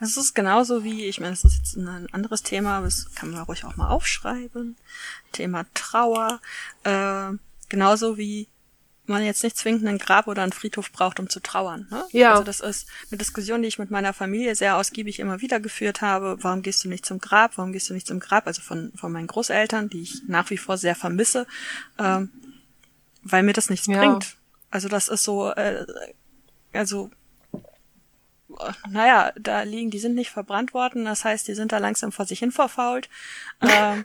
[0.00, 3.30] Es ist genauso wie, ich meine, es ist jetzt ein anderes Thema, aber das kann
[3.30, 4.76] man ruhig auch mal aufschreiben.
[5.32, 6.40] Thema Trauer.
[6.84, 7.32] Äh,
[7.68, 8.48] genauso wie
[9.08, 11.86] man jetzt nicht zwingend ein Grab oder einen Friedhof braucht, um zu trauern.
[11.90, 12.04] Ne?
[12.10, 12.32] Ja.
[12.32, 16.00] Also das ist eine Diskussion, die ich mit meiner Familie sehr ausgiebig immer wieder geführt
[16.00, 16.36] habe.
[16.42, 17.56] Warum gehst du nicht zum Grab?
[17.56, 18.46] Warum gehst du nicht zum Grab?
[18.46, 21.46] Also von, von meinen Großeltern, die ich nach wie vor sehr vermisse,
[21.98, 22.30] ähm,
[23.22, 23.98] weil mir das nichts Ja.
[23.98, 24.36] bringt.
[24.70, 25.86] Also das ist so, äh,
[26.72, 27.10] also
[28.90, 32.24] naja, da liegen, die sind nicht verbrannt worden, das heißt, die sind da langsam vor
[32.26, 33.08] sich hin verfault.
[33.60, 34.04] Ähm,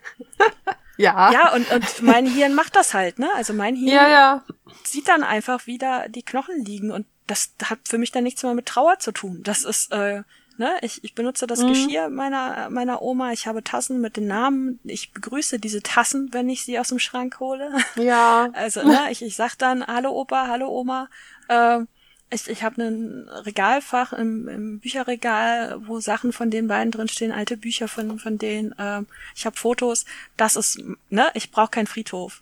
[0.98, 1.32] Ja.
[1.32, 3.30] ja, und, und mein Hirn macht das halt, ne?
[3.36, 4.44] Also mein Hirn Ja, ja.
[4.84, 8.44] sieht dann einfach, wie da die Knochen liegen und das hat für mich dann nichts
[8.44, 9.42] mehr mit Trauer zu tun.
[9.44, 10.24] Das ist, äh,
[10.58, 11.68] ne, ich, ich benutze das Mhm.
[11.70, 16.50] Geschirr meiner, meiner Oma, ich habe Tassen mit den Namen, ich begrüße diese Tassen, wenn
[16.50, 17.72] ich sie aus dem Schrank hole.
[17.96, 18.50] Ja.
[18.54, 21.08] Also, ne, ich, ich sag dann, hallo Opa, hallo Oma.
[21.50, 21.88] Ähm,
[22.34, 27.58] ich ich habe ein Regalfach im, im Bücherregal, wo Sachen von den beiden drinstehen, alte
[27.58, 28.74] Bücher von, von denen.
[28.80, 30.06] Ähm, ich habe Fotos.
[30.38, 32.42] Das ist, ne, ich brauche keinen Friedhof.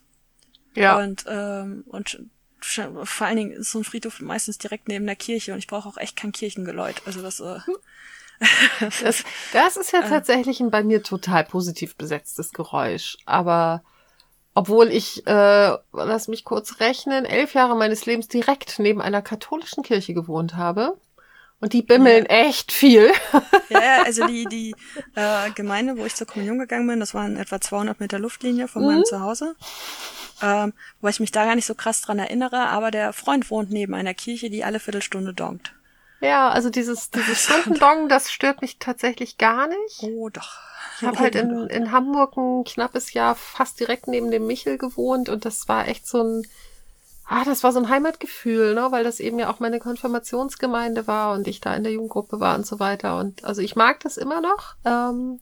[0.75, 0.97] Ja.
[0.97, 2.23] Und, ähm, und
[2.61, 5.89] vor allen Dingen ist so ein Friedhof meistens direkt neben der Kirche und ich brauche
[5.89, 7.01] auch echt kein Kirchengeläut.
[7.05, 7.59] Also das, äh,
[9.03, 9.23] Das,
[9.53, 13.17] das ist ja tatsächlich ein bei mir total positiv besetztes Geräusch.
[13.25, 13.83] Aber
[14.53, 19.83] obwohl ich, äh, lass mich kurz rechnen, elf Jahre meines Lebens direkt neben einer katholischen
[19.83, 20.97] Kirche gewohnt habe.
[21.61, 23.11] Und die bimmeln echt viel.
[23.69, 24.75] ja, ja, also die, die
[25.15, 28.83] äh, Gemeinde, wo ich zur Kommunion gegangen bin, das waren etwa 200 Meter Luftlinie von
[28.83, 29.55] meinem Zuhause.
[30.41, 33.69] Ähm, wobei ich mich da gar nicht so krass dran erinnere, aber der Freund wohnt
[33.69, 35.73] neben einer Kirche, die alle Viertelstunde dongt.
[36.19, 40.01] Ja, also dieses, dieses Stundendong, das stört mich tatsächlich gar nicht.
[40.01, 40.57] Oh, doch.
[41.01, 45.29] Ich habe halt in, in Hamburg ein knappes Jahr fast direkt neben dem Michel gewohnt
[45.29, 46.47] und das war echt so ein,
[47.25, 51.33] ah, das war so ein Heimatgefühl, ne, weil das eben ja auch meine Konfirmationsgemeinde war
[51.33, 53.17] und ich da in der Jugendgruppe war und so weiter.
[53.17, 54.75] Und also ich mag das immer noch.
[54.85, 55.39] Ähm,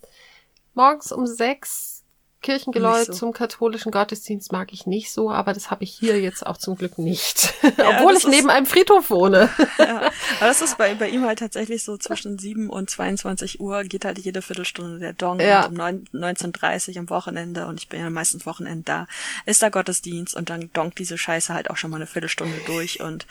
[0.74, 1.99] morgens um sechs
[2.42, 3.14] Kirchengeläut so.
[3.14, 6.76] zum katholischen Gottesdienst mag ich nicht so, aber das habe ich hier jetzt auch zum
[6.76, 7.54] Glück nicht.
[7.78, 9.50] Ja, Obwohl ich neben einem Friedhof wohne.
[9.78, 9.98] Ja,
[10.40, 14.06] aber das ist bei, bei ihm halt tatsächlich so zwischen 7 und 22 Uhr geht
[14.06, 15.66] halt jede Viertelstunde der Dong Ja.
[15.66, 19.08] und um 9, 19.30 am Wochenende und ich bin ja meistens Wochenende da,
[19.46, 23.02] ist da Gottesdienst und dann donkt diese Scheiße halt auch schon mal eine Viertelstunde durch
[23.02, 23.26] und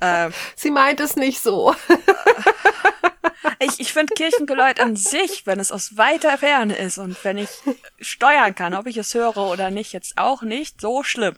[0.00, 1.74] äh, Sie meint es nicht so.
[3.60, 7.48] Ich, ich finde Kirchengeläut an sich, wenn es aus weiter Ferne ist und wenn ich
[8.00, 11.34] steuern kann, ob ich es höre oder nicht, jetzt auch nicht so schlimm.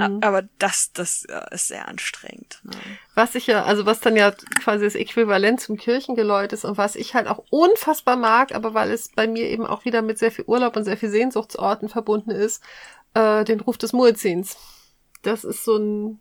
[0.00, 2.60] A- Aber das, das äh, ist sehr anstrengend.
[2.64, 2.72] Ne?
[3.14, 4.32] Was ich ja, also was dann ja
[4.62, 8.90] quasi das Äquivalent zum Kirchengeläut ist und was ich halt auch unfassbar mag, aber weil
[8.90, 12.30] es bei mir eben auch wieder mit sehr viel Urlaub und sehr viel Sehnsuchtsorten verbunden
[12.30, 12.62] ist,
[13.14, 14.56] äh, den Ruf des Muezzins.
[15.22, 16.20] Das ist so ein,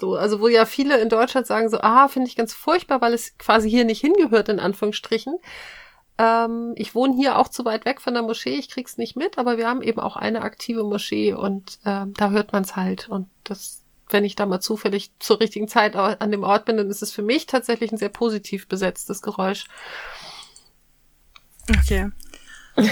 [0.00, 3.14] so, also wo ja viele in Deutschland sagen so, ah, finde ich ganz furchtbar, weil
[3.14, 5.38] es quasi hier nicht hingehört, in Anführungsstrichen.
[6.18, 9.38] Ähm, ich wohne hier auch zu weit weg von der Moschee, ich krieg's nicht mit,
[9.38, 13.08] aber wir haben eben auch eine aktive Moschee und ähm, da hört man's halt.
[13.08, 16.90] Und das, wenn ich da mal zufällig zur richtigen Zeit an dem Ort bin, dann
[16.90, 19.66] ist es für mich tatsächlich ein sehr positiv besetztes Geräusch.
[21.68, 22.10] Okay.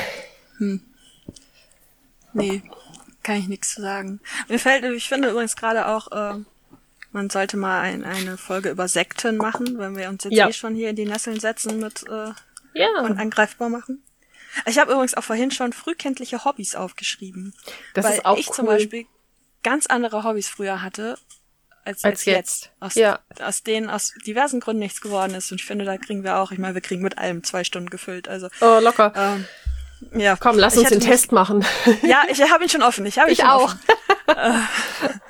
[0.58, 0.80] Hm.
[2.32, 2.64] Nee,
[3.22, 4.20] kann ich nichts zu sagen.
[4.48, 6.40] Mir fällt, ich finde übrigens gerade auch, äh,
[7.12, 10.48] man sollte mal ein, eine Folge über Sekten machen, wenn wir uns jetzt Ja.
[10.48, 12.32] eh schon hier in die Nesseln setzen mit äh,
[12.74, 12.88] Ja.
[13.02, 14.02] und angreifbar machen.
[14.66, 17.54] Ich habe übrigens auch vorhin schon frühkindliche Hobbys aufgeschrieben.
[17.94, 18.54] Das weil ist auch ich cool.
[18.54, 19.06] zum Beispiel
[19.62, 21.18] ganz andere Hobbys früher hatte
[21.84, 22.36] als, Als als, jetzt.
[22.64, 22.70] jetzt.
[22.80, 23.18] Aus, Ja.
[23.42, 25.50] aus denen aus diversen Gründen nichts geworden ist.
[25.52, 27.88] Und ich finde, da kriegen wir auch, ich meine, wir kriegen mit allem zwei Stunden
[27.90, 28.28] gefüllt.
[28.28, 29.12] Also Oh, locker.
[29.16, 29.46] ähm,
[30.20, 30.36] ja.
[30.36, 31.64] Komm, lass uns den Test machen.
[32.02, 33.06] Ja, ich habe ihn schon offen.
[33.06, 33.74] Ich habe ihn Ich schon auch.
[33.74, 33.80] Offen.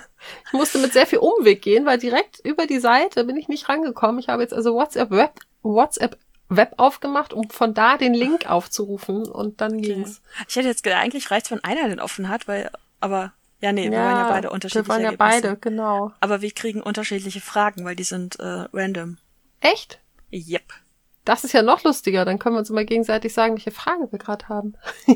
[0.46, 3.68] Ich musste mit sehr viel Umweg gehen, weil direkt über die Seite bin ich nicht
[3.68, 4.18] rangekommen.
[4.20, 6.18] Ich habe jetzt also WhatsApp Web, WhatsApp
[6.48, 10.22] Web aufgemacht, um von da den Link aufzurufen und dann ging's.
[10.48, 13.90] Ich hätte jetzt gedacht, eigentlich reicht wenn einer den offen hat, weil, aber, ja, nee,
[13.90, 14.86] wir waren ja beide unterschiedlich.
[14.86, 16.12] Wir waren ja beide, genau.
[16.20, 19.18] Aber wir kriegen unterschiedliche Fragen, weil die sind äh, random.
[19.60, 20.00] Echt?
[20.32, 20.72] Yep.
[21.28, 22.24] Das ist ja noch lustiger.
[22.24, 24.72] Dann können wir uns immer gegenseitig sagen, welche Frage wir gerade haben.
[25.06, 25.14] äh,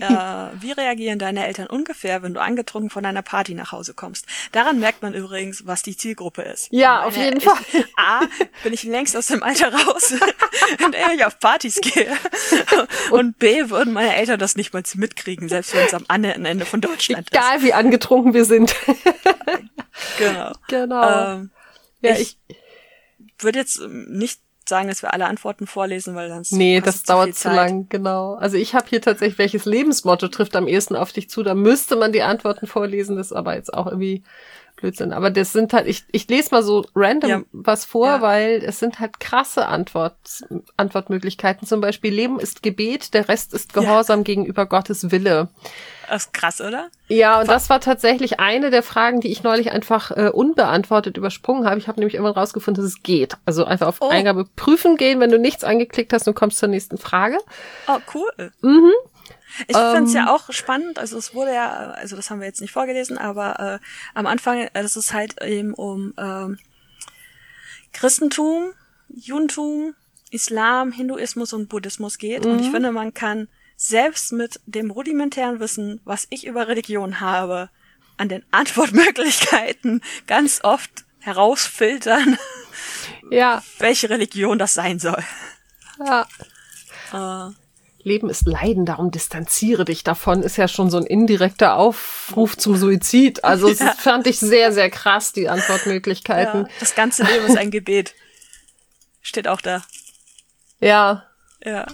[0.60, 4.26] wie reagieren deine Eltern ungefähr, wenn du angetrunken von einer Party nach Hause kommst?
[4.52, 6.68] Daran merkt man übrigens, was die Zielgruppe ist.
[6.70, 7.56] Ja, auf jeden ich, Fall.
[7.96, 8.26] A,
[8.62, 10.10] bin ich längst aus dem Alter raus,
[10.84, 12.14] in dem ich auf Partys gehe.
[13.10, 16.66] Und B, würden meine Eltern das nicht mal mitkriegen, selbst wenn es am anderen Ende
[16.66, 18.70] von Deutschland Egal wie angetrunken wir sind.
[18.70, 19.08] ist.
[20.18, 20.52] Genau.
[20.68, 21.32] genau.
[21.32, 21.50] Ähm,
[22.02, 22.36] ja, ich
[23.38, 24.42] würde jetzt nicht
[24.72, 27.56] sagen, dass wir alle Antworten vorlesen, weil sonst Nee, das zu dauert zu Zeit.
[27.56, 28.34] lang, genau.
[28.34, 31.42] Also ich habe hier tatsächlich, welches Lebensmotto trifft am ehesten auf dich zu?
[31.42, 34.22] Da müsste man die Antworten vorlesen, das ist aber jetzt auch irgendwie
[34.82, 35.12] Blödsinn.
[35.14, 37.40] Aber das sind halt, ich, ich lese mal so random Ja.
[37.52, 38.20] was vor, Ja.
[38.22, 40.14] weil es sind halt krasse Antwort,
[40.76, 41.66] Antwortmöglichkeiten.
[41.66, 45.48] Zum Beispiel Leben ist Gebet, der Rest ist Gehorsam gegenüber Gottes Wille.
[46.08, 46.88] Das ist krass, oder?
[47.08, 51.64] Ja, und das war tatsächlich eine der Fragen, die ich neulich einfach äh, unbeantwortet übersprungen
[51.64, 51.78] habe.
[51.78, 53.36] Ich habe nämlich irgendwann rausgefunden, dass es geht.
[53.46, 54.08] Also einfach auf Oh.
[54.08, 57.38] Eingabe prüfen gehen, wenn du nichts angeklickt hast und kommst zur nächsten Frage.
[57.88, 58.50] Oh, cool.
[58.60, 58.90] Mhm.
[59.68, 60.16] Ich finde es Ähm.
[60.16, 63.80] ja auch spannend, also es wurde ja, also das haben wir jetzt nicht vorgelesen, aber
[63.80, 66.58] äh, am Anfang, äh, dass es halt eben um ähm,
[67.92, 68.72] Christentum,
[69.08, 69.94] Judentum,
[70.30, 72.46] Islam, Hinduismus und Buddhismus geht.
[72.46, 72.72] Und ich Mhm.
[72.72, 77.68] finde, man kann selbst mit dem rudimentären Wissen, was ich über Religion habe,
[78.16, 82.38] an den Antwortmöglichkeiten ganz oft herausfiltern,
[83.30, 85.22] Ja, welche Religion das sein soll.
[85.98, 86.26] ja.
[87.12, 87.52] Äh,
[88.04, 92.76] Leben ist Leiden, darum distanziere dich davon, ist ja schon so ein indirekter Aufruf zum
[92.76, 93.44] Suizid.
[93.44, 93.74] Also Ja.
[93.86, 96.62] das fand ich sehr, sehr krass, die Antwortmöglichkeiten.
[96.62, 98.14] ja, das ganze Leben ist ein Gebet.
[99.20, 99.82] Steht auch da.
[100.80, 101.24] Ja,
[101.64, 101.86] Ja.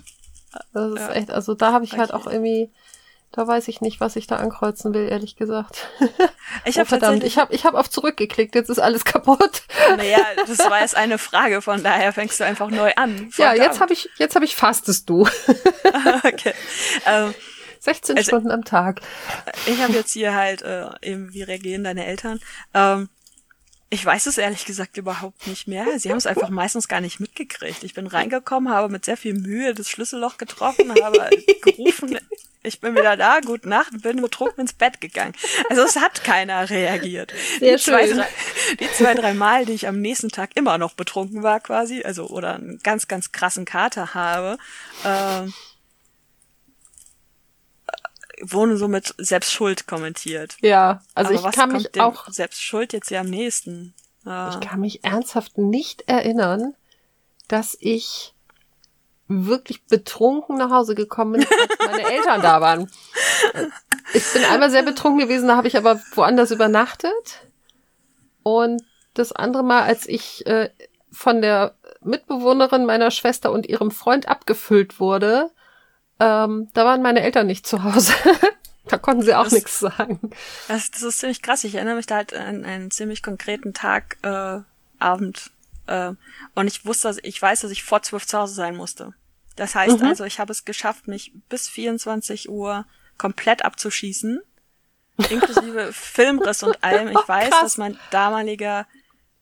[0.73, 1.13] das ist Ja.
[1.13, 2.23] echt, also da habe ich halt Okay.
[2.23, 2.71] auch irgendwie,
[3.33, 5.89] da weiß ich nicht, was ich da ankreuzen will, ehrlich gesagt.
[6.65, 9.63] Ich Oh, habe verdammt, ich habe ich hab auf zurückgeklickt, jetzt ist alles kaputt.
[9.99, 13.31] naja, das war jetzt eine Frage, von daher fängst du einfach neu an.
[13.37, 15.23] Ja, jetzt habe ich, jetzt habe ich fastest du.
[16.25, 16.55] okay.
[17.07, 17.35] ähm,
[17.81, 19.03] 16 Also- Stunden am Tag.
[19.67, 22.41] ich habe jetzt hier halt äh, eben, wie reagieren deine Eltern?
[22.75, 23.09] Ähm,
[23.91, 25.99] ich weiß es ehrlich gesagt überhaupt nicht mehr.
[25.99, 27.85] Sie haben es einfach meistens gar nicht mitgekriegt.
[27.85, 31.31] Ich bin reingekommen, habe mit sehr viel Mühe das Schlüsselloch getroffen, habe
[31.63, 32.19] gerufen,
[32.63, 35.33] ich bin wieder da, gute Nacht, und bin betrunken ins Bett gegangen.
[35.71, 37.33] Also es hat keiner reagiert.
[37.61, 38.19] Sehr die, zwei, schön.
[38.19, 38.27] drei,
[38.81, 42.27] die zwei, drei Mal, die ich am nächsten Tag immer noch betrunken war quasi, also
[42.27, 44.59] oder einen ganz, ganz krassen Kater habe,
[45.05, 45.55] ähm,
[48.43, 50.57] wurden so mit Selbstschuld kommentiert.
[50.61, 53.95] Ja, also Aber ich kann mich auch, Selbstschuld jetzt ja am nächsten.
[54.25, 54.51] Ja.
[54.51, 56.75] ich kann mich ernsthaft nicht erinnern,
[57.49, 58.35] dass ich
[59.29, 62.91] wirklich betrunken nach Hause gekommen bin, als meine Eltern da waren.
[64.15, 67.47] Ich bin einmal sehr betrunken gewesen, da habe ich aber woanders übernachtet.
[68.43, 68.83] Und
[69.15, 70.71] das andere Mal, als ich äh,
[71.11, 75.51] von der Mitbewohnerin meiner Schwester und ihrem Freund abgefüllt wurde,
[76.21, 78.13] ähm, da waren meine Eltern nicht zu Hause.
[78.89, 80.19] da konnten sie auch das, nichts sagen.
[80.69, 81.65] Das, das ist ziemlich krass.
[81.65, 84.61] Ich erinnere mich da halt an einen ziemlich konkreten Tag, äh,
[84.99, 85.51] Abend.
[85.87, 86.13] Äh,
[86.55, 89.15] und ich wusste, ich weiß, dass ich vor zwölf zu Hause sein musste.
[89.57, 90.07] Das heißt mhm.
[90.07, 92.87] also, ich habe es geschafft, mich bis 24 Uhr
[93.17, 94.41] komplett abzuschießen.
[95.31, 97.09] Inklusive Filmriss und allem.
[97.09, 97.61] Ich oh, weiß, Krass.
[97.61, 98.87] dass mein damaliger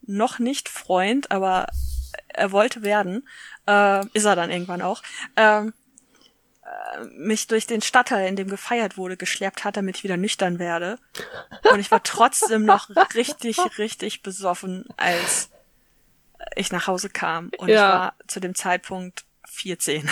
[0.03, 1.67] noch nicht Freund, aber
[2.29, 3.29] er wollte werden,
[3.67, 5.03] äh, ist er dann irgendwann auch,
[5.37, 5.73] ähm, äh,
[7.17, 10.99] mich durch den Stadtteil, in dem gefeiert wurde, geschleppt hat, damit ich wieder nüchtern werde.
[11.71, 15.51] Und ich war trotzdem noch richtig, richtig besoffen, als
[16.55, 17.51] ich nach Hause kam.
[17.59, 17.75] Und ja.
[17.75, 20.09] ich war zu dem Zeitpunkt 14.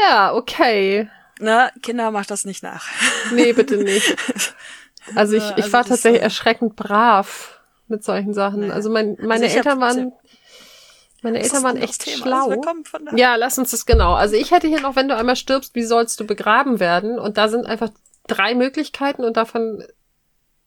[0.00, 1.10] Ja, okay.
[1.40, 2.88] Ne, Kinder macht das nicht nach.
[3.32, 4.16] Nee, bitte nicht.
[5.14, 8.60] Also ich, ich also war tatsächlich erschreckend brav mit solchen Sachen.
[8.60, 8.70] Nee.
[8.70, 10.12] Also mein, meine also Eltern waren,
[11.22, 12.50] meine Eltern waren echt schlau.
[12.50, 14.14] Also ja, lass uns das genau.
[14.14, 17.18] Also ich hätte hier noch, wenn du einmal stirbst, wie sollst du begraben werden?
[17.18, 17.90] Und da sind einfach
[18.26, 19.82] drei Möglichkeiten und davon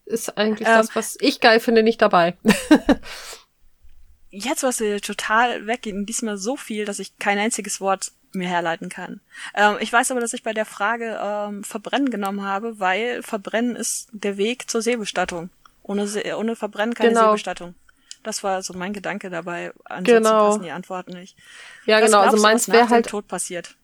[0.06, 2.38] ist eigentlich ähm, das, was ich geil finde, nicht dabei.
[4.30, 8.90] jetzt warst du total weg, diesmal so viel, dass ich kein einziges Wort mir herleiten
[8.90, 9.22] kann.
[9.54, 13.76] Ähm, ich weiß aber, dass ich bei der Frage ähm, Verbrennen genommen habe, weil Verbrennen
[13.76, 15.50] ist der Weg zur Seebestattung.
[15.84, 17.28] Ohne, See, ohne Verbrennen keine genau.
[17.28, 17.76] Seebestattung.
[18.24, 19.74] Das war so mein Gedanke dabei.
[19.86, 20.48] Ansonsten genau.
[20.50, 21.38] passen die Antworten nicht.
[21.86, 22.20] Ja, was genau.
[22.20, 23.76] Also meins wäre halt Tod passiert.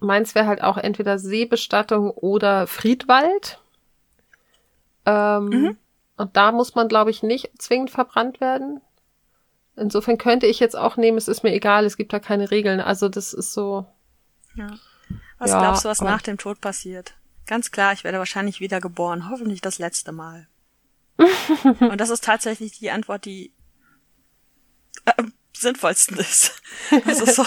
[0.00, 3.58] Meins wäre halt auch entweder Seebestattung oder Friedwald.
[5.06, 5.78] Ähm, mhm.
[6.16, 8.80] Und da muss man, glaube ich, nicht zwingend verbrannt werden.
[9.76, 12.80] Insofern könnte ich jetzt auch nehmen, es ist mir egal, es gibt da keine Regeln.
[12.80, 13.86] Also das ist so.
[14.54, 14.68] Ja.
[15.38, 17.14] Was ja, glaubst du, was nach dem Tod passiert?
[17.46, 20.48] Ganz klar, ich werde wahrscheinlich wieder geboren, hoffentlich das letzte Mal.
[21.80, 23.52] Und das ist tatsächlich die Antwort, die
[25.16, 26.62] am sinnvollsten ist.
[27.04, 27.46] Also so,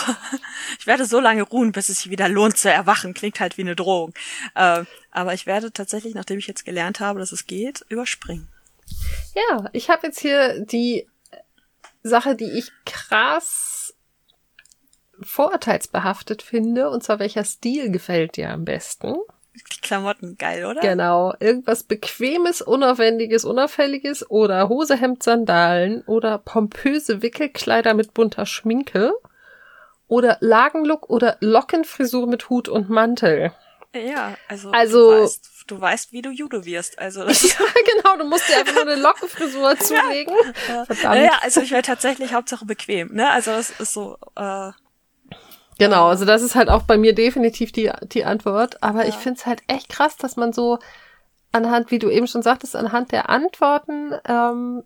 [0.79, 3.13] ich werde so lange ruhen, bis es sich wieder lohnt zu erwachen.
[3.13, 4.13] Klingt halt wie eine Drohung.
[4.55, 8.47] Äh, aber ich werde tatsächlich, nachdem ich jetzt gelernt habe, dass es geht, überspringen.
[9.35, 11.07] Ja, ich habe jetzt hier die
[12.01, 13.93] Sache, die ich krass
[15.21, 19.15] vorurteilsbehaftet finde, und zwar welcher Stil gefällt dir am besten?
[19.73, 20.81] Die Klamotten, geil, oder?
[20.81, 21.33] Genau.
[21.39, 29.13] Irgendwas Bequemes, Unaufwendiges, Unauffälliges oder Hose, Hemd, Sandalen oder pompöse Wickelkleider mit bunter Schminke
[30.07, 33.51] oder Lagenlook oder Lockenfrisur mit Hut und Mantel.
[33.93, 36.99] Ja, also, also du, weißt, du weißt, wie du Judo wirst.
[36.99, 40.35] Also ja, genau, du musst dir einfach nur eine Lockenfrisur zulegen.
[40.67, 41.25] Ja, Verdammt.
[41.25, 43.29] Ja, also ich wäre tatsächlich Hauptsache bequem, ne?
[43.31, 44.71] Also das ist so, äh,
[45.79, 48.83] Genau, also das ist halt auch bei mir definitiv die, die Antwort.
[48.83, 49.09] Aber ja.
[49.09, 50.77] ich finde es halt echt krass, dass man so
[51.51, 54.83] anhand, wie du eben schon sagtest, anhand der Antworten ähm,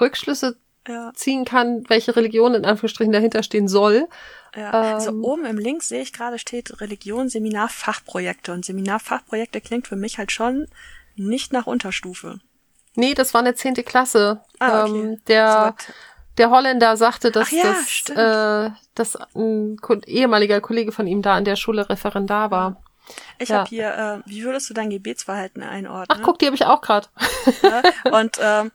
[0.00, 0.56] Rückschlüsse
[0.86, 1.12] ja.
[1.14, 4.08] ziehen kann, welche Religion in Anführungsstrichen dahinter stehen soll.
[4.56, 8.52] Ja, also ähm, oben im Link sehe ich gerade steht Religion, Seminar, Fachprojekte.
[8.52, 10.68] Und Seminar, Fachprojekte klingt für mich halt schon
[11.16, 12.38] nicht nach Unterstufe.
[12.94, 14.42] Nee, das war eine zehnte Klasse.
[14.58, 15.00] Ah, okay.
[15.00, 15.92] Ähm, der, so
[16.38, 21.44] der Holländer sagte, dass, ja, das, äh, dass ein ehemaliger Kollege von ihm da an
[21.44, 22.82] der Schule Referendar war.
[23.38, 23.58] Ich ja.
[23.58, 26.18] habe hier, äh, wie würdest du dein Gebetsverhalten einordnen?
[26.18, 27.08] Ach, guck, die habe ich auch gerade.
[27.62, 27.82] ja,
[28.18, 28.70] und ähm,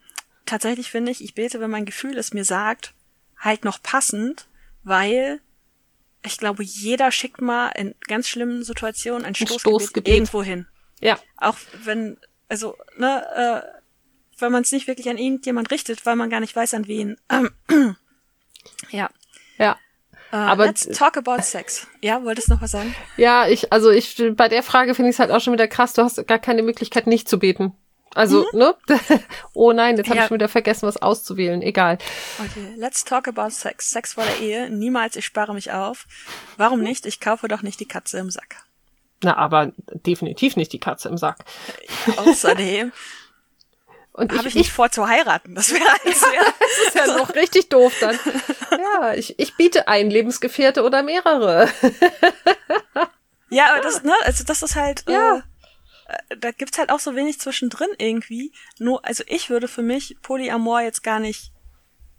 [0.46, 2.94] tatsächlich finde ich, ich bete, wenn mein Gefühl es mir sagt,
[3.40, 4.48] halt noch passend,
[4.84, 5.40] weil
[6.26, 10.14] ich glaube, jeder schickt mal in ganz schlimmen Situationen ein Stoßgebet, Stoßgebet.
[10.14, 10.68] irgendwo hin.
[11.00, 11.20] Ja.
[11.38, 12.18] Auch wenn,
[12.48, 13.83] also, ne, äh,
[14.44, 17.18] weil man es nicht wirklich an irgendjemand richtet, weil man gar nicht weiß, an wen.
[18.92, 19.10] ja.
[19.58, 19.78] Ja.
[20.32, 21.88] Uh, aber let's talk about sex.
[22.02, 22.94] Ja, wolltest du noch was sagen?
[23.18, 25.94] Ja, ich, also ich, bei der Frage finde ich es halt auch schon wieder krass.
[25.94, 27.74] Du hast gar keine Möglichkeit, nicht zu beten.
[28.16, 28.60] Also, mhm.
[28.60, 28.76] ne?
[29.54, 30.24] oh nein, jetzt habe ja.
[30.24, 31.62] ich schon wieder vergessen, was auszuwählen.
[31.62, 31.98] Egal.
[32.40, 33.92] Okay, let's talk about sex.
[33.92, 34.70] Sex vor der Ehe.
[34.70, 36.06] Niemals, ich spare mich auf.
[36.58, 37.06] Warum nicht?
[37.06, 38.58] Ich kaufe doch nicht die Katze im Sack.
[39.24, 41.46] Na, aber definitiv nicht die Katze im Sack.
[42.18, 42.92] Außerdem
[44.14, 45.56] und habe ich, ich nicht vor zu heiraten.
[45.56, 48.18] Das wäre das, wär, das ist ja noch richtig doof dann.
[48.72, 51.70] Ja, ich, ich biete ein Lebensgefährte oder mehrere.
[53.50, 55.44] ja, aber das, ne, also das ist halt, ja.
[56.08, 58.52] äh, da gibt's halt auch so wenig zwischendrin irgendwie.
[58.80, 61.52] Nur, also ich würde für mich Polyamor jetzt gar nicht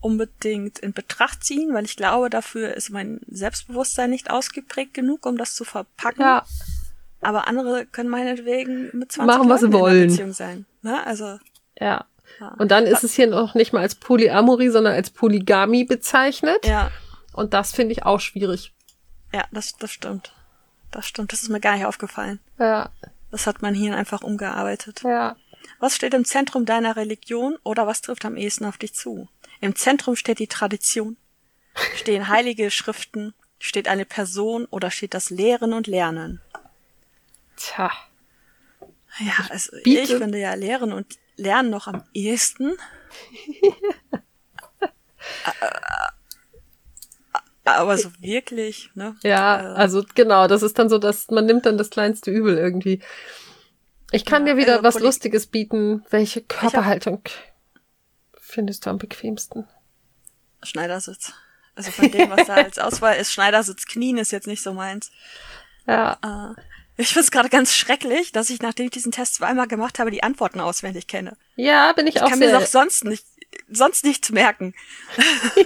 [0.01, 5.37] unbedingt in Betracht ziehen, weil ich glaube, dafür ist mein Selbstbewusstsein nicht ausgeprägt genug, um
[5.37, 6.23] das zu verpacken.
[6.23, 6.45] Ja.
[7.21, 10.03] Aber andere können meinetwegen mit 20 Machen, was sie wollen.
[10.03, 10.67] in Beziehung sein.
[10.83, 11.05] Ne?
[11.05, 11.39] Also
[11.81, 12.07] ja.
[12.59, 16.67] Und dann ist es hier noch nicht mal als Polyamorie, sondern als Polygamie bezeichnet.
[16.67, 16.91] Ja.
[17.33, 18.73] Und das finde ich auch schwierig.
[19.33, 20.33] Ja, das, das stimmt.
[20.91, 21.33] Das stimmt.
[21.33, 22.41] Das ist mir gar nicht aufgefallen.
[22.59, 22.91] Ja.
[23.31, 25.03] Das hat mein Hirn einfach umgearbeitet.
[25.03, 25.37] Ja.
[25.81, 29.29] Was steht im Zentrum deiner Religion oder was trifft am ehesten auf dich zu?
[29.61, 31.17] Im Zentrum steht die Tradition.
[31.97, 33.35] Stehen heilige Schriften?
[33.59, 36.41] Steht eine Person oder steht das Lehren und Lernen?
[37.57, 37.91] Tja.
[39.19, 42.73] Ja, also ich finde ja Lehren und Lernen noch am ehesten.
[47.65, 49.17] Aber so wirklich, ne?
[49.23, 52.59] Ja, Äh, also genau, das ist dann so, dass man nimmt dann das kleinste Übel
[52.59, 53.01] irgendwie.
[54.13, 56.05] Ich kann Ja, dir wieder also was Poli- Lustiges bieten.
[56.11, 57.23] Welche Körperhaltung
[58.39, 59.67] findest du am bequemsten?
[60.63, 61.33] Schneidersitz.
[61.75, 65.11] Also von dem, was da als Auswahl ist, Schneidersitz, Knien ist jetzt nicht so meins.
[65.87, 66.61] Ja, Äh,
[66.97, 70.11] ich finde es gerade ganz schrecklich, dass ich, nachdem ich diesen Test zweimal gemacht habe,
[70.11, 71.37] die Antworten auswendig kenne.
[71.57, 73.25] ja, bin ich, Ich auch kann mir doch sonst nicht,
[73.71, 74.75] sonst nichts merken.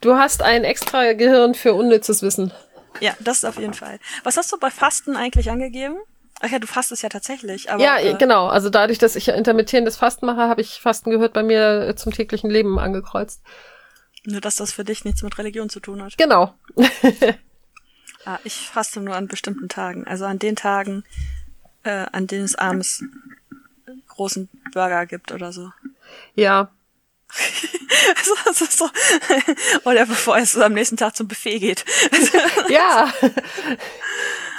[0.00, 2.52] Du hast ein extra Gehirn für unnützes Wissen.
[3.00, 3.98] Ja, das auf jeden Fall.
[4.22, 5.96] Was hast du bei Fasten eigentlich angegeben?
[6.40, 7.82] Ach ja, du fastest ja tatsächlich, aber.
[7.82, 8.46] ja, äh, genau.
[8.46, 11.96] Also dadurch, dass ich ja intermittierendes Fasten mache, habe ich Fasten gehört bei mir äh,
[11.96, 13.42] zum täglichen Leben angekreuzt.
[14.24, 16.16] Nur, dass das für dich nichts mit Religion zu tun hat.
[16.16, 16.54] Genau.
[18.28, 20.06] Ah, ich faste nur an bestimmten Tagen.
[20.06, 21.02] Also an den Tagen,
[21.82, 23.02] äh, an denen es abends
[24.08, 25.72] großen Burger gibt oder so.
[26.34, 26.70] Ja.
[28.16, 28.88] Also, ist so.
[29.84, 31.84] Oder bevor es am nächsten Tag zum Buffet geht.
[32.68, 33.12] Ja.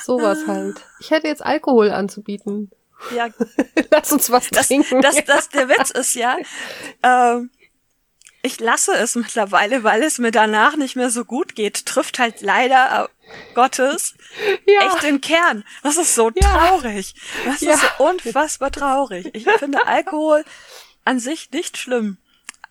[0.04, 0.84] Sowas halt.
[1.00, 2.72] Ich hätte jetzt Alkohol anzubieten.
[3.16, 3.30] ja,
[3.92, 5.02] Lass uns was das, trinken.
[5.02, 6.38] das, das, der Witz ist ja,
[7.02, 7.50] ähm,
[8.42, 11.86] ich lasse es mittlerweile, weil es mir danach nicht mehr so gut geht.
[11.86, 13.10] Trifft halt leider
[13.56, 14.16] Gottes
[14.68, 14.88] ja.
[14.88, 15.64] echt den Kern.
[15.84, 16.42] Das ist so Ja.
[16.48, 17.14] traurig.
[17.46, 17.74] Das Ja.
[17.74, 19.30] ist so unfassbar traurig.
[19.34, 20.44] Ich finde Alkohol
[21.06, 22.18] an sich nicht schlimm.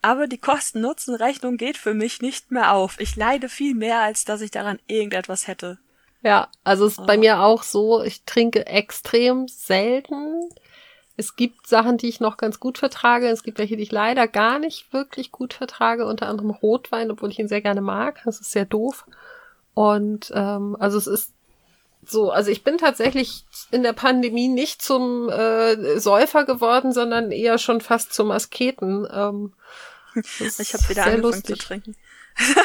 [0.00, 3.00] Aber die Kosten-Nutzen-Rechnung geht für mich nicht mehr auf.
[3.00, 5.78] Ich leide viel mehr, als dass ich daran irgendetwas hätte.
[6.22, 10.48] Ja, also es ist bei mir auch so, ich trinke extrem selten.
[11.16, 13.28] Es gibt Sachen, die ich noch ganz gut vertrage.
[13.28, 17.30] Es gibt welche, die ich leider gar nicht wirklich gut vertrage, unter anderem Rotwein, obwohl
[17.30, 18.20] ich ihn sehr gerne mag.
[18.24, 19.04] Das ist sehr doof.
[19.78, 21.30] Und ähm, also es ist
[22.04, 27.58] so, also ich bin tatsächlich in der Pandemie nicht zum äh, Säufer geworden, sondern eher
[27.58, 29.06] schon fast zum Asketen.
[29.08, 29.52] Ähm,
[30.16, 31.58] Ich habe wieder angefangen zu lustig.
[31.60, 31.96] trinken.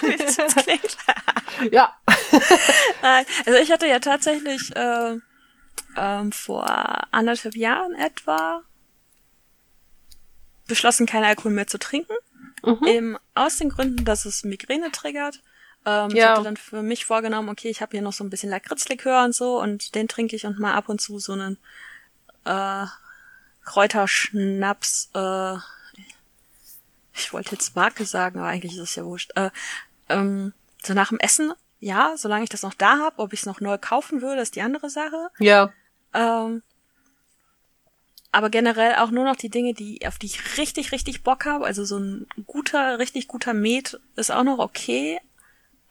[0.02, 0.98] Wie das klingt.
[1.72, 1.96] Ja,
[3.04, 5.18] Nein, also ich hatte ja tatsächlich äh,
[5.96, 6.66] ähm, vor
[7.12, 8.64] anderthalb Jahren etwa
[10.68, 12.16] beschlossen, keinen Alkohol mehr zu trinken.
[12.66, 12.88] Mhm.
[12.88, 15.44] Eben aus den Gründen, dass es Migräne triggert.
[15.86, 16.32] Ähm, Ich Ja.
[16.34, 19.36] hatte dann für mich vorgenommen, okay, ich habe hier noch so ein bisschen Lakritzlikör und
[19.36, 21.58] so und den trinke ich und mal ab und zu so einen
[22.46, 22.86] äh,
[23.66, 25.10] Kräuterschnaps.
[25.14, 25.56] Äh,
[27.16, 29.32] ich wollte jetzt Marke sagen, aber eigentlich ist es ja wurscht.
[29.36, 29.50] Äh,
[30.10, 30.54] ähm,
[30.84, 33.60] so nach dem Essen, ja, solange ich das noch da habe, ob ich es noch
[33.62, 35.30] neu kaufen würde, ist die andere Sache.
[35.40, 35.72] ja,
[36.14, 36.64] Ähm,
[38.32, 41.66] aber generell auch nur noch die Dinge, die, auf die ich richtig, richtig Bock habe.
[41.66, 45.20] Also so ein guter, richtig guter Met ist auch noch okay.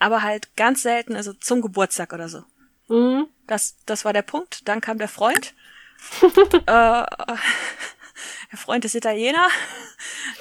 [0.03, 2.43] Aber halt ganz selten, also zum Geburtstag oder so.
[2.89, 3.27] mhm.
[3.47, 4.67] Das, das war der Punkt.
[4.69, 5.55] Dann kam der Freund.
[6.23, 7.07] äh, der
[8.59, 9.49] Freund ist Italiener.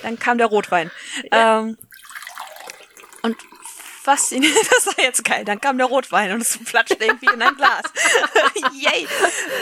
[0.02, 0.90] Dann kam der Rotwein.
[1.32, 1.78] Ähm,
[3.22, 3.38] und
[4.04, 5.46] faszinierend, das war jetzt geil.
[5.46, 7.84] Dann kam der Rotwein und es platscht irgendwie in ein Glas.
[8.74, 9.04] Yay!
[9.04, 9.10] Ich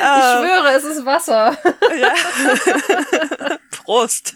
[0.02, 1.58] Ähm, schwöre, es ist Wasser.
[1.98, 2.14] ja.
[3.90, 4.36] Prost.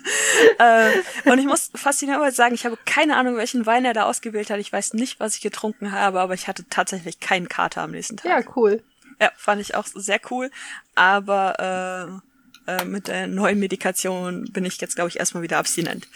[0.57, 0.89] äh,
[1.25, 4.59] und ich muss faszinierend sagen, ich habe keine Ahnung, welchen Wein er da ausgewählt hat.
[4.59, 8.17] Ich weiß nicht, was ich getrunken habe, aber ich hatte tatsächlich keinen Kater am nächsten
[8.17, 8.25] Tag.
[8.47, 8.81] Ja, cool.
[9.21, 10.49] Ja, fand ich auch sehr cool.
[10.95, 12.21] Aber
[12.67, 16.07] äh, äh, mit der neuen Medikation bin ich jetzt, glaube ich, erstmal wieder abstinent.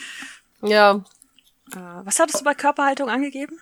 [0.64, 1.05] Ja,
[1.73, 3.59] Äh, was hattest du bei Körperhaltung angegeben?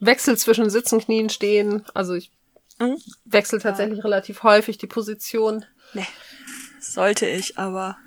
[0.00, 1.84] Wechsel zwischen Sitzen, Knien, Stehen.
[1.92, 2.30] Also ich
[2.78, 2.96] Hm?
[3.26, 5.66] wechsle tatsächlich relativ häufig die Position.
[5.92, 6.06] Nee,
[6.80, 7.98] sollte ich, aber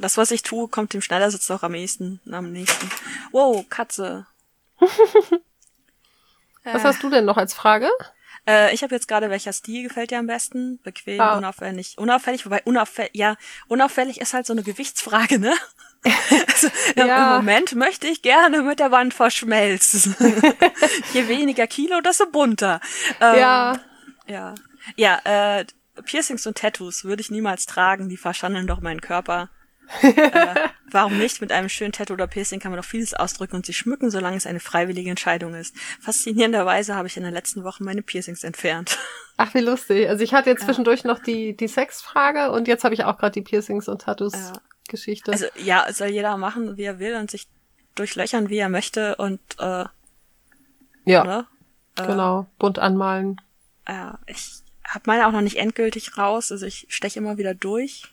[0.00, 2.90] das, was ich tue, kommt dem Schneidersitz noch am nächsten, am nächsten.
[3.32, 4.26] Wow, Katze.
[6.64, 7.88] Was hast du denn noch als Frage?
[8.46, 10.78] Äh, ich habe jetzt gerade, welcher Stil gefällt dir am besten?
[10.82, 11.36] Bequem, Ah.
[11.36, 11.96] unauffällig.
[11.98, 13.36] Unauffällig, wobei unauffällig, ja,
[13.68, 15.54] unauffällig ist halt so eine Gewichtsfrage, ne?
[16.48, 17.30] also, im- Ja.
[17.32, 20.14] Im Moment möchte ich gerne mit der Wand verschmelzen.
[21.12, 22.80] Je weniger Kilo, desto bunter.
[23.20, 23.80] Ähm, ja,
[24.26, 24.54] Ja.
[24.96, 25.64] Ja, äh,
[26.04, 29.50] Piercings und Tattoos würde ich niemals tragen, die verschandeln doch meinen Körper.
[30.02, 30.54] Äh,
[30.90, 31.40] warum nicht?
[31.40, 34.36] Mit einem schönen Tattoo oder Piercing kann man doch vieles ausdrücken und sich schmücken, solange
[34.36, 35.76] es eine freiwillige Entscheidung ist.
[36.00, 38.98] Faszinierenderweise habe ich in den letzten Wochen meine Piercings entfernt.
[39.36, 40.08] ach wie lustig.
[40.08, 43.32] Also ich hatte jetzt zwischendurch noch die, die Sexfrage und jetzt habe ich auch gerade
[43.32, 44.52] die Piercings und Tattoos Ja.
[44.88, 45.30] Geschichte.
[45.32, 47.46] Also ja, soll jeder machen, wie er will und sich
[47.94, 49.84] durchlöchern, wie er möchte und äh,
[51.04, 51.46] ja, ne?
[51.96, 53.40] Äh, Genau, bunt anmalen.
[53.86, 58.12] Äh, ich habe meine auch noch nicht endgültig raus, also ich steche immer wieder durch.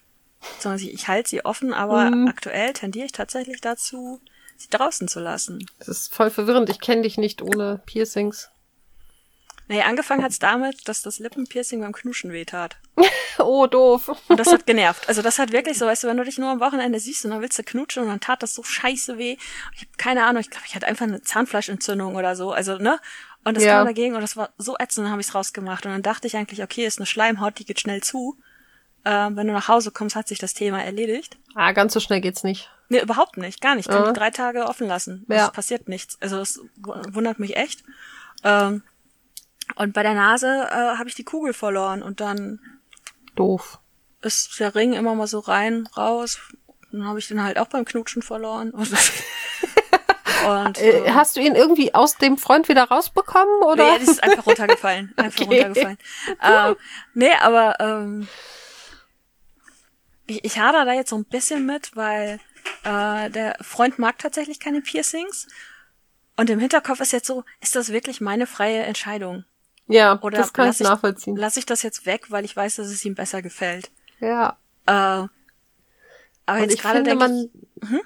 [0.59, 2.27] Sondern ich, ich halte sie offen, aber Mhm.
[2.27, 4.22] aktuell tendiere ich tatsächlich dazu,
[4.57, 5.65] sie draußen zu lassen.
[5.80, 6.69] Das ist voll verwirrend.
[6.69, 8.49] Ich kenne dich nicht ohne Piercings.
[9.69, 12.77] Nee, angefangen hat's damit, dass das Lippenpiercing beim Knuschen wehtat.
[13.39, 14.09] Oh, doof.
[14.30, 15.07] Und das hat genervt.
[15.07, 17.30] Also das hat wirklich so, weißt du, wenn du dich nur am Wochenende siehst und
[17.30, 19.38] dann willst du knutschen und dann tat das so scheiße weh.
[19.76, 22.51] Ich habe keine Ahnung, ich glaube, ich hatte einfach eine Zahnfleischentzündung oder so.
[22.51, 22.99] Also, ne?
[23.43, 23.76] Und das Ja.
[23.77, 25.85] kam dagegen und das war so ätzend, dann habe ich's rausgemacht.
[25.85, 28.39] Und dann dachte ich eigentlich, okay, ist eine Schleimhaut, die geht schnell zu.
[29.10, 31.38] Ähm, wenn du nach Hause kommst, hat sich das Thema erledigt.
[31.56, 32.70] Ah, ganz so schnell geht's nicht.
[32.90, 33.88] Nee, überhaupt nicht, gar nicht.
[33.88, 34.08] Kann Ja.
[34.12, 35.26] ich drei Tage offen lassen.
[35.30, 35.46] Ja.
[35.46, 36.18] Es passiert nichts.
[36.22, 37.84] Also es wu- wundert mich echt.
[38.44, 38.84] Ähm,
[39.76, 42.60] und bei der Nase äh, habe ich die Kugel verloren und dann
[43.36, 43.80] Doof.
[44.22, 46.40] ist der Ring immer mal so rein, raus.
[46.92, 48.72] Dann habe ich den halt auch beim Knutschen verloren.
[48.72, 48.90] Und,
[50.48, 53.92] und Äh, äh, hast du ihn irgendwie aus dem Freund wieder rausbekommen, oder?
[53.94, 55.14] Nee, das ist einfach runtergefallen.
[55.18, 55.62] Einfach Okay.
[55.64, 55.98] runtergefallen.
[56.44, 56.76] Ähm,
[57.14, 58.28] nee, aber ähm,
[60.28, 62.40] ich, ich hader da jetzt so ein bisschen mit, weil
[62.84, 65.48] äh, der Freund mag tatsächlich keine Piercings.
[66.36, 69.45] Und im Hinterkopf ist jetzt so, ist das wirklich meine freie Entscheidung?
[69.88, 71.36] ja, Oder das kann ich ich- nachvollziehen.
[71.38, 73.90] Lass ich das jetzt weg, weil ich weiß, dass es ihm besser gefällt?
[74.20, 74.58] Ja.
[74.86, 75.30] Äh, aber
[76.48, 77.49] Und jetzt ich gerade finde, denke
[77.82, 77.99] ich, man,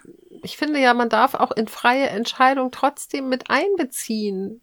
[0.44, 4.62] ich finde ja, man darf auch in freie Entscheidung trotzdem mit einbeziehen,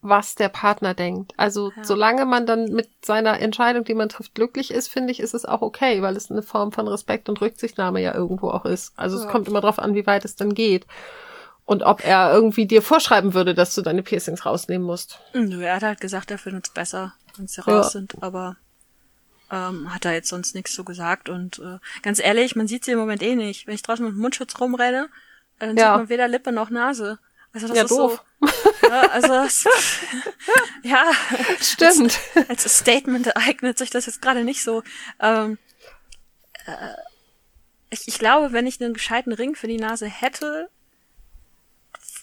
[0.00, 1.32] was der Partner denkt.
[1.36, 1.84] Also, Ja.
[1.84, 5.44] solange man dann mit seiner Entscheidung, die man trifft, glücklich ist, finde ich, ist es
[5.44, 8.92] auch okay, weil es eine Form von Respekt und Rücksichtnahme ja irgendwo auch ist.
[8.96, 9.30] Also, es Ja.
[9.30, 10.86] kommt immer drauf an, wie weit es dann geht.
[11.64, 15.18] Und ob er irgendwie dir vorschreiben würde, dass du deine Piercings rausnehmen musst.
[15.34, 17.74] Nö, er hat halt gesagt, er findet es besser, wenn sie Ja.
[17.76, 18.56] raus sind, aber
[19.50, 21.28] ähm, hat er jetzt sonst nichts so gesagt.
[21.28, 23.66] Und äh, ganz ehrlich, man sieht sie im Moment eh nicht.
[23.66, 25.08] Wenn ich draußen mit dem Mundschutz rumrenne,
[25.58, 25.88] äh, dann Ja.
[25.92, 27.18] sieht man weder Lippe noch Nase.
[27.52, 28.22] Also das Ja, ist doof.
[28.40, 28.48] so.
[28.88, 29.64] Ja, also das,
[30.82, 31.04] ja,
[31.60, 32.18] Stimmt.
[32.48, 34.82] als Statement eignet sich das jetzt gerade nicht so.
[35.20, 35.58] Ähm,
[36.66, 36.72] äh,
[37.90, 40.68] ich, ich glaube, wenn ich einen gescheiten Ring für die Nase hätte,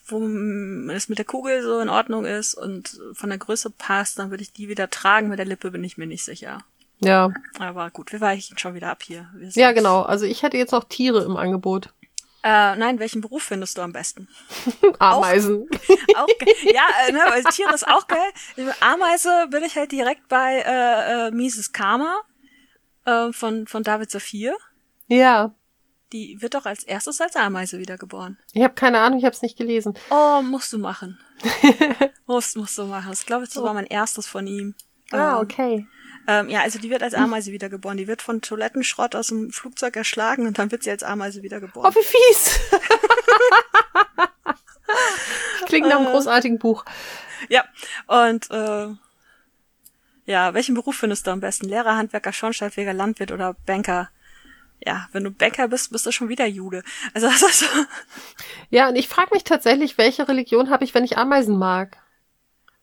[0.08, 0.20] wo
[0.92, 4.44] es mit der Kugel so in Ordnung ist und von der Größe passt, dann würde
[4.44, 5.30] ich die wieder tragen.
[5.30, 6.60] Mit der Lippe bin ich mir nicht sicher.
[7.00, 7.34] Ja.
[7.58, 9.28] Aber gut, wir weichen schon wieder ab hier.
[9.54, 10.04] Ja, genau.
[10.04, 11.90] Also ich hätte jetzt noch Tiere im Angebot.
[12.48, 14.28] Äh, nein, welchen Beruf findest du am besten?
[15.00, 15.68] Ameisen.
[16.16, 16.54] Auch geil.
[16.72, 18.30] Ja, äh, ne, weil Tiere ist auch geil.
[18.82, 22.22] Ameise bin ich halt direkt bei äh, äh, Mises Karma
[23.06, 24.56] äh, von, von David Saphir.
[25.08, 25.56] Ja.
[26.14, 28.38] Die wird doch als erstes als Ameise wiedergeboren.
[28.54, 29.98] Ich habe keine Ahnung, ich habe es nicht gelesen.
[30.12, 31.20] Oh, musst du machen.
[32.28, 33.12] musst, musst du machen.
[33.12, 34.76] Ich glaube, das war mein erstes von ihm.
[35.12, 35.74] Ah, Ähm, okay.
[35.74, 35.88] Ähm,
[36.28, 37.98] ja, also die wird als Ameise wiedergeboren.
[37.98, 41.44] Die wird von Toilettenschrott aus dem Flugzeug erschlagen und dann wird sie als Ameise Oh,
[41.44, 41.94] wiedergeboren.
[41.94, 42.60] wie fies.
[45.66, 46.86] Klingt nach einem großartigen Buch.
[47.50, 47.64] Ja,
[48.08, 48.88] und äh,
[50.26, 51.68] ja, welchen Beruf findest du am besten?
[51.68, 54.10] Lehrer, Handwerker, Schornsteinfeger, Landwirt oder Banker?
[54.84, 56.84] Ja, wenn du Banker bist, bist du schon wieder Jude.
[57.14, 57.66] Also das ist so.
[58.70, 61.98] Ja, und ich frage mich tatsächlich, welche Religion habe ich, wenn ich Ameisen mag?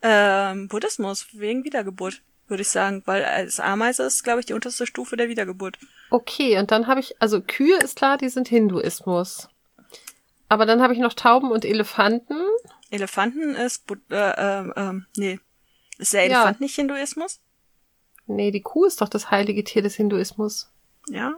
[0.02, 3.02] Ähm, Buddhismus, wegen Wiedergeburt, würde ich sagen.
[3.06, 5.78] Weil als Ameise ist, glaube ich, die unterste Stufe der Wiedergeburt.
[6.10, 9.48] Okay, und dann habe ich, also Kühe ist klar, die sind Hinduismus.
[10.48, 12.36] Aber dann habe ich noch Tauben und Elefanten.
[12.90, 15.40] Elefanten ist, äh, ähm, ähm, nee.
[15.98, 16.40] Ist der Ja.
[16.42, 17.40] Elefant nicht Hinduismus?
[18.26, 20.70] Nee, die Kuh ist doch das heilige Tier des Hinduismus.
[21.08, 21.32] Ja.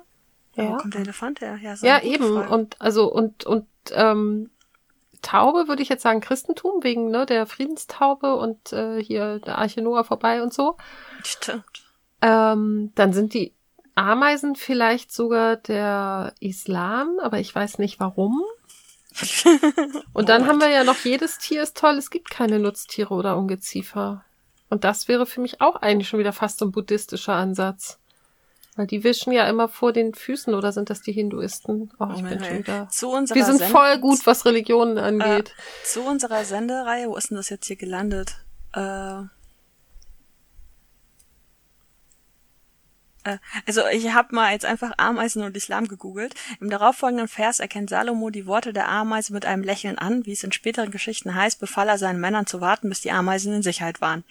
[0.56, 0.70] Ja.
[0.70, 1.58] Wo kommt der Elefant her?
[1.62, 2.32] Ja, so Ja, eben.
[2.34, 2.52] Frage.
[2.52, 4.50] Und also und und ähm,
[5.24, 9.82] Taube würde ich jetzt sagen Christentum wegen ne der Friedenstaube und äh, hier der Arche
[9.82, 10.76] Noah vorbei und so.
[11.24, 11.84] Stimmt.
[12.22, 13.54] Ähm, dann sind die
[13.94, 18.42] Ameisen vielleicht sogar der Islam, aber ich weiß nicht warum.
[20.12, 23.36] Und dann haben wir ja noch jedes Tier ist toll, es gibt keine Nutztiere oder
[23.36, 24.24] Ungeziefer.
[24.68, 28.00] Und das wäre für mich auch eigentlich schon wieder fast so ein buddhistischer Ansatz.
[28.76, 31.92] Weil die wischen ja immer vor den Füßen oder sind das die Hinduisten?
[32.00, 32.88] Oh, ich bin Moment, schon wieder.
[32.90, 35.54] Zu unserer Wir sind Send- voll gut, was Religionen angeht.
[35.84, 38.34] Zu unserer Sendereihe, wo ist denn das jetzt hier gelandet?
[38.72, 39.22] Äh,
[43.66, 46.34] also ich habe mal jetzt einfach Ameisen und Islam gegoogelt.
[46.60, 50.26] Im darauffolgenden Vers erkennt Salomo die Worte der Ameise mit einem Lächeln an.
[50.26, 53.54] Wie es in späteren Geschichten heißt, befahl er seinen Männern zu warten, bis die Ameisen
[53.54, 54.24] in Sicherheit waren.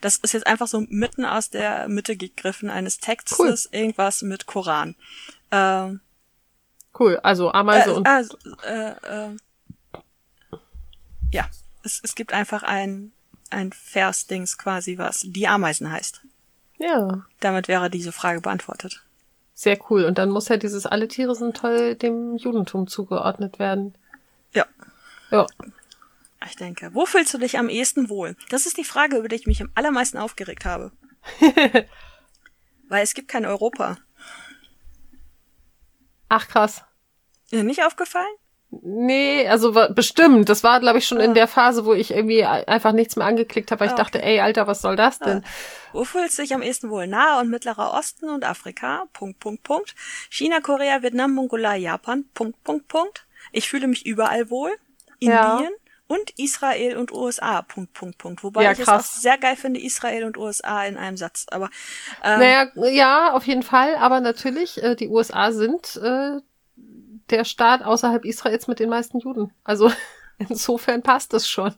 [0.00, 3.78] Das ist jetzt einfach so mitten aus der Mitte gegriffen eines Textes, Cool.
[3.80, 4.94] irgendwas mit Koran.
[5.50, 6.00] Ähm,
[6.98, 8.22] Cool, also Ameise äh, und ah,
[8.64, 9.36] äh, äh,
[11.30, 11.46] ja,
[11.82, 13.12] es, es gibt einfach ein,
[13.50, 16.22] ein Vers-Dings quasi, was die Ameisen heißt.
[16.78, 19.02] Ja, Damit wäre diese Frage beantwortet.
[19.54, 20.04] sehr cool.
[20.04, 23.94] Und dann muss ja dieses alle Tiere sind toll dem Judentum zugeordnet werden.
[24.52, 24.66] Ja.
[25.30, 25.46] Ja.
[26.44, 26.90] Ich nachdenke.
[26.94, 28.36] Wo fühlst du dich am ehesten wohl?
[28.50, 30.92] Das ist die Frage, über die ich mich am allermeisten aufgeregt habe.
[32.88, 33.96] Weil es gibt kein Europa.
[36.28, 36.84] Ach krass.
[37.44, 38.26] Ist dir nicht aufgefallen?
[38.70, 40.48] Nee, also bestimmt.
[40.48, 41.24] Das war, glaube ich, schon Ah.
[41.24, 44.22] in der Phase, wo ich irgendwie einfach nichts mehr angeklickt habe, weil ich Ah, dachte,
[44.22, 45.44] ey, Alter, was soll das denn?
[45.92, 47.06] Wo fühlst du dich am ehesten wohl?
[47.06, 49.04] Nahe und Mittlerer Osten und Afrika.
[49.12, 49.94] Punkt, Punkt, Punkt.
[50.30, 52.24] China, Korea, Vietnam, Mongolei, Japan.
[52.34, 53.26] Punkt, Punkt, Punkt.
[53.52, 54.72] Ich fühle mich überall wohl.
[55.20, 55.54] Ja.
[55.58, 55.72] Indien
[56.08, 57.62] und Israel und USA.
[57.62, 58.42] Punkt, Punkt, Punkt.
[58.44, 61.46] Wobei Ja, ich es auch sehr geil finde, Israel und USA in einem Satz.
[61.50, 61.70] Aber
[62.22, 63.96] ähm, Naja, ja, auf jeden Fall.
[63.96, 66.40] Aber natürlich, äh, die USA sind äh,
[67.30, 69.52] der Staat außerhalb Israels mit den meisten Juden.
[69.64, 69.90] Also
[70.38, 71.74] insofern passt es schon.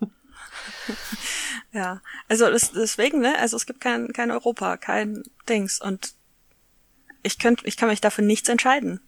[1.72, 6.14] Ja, also das, deswegen, ne, also es gibt kein, kein Europa, kein Dings und
[7.22, 9.00] ich könnte, ich kann mich dafür nichts entscheiden.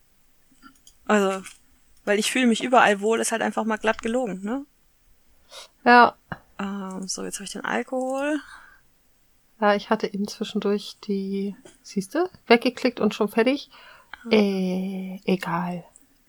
[1.06, 1.42] Also,
[2.04, 4.66] weil ich fühle mich überall wohl, ist halt einfach mal glatt gelogen, ne?
[5.84, 6.16] Ja.
[6.58, 8.40] Ähm, so, jetzt habe ich den Alkohol.
[9.60, 13.70] Ja, ich hatte eben zwischendurch die, siehste, weggeklickt und schon fertig.
[14.30, 15.84] Äh, egal.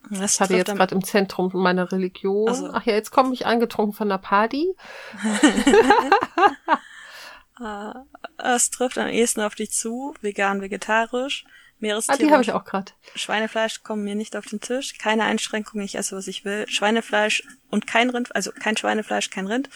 [0.09, 2.47] Das Ich hatte jetzt gerade im Zentrum meiner Religion.
[2.49, 2.69] Ach so.
[2.71, 4.75] Ach ja, jetzt komme ich angetrunken von der Party.
[7.61, 7.93] äh,
[8.37, 11.45] es trifft am ehesten auf dich zu, vegan, vegetarisch.
[11.45, 11.49] Ah,
[11.79, 12.91] Meerestiere die habe ich auch gerade.
[13.15, 14.97] Schweinefleisch kommen mir nicht auf den Tisch.
[14.97, 16.67] Keine Einschränkung, ich esse, was ich will.
[16.67, 19.69] Schweinefleisch und kein Rind, also kein Schweinefleisch, kein Rind.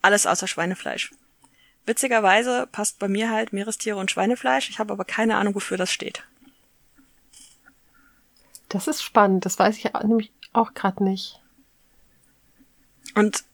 [0.00, 1.10] Alles außer Schweinefleisch.
[1.84, 4.70] Witzigerweise passt bei mir halt Meerestiere und Schweinefleisch.
[4.70, 6.24] Ich habe aber keine Ahnung, wofür das steht.
[8.70, 9.44] Das ist spannend.
[9.44, 11.40] Das weiß ich nämlich auch gerade nicht.
[13.14, 13.44] Und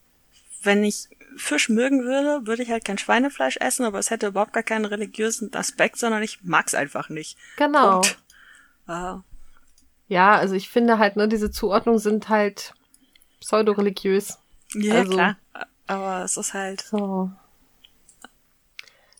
[0.63, 4.53] wenn ich Fisch mögen würde, würde ich halt kein Schweinefleisch essen, aber es hätte überhaupt
[4.53, 7.37] gar keinen religiösen Aspekt, sondern ich mag's einfach nicht.
[7.57, 8.01] Genau.
[8.87, 9.19] Ah,
[10.07, 12.73] Ja, also ich finde halt, ne, diese Zuordnungen sind halt
[13.41, 14.37] pseudo-religiös.
[14.73, 15.37] ja, Also- klar.
[15.87, 16.81] Aber es ist halt.
[16.81, 17.31] So.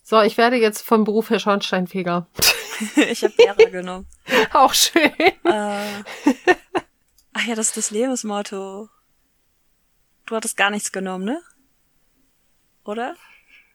[0.08, 2.28] So, ich werde jetzt vom Beruf her Schornsteinfeger.
[2.96, 4.06] ich habe Ehre genommen.
[4.54, 5.12] auch schön.
[5.44, 6.02] Äh,
[7.34, 8.88] ach ja, das ist das Lebensmotto.
[10.24, 11.42] Du hattest gar nichts genommen, ne?
[12.86, 13.16] Oder?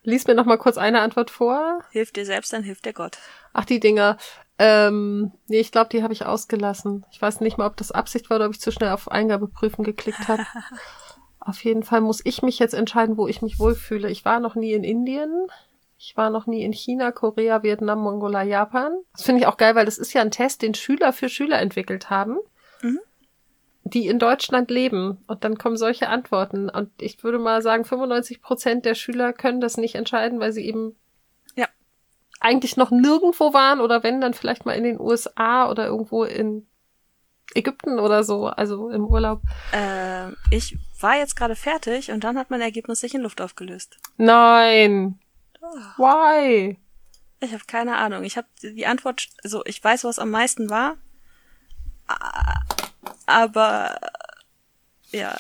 [0.02, 1.84] Lies mir noch mal kurz eine Antwort vor.
[1.92, 3.20] Hilf dir selbst, dann hilft dir Gott.
[3.54, 4.18] Ach, die Dinger.
[4.58, 7.06] Ähm, nee, ich glaube, die habe ich ausgelassen.
[7.12, 9.84] Ich weiß nicht mal, ob das Absicht war oder ob ich zu schnell auf Eingabeprüfen
[9.84, 10.44] geklickt habe.
[11.40, 14.10] auf jeden Fall muss ich mich jetzt entscheiden, wo ich mich wohlfühle.
[14.10, 15.48] Ich war noch nie in Indien.
[16.06, 18.92] Ich war noch nie in China, Korea, Vietnam, Mongolei, Japan.
[19.14, 21.60] Das finde ich auch geil, weil das ist ja ein Test, den Schüler für Schüler
[21.62, 22.40] entwickelt haben,
[22.82, 23.00] Mhm.
[23.86, 25.24] die in Deutschland leben.
[25.28, 26.70] Und dann kommen solche Antworten.
[26.70, 30.66] Und ich würde mal sagen, 95 Prozent der Schüler können das nicht entscheiden, weil sie
[30.66, 30.98] eben
[31.56, 31.68] Ja.
[32.42, 36.68] eigentlich noch nirgendwo waren oder wenn, dann vielleicht mal in den USA oder irgendwo in
[37.56, 39.40] Ägypten oder so, also im Urlaub.
[39.72, 43.98] Ähm, ich war jetzt gerade fertig und dann hat mein Ergebnis sich in Luft aufgelöst.
[44.18, 45.18] Nein.
[45.98, 46.78] Why?
[47.40, 48.24] Ich habe keine Ahnung.
[48.24, 50.98] Ich habe die Antwort, also ich weiß, was am meisten war.
[52.08, 52.62] Ah,
[53.26, 53.98] Aber
[55.12, 55.38] ja,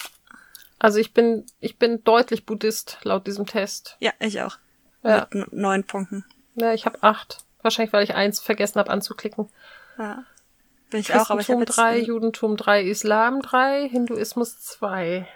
[0.79, 3.97] Also ich bin, ich bin deutlich Buddhist laut diesem Test.
[3.99, 4.57] ja, ich auch.
[5.03, 6.23] Ja, Mit neun Punkten.
[6.55, 7.39] ja ich habe acht.
[7.61, 9.49] Wahrscheinlich, weil ich eins vergessen habe anzuklicken.
[9.97, 10.23] Ja.
[10.89, 15.27] Bin ich auch, aber ich habe Christentum drei, Judentum drei, Islam drei, Hinduismus zwei.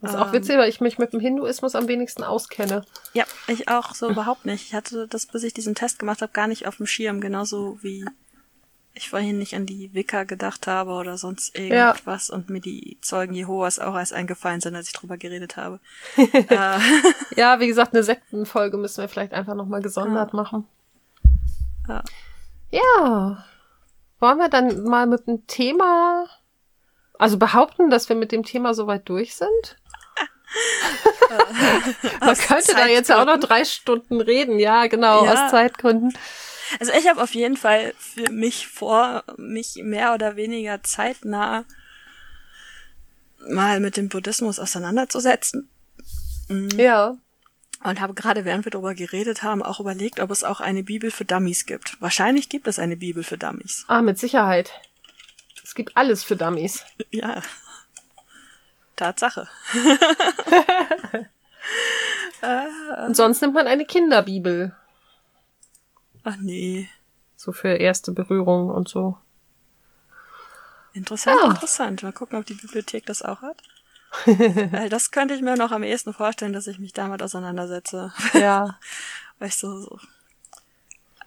[0.00, 0.32] Das ist auch Ähm.
[0.34, 2.84] witzig, weil ich mich mit dem Hinduismus am wenigsten auskenne.
[3.14, 4.66] Ja, ich auch so überhaupt nicht.
[4.66, 7.78] Ich hatte das, bis ich diesen Test gemacht habe, gar nicht auf dem Schirm, genauso
[7.82, 8.04] wie
[8.94, 13.34] ich vorhin nicht an die Wicca gedacht habe oder sonst irgendwas und mir die Zeugen
[13.34, 15.80] Jehovas auch erst eingefallen sind, als ich drüber geredet habe.
[16.16, 16.78] äh,
[17.36, 20.66] Ja, wie gesagt, eine Sektenfolge müssen wir vielleicht einfach nochmal gesondert machen.
[21.88, 22.02] Ja.
[22.70, 23.44] Ja.
[24.18, 26.26] Wollen wir dann mal mit dem Thema,
[27.18, 29.76] also behaupten, dass wir mit dem Thema soweit durch sind?
[32.20, 35.32] Man könnte da jetzt auch noch drei Stunden reden, ja, genau, Ja.
[35.46, 36.16] aus Zeitgründen.
[36.80, 41.64] Also ich habe auf jeden Fall für mich vor, mich mehr oder weniger zeitnah
[43.48, 45.68] mal mit dem Buddhismus auseinanderzusetzen.
[46.48, 46.70] Mhm.
[46.76, 47.16] Ja.
[47.84, 51.10] Und habe gerade, während wir darüber geredet haben, auch überlegt, ob es auch eine Bibel
[51.10, 52.00] für Dummies gibt.
[52.00, 53.84] Wahrscheinlich gibt es eine Bibel für Dummies.
[53.86, 54.72] Ah, mit Sicherheit.
[55.66, 56.84] Es gibt alles für Dummies.
[57.10, 57.42] Ja.
[58.94, 59.48] Tatsache.
[63.06, 64.74] Und sonst nimmt man eine Kinderbibel.
[66.22, 66.88] Ach nee.
[67.36, 69.18] So für erste Berührung und so.
[70.92, 71.50] Interessant, Ja.
[71.50, 72.02] interessant.
[72.04, 73.60] Mal gucken, ob die Bibliothek das auch hat.
[74.26, 78.12] Weil das könnte ich mir noch am ehesten vorstellen, dass ich mich damit auseinandersetze.
[78.34, 78.78] Ja.
[79.40, 79.98] Weißt du, so.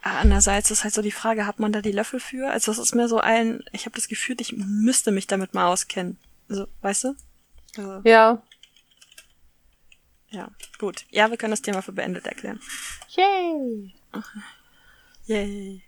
[0.01, 2.49] Andererseits ist halt so die Frage, hat man da die Löffel für?
[2.49, 5.67] Also das ist mir so ein, ich habe das Gefühl, ich müsste mich damit mal
[5.67, 6.17] auskennen.
[6.49, 7.15] Also, weißt du?
[7.77, 8.41] Also, Ja.
[10.31, 11.05] Ja, gut.
[11.09, 12.59] Ja, wir können das Thema für beendet erklären.
[13.09, 13.93] Yay!
[15.25, 15.81] Yay.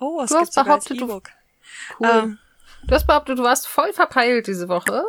[0.00, 1.30] Oh, es Du gibt hast sogar als behauptet, du- E-Book.
[2.00, 2.08] Cool.
[2.12, 2.38] Ähm,
[2.86, 5.04] du hast behauptet, du warst voll verpeilt diese Woche.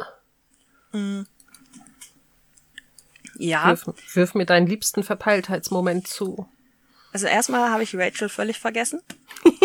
[3.38, 6.48] ja, Wirf, wirf mir deinen liebsten Verpeiltheitsmoment zu.
[7.16, 9.02] Also erstmal habe ich Rachel völlig vergessen.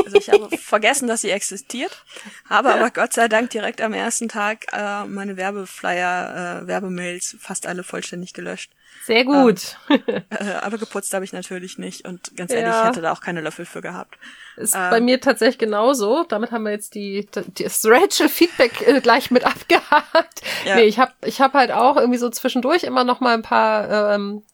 [0.04, 2.04] Also ich habe vergessen, dass sie existiert,
[2.48, 7.66] habe aber Gott sei Dank direkt am ersten Tag äh, meine Werbeflyer, äh, Werbemails fast
[7.66, 8.70] alle vollständig gelöscht.
[9.04, 9.78] Sehr gut.
[9.88, 10.22] Äh,
[10.62, 12.82] aber geputzt habe ich natürlich nicht und ganz ehrlich, Ja.
[12.82, 14.16] ich hätte da auch keine Löffel für gehabt.
[14.56, 14.90] Ist Ähm.
[14.90, 16.22] bei mir tatsächlich genauso.
[16.28, 20.42] Damit haben wir jetzt die, die das Rachel-Feedback äh, gleich mit abgehakt.
[20.64, 20.76] Ja.
[20.76, 24.14] Nee, ich habe ich hab halt auch irgendwie so zwischendurch immer noch mal ein paar
[24.14, 24.44] ähm,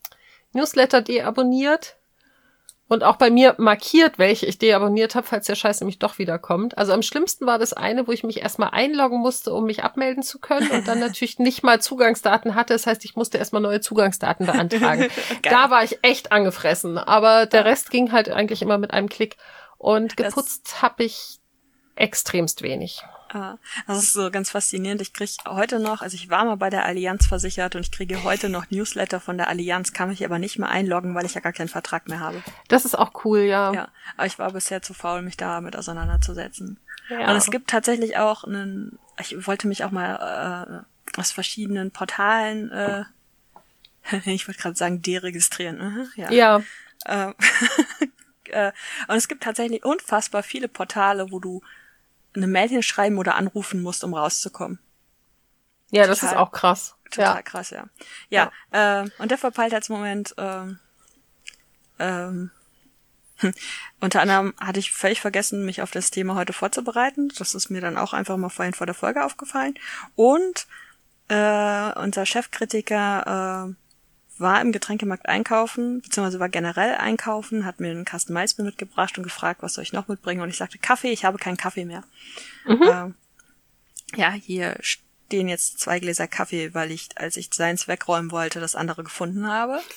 [0.55, 1.97] Newsletter deabonniert.
[2.89, 6.39] Und auch bei mir markiert, welche ich deabonniert habe, falls der Scheiß nämlich doch wieder
[6.39, 6.79] kommt.
[6.79, 10.23] Also am schlimmsten war das eine, wo ich mich erstmal einloggen musste, um mich abmelden
[10.23, 12.75] zu können und dann natürlich nicht mal Zugangsdaten hatte.
[12.75, 15.09] Das heißt, ich musste erstmal neue Zugangsdaten beantragen.
[15.43, 16.97] da war ich echt angefressen.
[16.97, 19.37] Aber der Rest ging halt eigentlich immer mit einem Klick.
[19.79, 21.41] Und geputzt habe ich
[21.97, 23.03] extremst wenig.
[23.29, 25.01] Ah, Das ist so ganz faszinierend.
[25.01, 28.23] Ich kriege heute noch, also ich war mal bei der Allianz versichert und ich kriege
[28.23, 31.41] heute noch Newsletter von der Allianz, kann mich aber nicht mehr einloggen, weil ich ja
[31.41, 32.43] gar keinen Vertrag mehr habe.
[32.69, 33.73] Das ist auch cool, ja.
[33.73, 36.79] Ja, aber ich war bisher zu faul, mich damit auseinanderzusetzen.
[37.09, 37.31] Ja.
[37.31, 40.85] Und es gibt tatsächlich auch einen, ich wollte mich auch mal
[41.17, 43.05] äh, aus verschiedenen Portalen, äh,
[44.25, 46.09] ich wollte gerade sagen, deregistrieren.
[46.17, 46.31] Ja.
[46.31, 46.63] Ja,
[47.07, 47.35] Ähm,
[48.51, 48.73] äh,
[49.09, 51.63] und es gibt tatsächlich unfassbar viele Portale, wo du
[52.37, 54.79] eine Mail hinschreiben oder anrufen musst, um rauszukommen.
[55.91, 56.35] ja, das Total.
[56.35, 56.95] ist auch krass.
[57.11, 57.43] Total Ja.
[57.43, 57.85] krass, ja.
[58.31, 60.79] Ja, äh, und der Verpeiltheitsmoment, ähm,
[61.99, 62.51] ähm,
[63.39, 63.55] hm,
[64.01, 67.33] unter anderem hatte ich völlig vergessen, mich auf das Thema heute vorzubereiten.
[67.39, 69.75] Das ist mir dann auch einfach mal vorhin vor der Folge aufgefallen.
[70.15, 70.67] Und
[71.29, 73.75] äh, unser Chefkritiker äh,
[74.39, 79.25] war im Getränkemarkt einkaufen, beziehungsweise war generell einkaufen, hat mir einen Kasten Malzbier mitgebracht und
[79.25, 80.41] gefragt, was soll ich noch mitbringen?
[80.43, 82.03] Und ich sagte, Kaffee, ich habe keinen Kaffee mehr.
[83.07, 83.15] Ähm,
[84.15, 88.75] ja, hier stehen jetzt zwei Gläser Kaffee, weil ich, als ich seins wegräumen wollte, das
[88.75, 89.81] andere gefunden habe.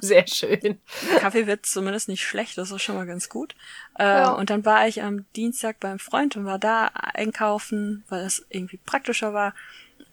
[0.00, 0.80] Sehr schön.
[1.20, 3.54] Kaffee wird zumindest nicht schlecht, das ist schon mal ganz gut.
[3.98, 4.32] Äh, Ja.
[4.32, 8.78] Und dann war ich am Dienstag beim Freund und war da einkaufen, weil das irgendwie
[8.78, 9.54] praktischer war.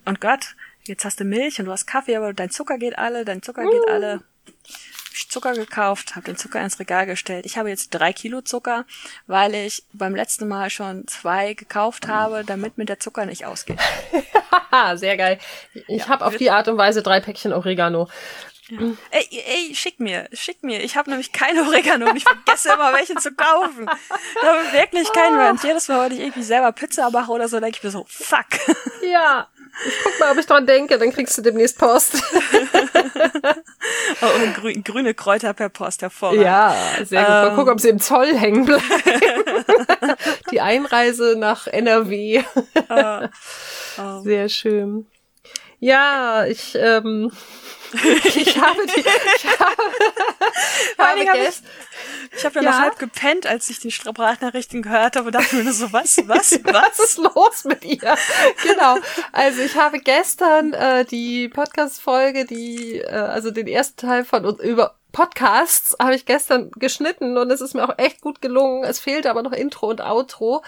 [0.06, 0.56] Und Gott,
[0.90, 3.64] jetzt hast du Milch und du hast Kaffee, aber dein Zucker geht alle, dein Zucker
[3.64, 4.22] geht alle.
[5.14, 7.46] Ich Zucker gekauft, habe den Zucker ins Regal gestellt.
[7.46, 8.86] Ich habe jetzt drei Kilo Zucker,
[9.28, 13.80] weil ich beim letzten Mal schon zwei gekauft habe, damit mir der Zucker nicht ausgeht.
[14.72, 15.40] Haha, sehr geil.
[15.88, 18.08] Ich habe auf die Art und Weise drei Päckchen Oregano.
[19.10, 20.84] Ey, ey, schick mir, schick mir.
[20.84, 23.90] Ich habe nämlich keine Oregano und ich vergesse immer welche zu kaufen.
[24.36, 25.50] Ich habe wirklich keinen mehr.
[25.50, 28.06] Und jedes Mal, wenn ich irgendwie selber Pizza mache oder so, denke ich mir so,
[28.08, 28.46] fuck.
[29.02, 29.48] Ja.
[29.88, 32.22] Ich guck mal, ob ich dran denke, dann kriegst du demnächst Post.
[34.22, 36.44] Oh, und grü grüne Kräuter per Post hervorragend.
[36.44, 37.30] Ja, sehr gut.
[37.30, 37.56] Mal Ähm.
[37.56, 38.84] gucken, ob sie im Zoll hängen bleiben.
[40.52, 42.44] Die Einreise nach NRW.
[43.98, 45.08] Ähm, Sehr schön.
[45.80, 47.32] Ja, ich, ähm,
[47.94, 49.82] ich habe die, ich habe,
[50.96, 52.72] Vor allen habe Dingen hab ich, ich habe ja, Ja.
[52.72, 56.18] noch halb gepennt, als ich die Sprachnachrichten gehört habe und dachte mir nur so, was,
[56.28, 58.16] was, Was ist los mit ihr?
[58.64, 58.98] genau.
[59.32, 64.60] Also ich habe gestern äh, die Podcast-Folge, die, äh, also den ersten Teil von uns
[64.62, 68.84] über Podcasts habe ich gestern geschnitten und es ist mir auch echt gut gelungen.
[68.84, 70.62] Es fehlt aber noch Intro und Outro.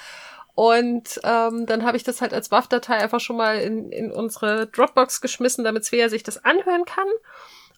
[0.62, 4.68] Und ähm, dann habe ich das halt als WAV-Datei einfach schon mal in, in unsere
[4.68, 7.08] Dropbox geschmissen, damit Svea sich das anhören kann.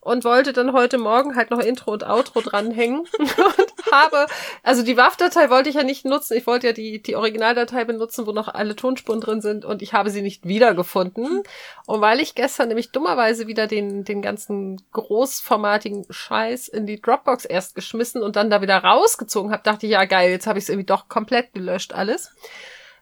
[0.01, 3.07] Und wollte dann heute Morgen halt noch Intro und Outro dranhängen.
[3.19, 4.26] und habe,
[4.64, 6.35] also die WAV-Datei wollte ich ja nicht nutzen.
[6.35, 9.64] Ich wollte ja die, die Originaldatei benutzen, wo noch alle Tonspuren drin sind.
[9.64, 11.41] Und ich habe sie nicht wiedergefunden.
[11.85, 17.45] Und weil ich gestern nämlich dummerweise wieder den, den ganzen großformatigen Scheiß in die Dropbox
[17.45, 20.65] erst geschmissen und dann da wieder rausgezogen habe, dachte ich, ja geil, jetzt habe ich
[20.65, 22.30] es irgendwie doch komplett gelöscht alles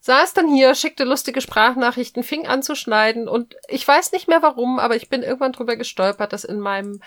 [0.01, 4.41] saß dann hier, schickte lustige Sprachnachrichten, fing an zu schneiden und ich weiß nicht mehr
[4.41, 7.01] warum, aber ich bin irgendwann drüber gestolpert, dass in meinem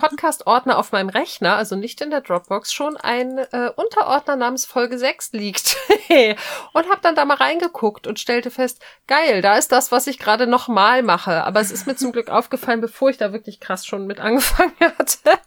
[0.00, 4.98] Podcast-Ordner auf meinem Rechner, also nicht in der Dropbox, schon ein äh, Unterordner namens Folge
[4.98, 5.76] 6 liegt.
[6.72, 10.18] und habe dann da mal reingeguckt und stellte fest, geil, da ist das, was ich
[10.18, 11.44] gerade nochmal mache.
[11.44, 14.74] Aber es ist mir zum Glück aufgefallen, bevor ich da wirklich krass schon mit angefangen
[14.80, 15.38] hatte.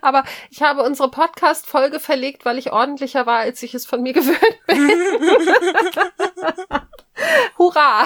[0.00, 4.12] Aber ich habe unsere Podcast-Folge verlegt, weil ich ordentlicher war, als ich es von mir
[4.12, 4.90] gewöhnt bin.
[7.58, 8.04] Hurra!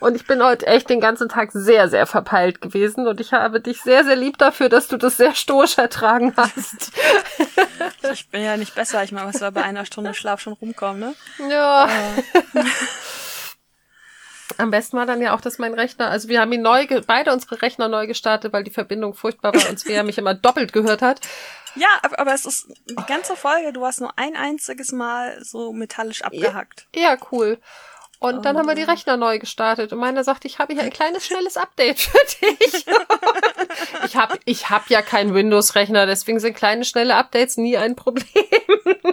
[0.00, 3.60] Und ich bin heute echt den ganzen Tag sehr, sehr verpeilt gewesen und ich habe
[3.60, 6.92] dich sehr, sehr lieb dafür, dass du das sehr stoisch ertragen hast.
[8.12, 9.02] Ich bin ja nicht besser.
[9.04, 11.14] Ich meine, was soll bei einer Stunde Schlaf schon rumkommen, ne?
[11.48, 11.88] Ja.
[14.58, 17.32] Am besten war dann ja auch, dass mein Rechner, also wir haben ihn neu, beide
[17.32, 21.00] unsere Rechner neu gestartet, weil die Verbindung furchtbar war und Svea mich immer doppelt gehört
[21.00, 21.20] hat.
[21.74, 25.72] Ja, aber, aber es ist die ganze Folge, du hast nur ein einziges Mal so
[25.72, 26.88] metallisch abgehackt.
[26.96, 27.58] Ja, cool.
[28.20, 28.90] Und dann haben wir die oh.
[28.90, 32.84] Rechner neu gestartet und meiner sagte, ich habe hier ein kleines, schnelles Update für dich.
[34.04, 38.26] ich habe ich hab ja keinen Windows-Rechner, deswegen sind kleine, schnelle Updates nie ein Problem.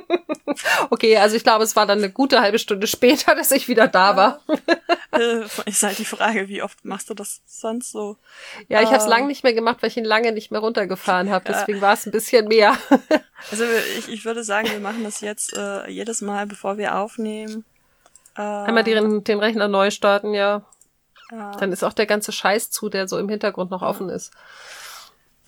[0.89, 3.87] okay, also ich glaube, es war dann eine gute halbe Stunde später, dass ich wieder
[3.87, 4.41] da war.
[5.11, 8.17] Äh, ist halt die Frage, wie oft machst du das sonst so?
[8.69, 11.29] Ja, ich habe es lange nicht mehr gemacht, weil ich ihn lange nicht mehr runtergefahren
[11.29, 11.45] habe.
[11.47, 12.75] Deswegen war es ein bisschen mehr.
[13.51, 13.65] also
[13.99, 17.65] ich, ich würde sagen, wir machen das jetzt äh, jedes Mal, bevor wir aufnehmen
[18.35, 20.65] äh, Einmal den, den Rechner neu starten, ja.
[21.31, 24.31] Dann ist auch der ganze Scheiß zu, der so im Hintergrund noch offen ist.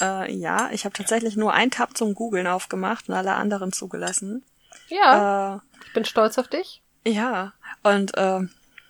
[0.01, 4.43] Äh, ja, ich habe tatsächlich nur einen Tab zum Googlen aufgemacht und alle anderen zugelassen.
[4.87, 5.55] Ja.
[5.55, 6.81] Äh, ich bin stolz auf dich.
[7.05, 7.53] Ja.
[7.83, 8.41] Und äh,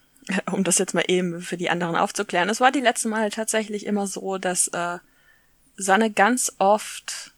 [0.52, 3.86] um das jetzt mal eben für die anderen aufzuklären, es war die letzten Male tatsächlich
[3.86, 5.00] immer so, dass äh,
[5.76, 7.34] Sanne ganz oft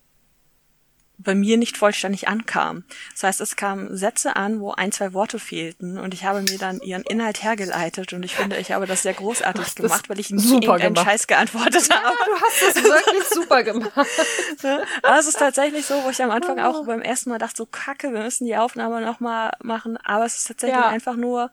[1.20, 2.84] bei mir nicht vollständig ankam.
[3.12, 6.58] Das heißt, es kamen Sätze an, wo ein, zwei Worte fehlten und ich habe mir
[6.58, 10.30] dann ihren Inhalt hergeleitet und ich finde, ich habe das sehr großartig gemacht, weil ich
[10.30, 11.06] nie irgendeinen gemacht.
[11.06, 12.16] Scheiß geantwortet habe.
[12.18, 13.92] Ja, du hast es wirklich super gemacht.
[15.04, 17.66] aber es ist tatsächlich so, wo ich am Anfang auch beim ersten Mal dachte, so
[17.66, 20.88] kacke, wir müssen die Aufnahme nochmal machen, aber es ist tatsächlich ja.
[20.88, 21.52] einfach nur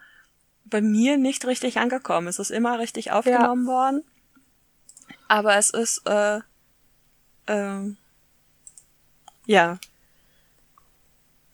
[0.64, 2.28] bei mir nicht richtig angekommen.
[2.28, 3.72] Es ist immer richtig aufgenommen ja.
[3.72, 4.04] worden,
[5.26, 6.40] aber es ist, äh,
[7.48, 7.96] ähm,
[9.46, 9.78] ja.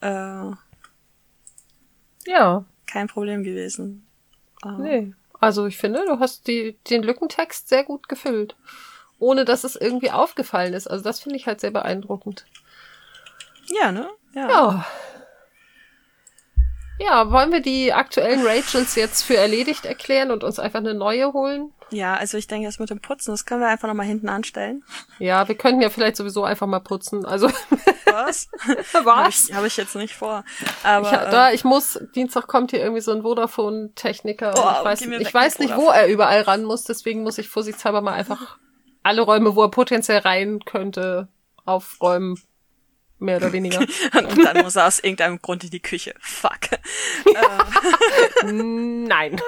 [0.01, 0.51] Äh,
[2.25, 2.65] ja.
[2.85, 4.05] Kein Problem gewesen.
[4.65, 5.13] Äh, nee.
[5.39, 8.55] Also ich finde, du hast die, den Lückentext sehr gut gefüllt.
[9.19, 10.87] Ohne dass es irgendwie aufgefallen ist.
[10.87, 12.45] Also das finde ich halt sehr beeindruckend.
[13.67, 14.09] Ja, ne?
[14.33, 14.49] Ja.
[14.49, 14.85] ja.
[16.99, 21.33] Ja, wollen wir die aktuellen Rachels jetzt für erledigt erklären und uns einfach eine neue
[21.33, 21.71] holen?
[21.89, 24.83] Ja, also ich denke, das mit dem Putzen, das können wir einfach nochmal hinten anstellen.
[25.19, 27.25] Ja, wir könnten ja vielleicht sowieso einfach mal putzen.
[27.25, 27.49] Also
[28.05, 28.47] Was?
[29.03, 29.05] Was?
[29.05, 30.43] Habe ich, hab ich jetzt nicht vor.
[30.83, 34.53] Aber, ich, da, ähm, ich muss, Dienstag kommt hier irgendwie so ein Vodafone-Techniker.
[34.55, 38.01] Oh, ich weiß, ich weiß nicht, wo er überall ran muss, deswegen muss ich vorsichtshalber
[38.01, 38.57] mal einfach
[39.03, 41.27] alle Räume, wo er potenziell rein könnte,
[41.65, 42.37] aufräumen
[43.23, 43.79] mehr oder weniger.
[44.17, 46.13] und dann muss er aus irgendeinem Grund in die Küche.
[46.19, 46.69] Fuck.
[48.43, 49.39] Nein.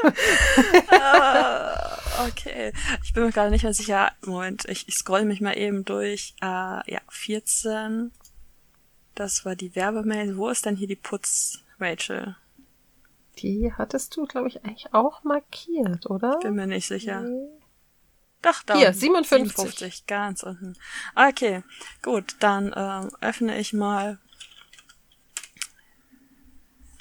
[0.92, 2.74] uh, okay.
[3.04, 4.12] Ich bin mir gerade nicht mehr sicher.
[4.26, 6.34] Moment, ich, ich scroll mich mal eben durch.
[6.42, 8.12] Uh, ja, 14.
[9.14, 10.38] Das war die Werbemail.
[10.38, 12.36] Wo ist denn hier die Putz, Rachel?
[13.40, 16.40] Die hattest du, glaube ich, eigentlich auch markiert, oder?
[16.40, 17.22] Bin mir nicht sicher.
[17.22, 17.48] Nee.
[18.46, 18.76] Doch, da.
[18.76, 19.56] Hier, 57.
[19.56, 20.76] 57, ganz unten.
[21.16, 21.64] Okay,
[22.04, 24.20] gut, dann ähm, öffne ich mal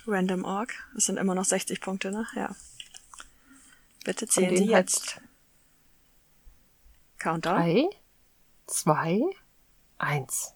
[0.07, 0.73] Random.org.
[0.97, 2.27] Es sind immer noch 60 Punkte, ne?
[2.35, 2.57] Ja.
[4.05, 5.21] Bitte zählen Sie jetzt.
[7.19, 7.57] Countdown.
[7.57, 7.91] 3,
[8.67, 9.21] 2,
[9.99, 10.55] 1.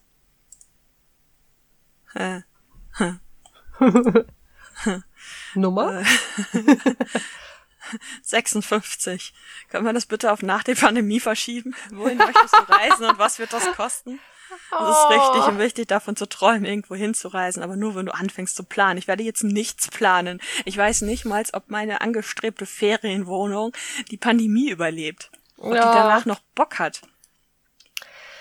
[5.53, 6.03] Nummer?
[7.93, 7.97] Äh.
[8.21, 9.33] 56.
[9.69, 11.75] Können wir das bitte auf nach der Pandemie verschieben?
[11.91, 14.19] Wohin möchtest du reisen und was wird das kosten?
[14.51, 18.55] Es ist richtig und wichtig, davon zu träumen, irgendwo hinzureisen, aber nur wenn du anfängst
[18.55, 18.97] zu planen.
[18.97, 20.41] Ich werde jetzt nichts planen.
[20.65, 23.73] Ich weiß nicht mal, ob meine angestrebte Ferienwohnung
[24.09, 25.31] die Pandemie überlebt.
[25.57, 25.91] Ob ja.
[25.91, 27.01] die danach noch Bock hat.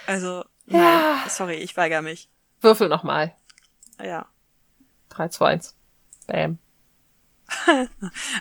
[0.06, 1.24] Also, nein, ja.
[1.28, 2.30] sorry, ich weigere mich.
[2.60, 3.34] Würfel nochmal.
[4.02, 4.26] Ja.
[5.10, 5.76] 3, 2, 1.
[6.26, 6.58] Bam.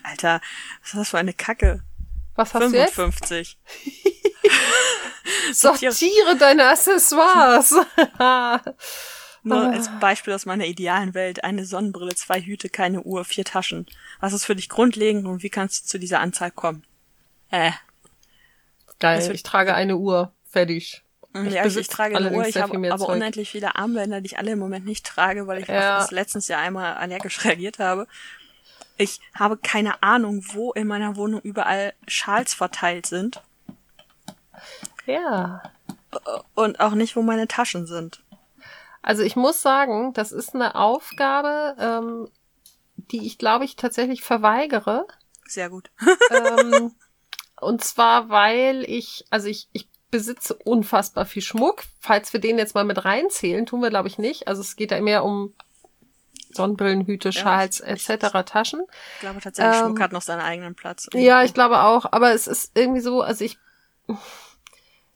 [0.04, 0.42] Alter,
[0.82, 1.84] was ist das für eine Kacke?
[2.36, 3.28] Was hast 55.
[3.28, 3.58] du jetzt?
[5.60, 7.72] Sortiere deine Accessoires.
[9.44, 9.72] Nur ah.
[9.72, 11.44] als Beispiel aus meiner idealen Welt.
[11.44, 13.88] Eine Sonnenbrille, zwei Hüte, keine Uhr, vier Taschen.
[14.20, 16.84] Was ist für dich grundlegend und wie kannst du zu dieser Anzahl kommen?
[17.50, 17.72] Äh.
[19.00, 20.34] Geil, ich trage eine Uhr.
[20.50, 21.04] Fertig.
[21.46, 23.16] Ich, ja, ich, ich trage eine Uhr, ich habe aber Zeug.
[23.16, 26.00] unendlich viele Armbänder, die ich alle im Moment nicht trage, weil ich ja.
[26.00, 28.08] das letztens ja einmal allergisch reagiert habe.
[28.98, 33.42] Ich habe keine Ahnung, wo in meiner Wohnung überall Schals verteilt sind.
[35.06, 35.62] Ja.
[36.56, 38.24] Und auch nicht, wo meine Taschen sind.
[39.02, 42.30] Also ich muss sagen, das ist eine Aufgabe, ähm,
[42.98, 45.08] die ich glaube ich tatsächlich verweigere.
[45.46, 45.92] Sehr gut.
[46.32, 46.94] ähm,
[47.62, 51.84] und zwar, weil ich, also ich, ich besitze unfassbar viel Schmuck.
[52.00, 54.48] Falls wir den jetzt mal mit reinzählen, tun wir glaube ich nicht.
[54.48, 55.54] Also es geht da mehr um
[56.52, 58.44] Sonnenbrillen, Hüte, Schals ja, etc.
[58.46, 58.82] Taschen.
[59.16, 61.06] Ich glaube tatsächlich, ähm, Schmuck hat noch seinen eigenen Platz.
[61.06, 61.26] Irgendwo.
[61.28, 62.06] Ja, ich glaube auch.
[62.12, 63.58] Aber es ist irgendwie so, also ich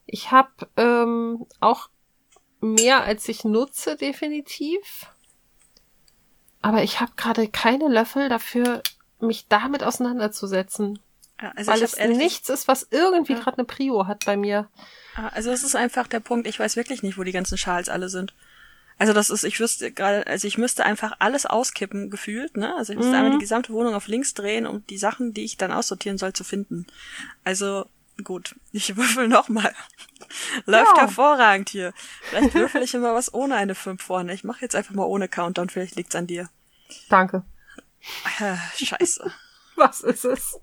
[0.06, 1.90] ich habe ähm, auch
[2.60, 5.08] mehr als ich nutze definitiv.
[6.62, 8.84] Aber ich habe gerade keine Löffel dafür,
[9.20, 11.00] mich damit auseinanderzusetzen.
[11.42, 13.40] Ja, also weil es ehrlich- nichts ist, was irgendwie Ja.
[13.40, 14.68] gerade eine Prio hat bei mir.
[15.16, 17.90] Ah, Also es ist einfach der Punkt, ich weiß wirklich nicht, wo die ganzen Schals
[17.90, 18.36] alle sind.
[19.02, 22.76] Also das ist, ich wüsste gerade, also ich müsste einfach alles auskippen, gefühlt, ne?
[22.76, 23.18] Also ich müsste Mhm.
[23.18, 26.34] einmal die gesamte Wohnung auf links drehen, um die Sachen, die ich dann aussortieren soll,
[26.34, 26.86] zu finden.
[27.44, 27.88] Also
[28.24, 29.74] gut, ich würfel nochmal.
[30.68, 31.02] Läuft Ja.
[31.02, 31.94] hervorragend hier.
[32.30, 34.36] Vielleicht würfel ich immer was ohne eine 5 vorne.
[34.36, 36.48] Ich mache jetzt einfach mal ohne Countdown, vielleicht liegt's an dir.
[37.10, 37.44] Danke.
[38.40, 38.56] Äh,
[38.86, 39.32] Scheiße.
[39.78, 40.60] Was ist es?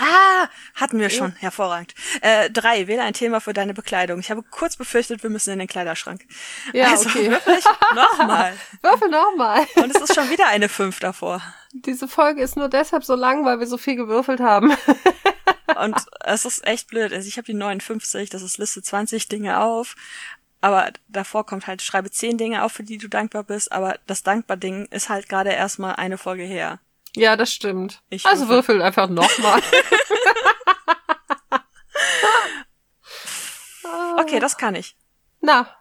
[0.00, 1.32] Ah, hatten wir schon.
[1.36, 1.92] Hervorragend.
[2.20, 4.20] Äh, drei, wähle ein Thema für deine Bekleidung.
[4.20, 6.24] Ich habe kurz befürchtet, wir müssen in den Kleiderschrank.
[6.72, 7.28] Ja, also okay.
[7.30, 7.58] würfel
[7.94, 8.54] nochmal.
[8.80, 9.66] Würfel nochmal.
[9.74, 11.42] Und es ist schon wieder eine 5 davor.
[11.72, 14.72] Diese Folge ist nur deshalb so lang, weil wir so viel gewürfelt haben.
[15.80, 17.12] Und es ist echt blöd.
[17.12, 19.96] Also ich habe die 59, das ist Liste 20 Dinge auf.
[20.60, 23.72] Aber davor kommt halt, schreibe 10 Dinge auf, für die du dankbar bist.
[23.72, 26.78] Aber das Dankbar-Ding ist halt gerade erstmal eine Folge her.
[27.16, 28.02] Ja, das stimmt.
[28.10, 28.82] Ich also würfel.
[28.82, 29.62] einfach nochmal.
[34.18, 34.96] Okay, das kann ich.
[35.40, 35.74] Na,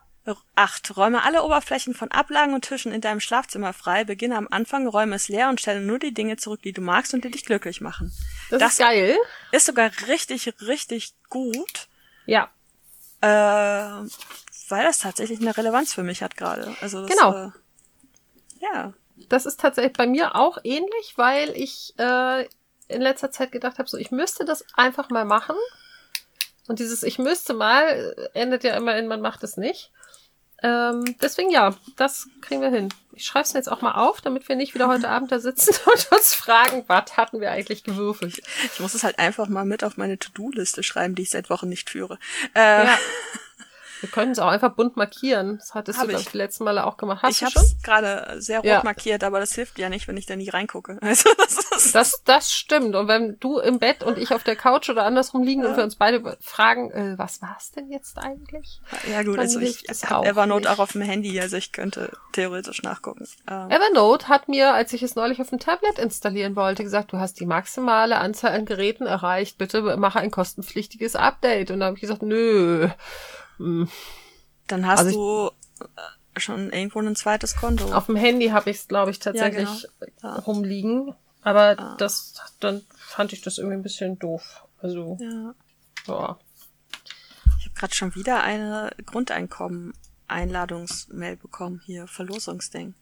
[0.55, 0.97] 8.
[0.97, 4.03] Räume alle Oberflächen von Ablagen und Tischen in deinem Schlafzimmer frei.
[4.03, 7.13] Beginne am Anfang, räume es leer und stelle nur die Dinge zurück, die du magst
[7.13, 8.11] und die dich glücklich machen.
[8.49, 9.17] das, Das- ist geil.
[9.51, 11.87] Ist sogar richtig, richtig gut.
[12.25, 12.49] Ja.
[13.21, 13.27] Äh,
[14.69, 16.75] weil das tatsächlich eine Relevanz für mich hat gerade.
[16.81, 17.45] Also das, Genau.
[17.47, 17.51] Äh,
[18.61, 18.93] ja.
[19.29, 22.45] Das ist tatsächlich bei mir auch ähnlich, weil ich äh,
[22.87, 25.55] in letzter Zeit gedacht habe, so ich müsste das einfach mal machen.
[26.67, 29.91] Und dieses Ich müsste mal endet ja immer in man macht es nicht.
[30.63, 32.89] Ähm, deswegen ja, das kriegen wir hin.
[33.13, 35.75] Ich schreibe es jetzt auch mal auf, damit wir nicht wieder heute Abend da sitzen
[35.85, 38.41] und uns fragen, was hatten wir eigentlich gewürfelt.
[38.73, 41.69] Ich muss es halt einfach mal mit auf meine To-Do-Liste schreiben, die ich seit Wochen
[41.69, 42.17] nicht führe.
[42.55, 42.97] Äh, Ja.
[44.01, 45.57] Wir können es auch einfach bunt markieren.
[45.57, 46.29] Das hattest Hab du, glaube ich.
[46.31, 47.23] die letzten Male auch gemacht.
[47.23, 48.81] Hast ich habe es gerade sehr rot Ja.
[48.83, 50.99] markiert, aber das hilft ja nicht, wenn ich da nie reingucke.
[51.07, 52.95] Also das Das, das stimmt.
[52.95, 55.83] Und wenn du im Bett und ich auf der Couch oder andersrum liegen und wir
[55.83, 58.81] uns beide fragen, äh, was war's denn jetzt eigentlich?
[59.11, 59.33] ja gut.
[59.35, 60.69] Dann Also ich es habe Evernote nicht.
[60.69, 63.27] auch auf dem Handy, also ich könnte theoretisch nachgucken.
[63.49, 67.17] Ähm, Evernote hat mir, als ich es neulich auf dem Tablet installieren wollte, gesagt, du
[67.19, 69.57] hast die maximale Anzahl an Geräten erreicht.
[69.57, 71.71] Bitte mache ein kostenpflichtiges Update.
[71.71, 72.89] Und da habe ich gesagt, nö.
[73.57, 73.89] Hm.
[74.67, 77.91] dann hast also du äh, schon irgendwo ein zweites Konto.
[77.93, 79.87] Auf dem Handy habe ich es, glaube ich, tatsächlich
[80.21, 80.35] Ja.
[80.39, 81.13] rumliegen.
[81.41, 84.65] Aber das, dann fand ich das irgendwie ein bisschen doof.
[84.81, 85.53] Also, ja.
[86.07, 86.37] ja.
[87.59, 92.93] Ich habe gerade schon wieder eine Grundeinkommen-Einladungsmail bekommen hier, Verlosungsding.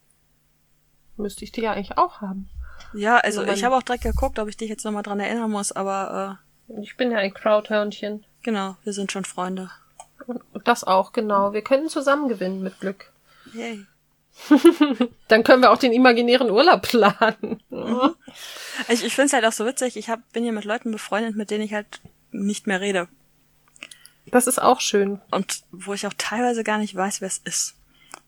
[1.18, 2.50] Müsste ich die ja eigentlich auch haben.
[2.94, 5.50] Ja, also Also ich habe auch direkt geguckt, ob ich dich jetzt nochmal dran erinnern
[5.50, 6.40] muss, aber
[6.82, 8.22] Ich bin ja ein Crowdhörnchen.
[8.22, 9.72] äh, genau, wir sind schon Freunde.
[10.66, 11.54] Und das auch, genau.
[11.54, 13.12] Wir können zusammen gewinnen mit Glück.
[13.54, 13.86] Yay.
[15.28, 17.62] Dann können wir auch den imaginären Urlaub planen.
[18.88, 21.36] Ich, ich finde es halt auch so witzig, ich hab, bin hier mit Leuten befreundet,
[21.36, 22.02] mit denen ich halt
[22.32, 23.08] nicht mehr rede.
[24.32, 25.22] Das ist auch schön.
[25.30, 27.76] Und wo ich auch teilweise gar nicht weiß, wer es ist.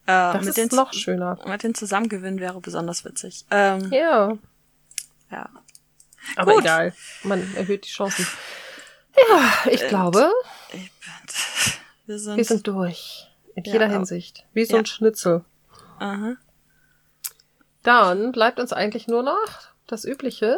[0.06, 1.40] Äh, Das mit ist denen noch schöner.
[1.48, 3.46] Mit denen zusammengewinnen wäre besonders witzig.
[3.50, 4.38] Ähm, Ja.
[5.32, 5.50] ja.
[6.36, 6.62] Aber Gut.
[6.64, 6.94] egal.
[7.24, 8.28] Man erhöht die Chancen.
[9.30, 10.32] Ja, ich glaube,
[10.72, 10.92] Ich,
[12.08, 12.38] wir sind.
[12.38, 13.28] wir sind durch.
[13.56, 14.46] In Ja, jeder Hinsicht.
[14.54, 14.80] Wie so ja.
[14.80, 15.44] ein Schnitzel.
[16.00, 16.38] aha.
[17.84, 19.48] Dann bleibt uns eigentlich nur noch
[19.88, 20.58] das Übliche.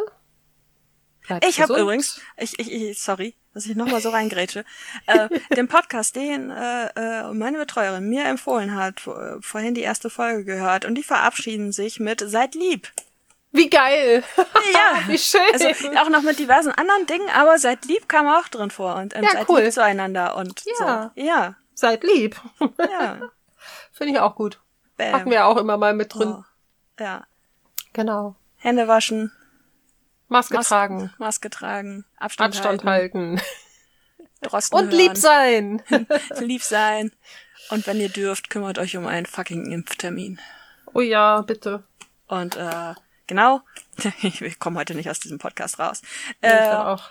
[1.26, 4.64] Bleibt Ich habe übrigens, ich, ich, ich, sorry, dass ich nochmal so reingrätsche,
[5.06, 10.10] äh, den Podcast, den äh, äh, meine Betreuerin mir empfohlen hat, äh, vorhin die erste
[10.10, 12.90] Folge gehört und die verabschieden sich mit Seid lieb.
[13.52, 14.22] Wie geil!
[14.36, 15.40] Ja, Wie schön!
[15.52, 15.66] Also
[15.98, 19.24] auch noch mit diversen anderen Dingen, aber Seid lieb kam auch drin vor und ähm,
[19.24, 19.62] Ja, seid cool.
[19.62, 21.12] lieb zueinander und Ja.
[21.14, 21.20] so.
[21.20, 22.40] Ja, Seid lieb.
[22.78, 23.20] ja.
[23.92, 24.60] Finde ich auch gut.
[24.96, 25.12] Bam.
[25.12, 26.36] Hatten wir auch immer mal mit drin.
[26.38, 26.44] Oh.
[27.02, 27.26] Ja.
[27.92, 28.36] Genau.
[28.56, 29.32] Hände waschen,
[30.28, 31.12] Maske Mas tragen.
[31.18, 34.70] Maske tragen, Abstand, Abstand halten, halten.
[34.70, 35.82] Und lieb sein.
[36.38, 37.10] lieb sein.
[37.70, 40.40] Und wenn ihr dürft, kümmert euch um einen fucking Impftermin.
[40.94, 41.82] Oh ja, bitte.
[42.28, 42.94] Und äh,
[43.30, 43.62] genau,
[44.20, 46.02] wir kommen heute nicht aus diesem Podcast raus.
[46.42, 47.10] ich Äh, auch.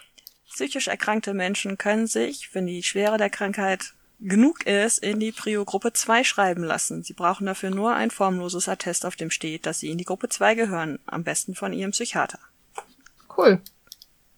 [0.52, 5.94] psychisch erkrankte Menschen können sich, wenn die Schwere der Krankheit genug ist, in die Prio-Gruppe
[5.94, 7.04] 2 schreiben lassen.
[7.04, 10.28] Sie brauchen dafür nur ein formloses Attest, auf dem steht, dass sie in die Gruppe
[10.28, 12.40] 2 gehören, am besten von ihrem Psychiater.
[13.38, 13.62] Cool.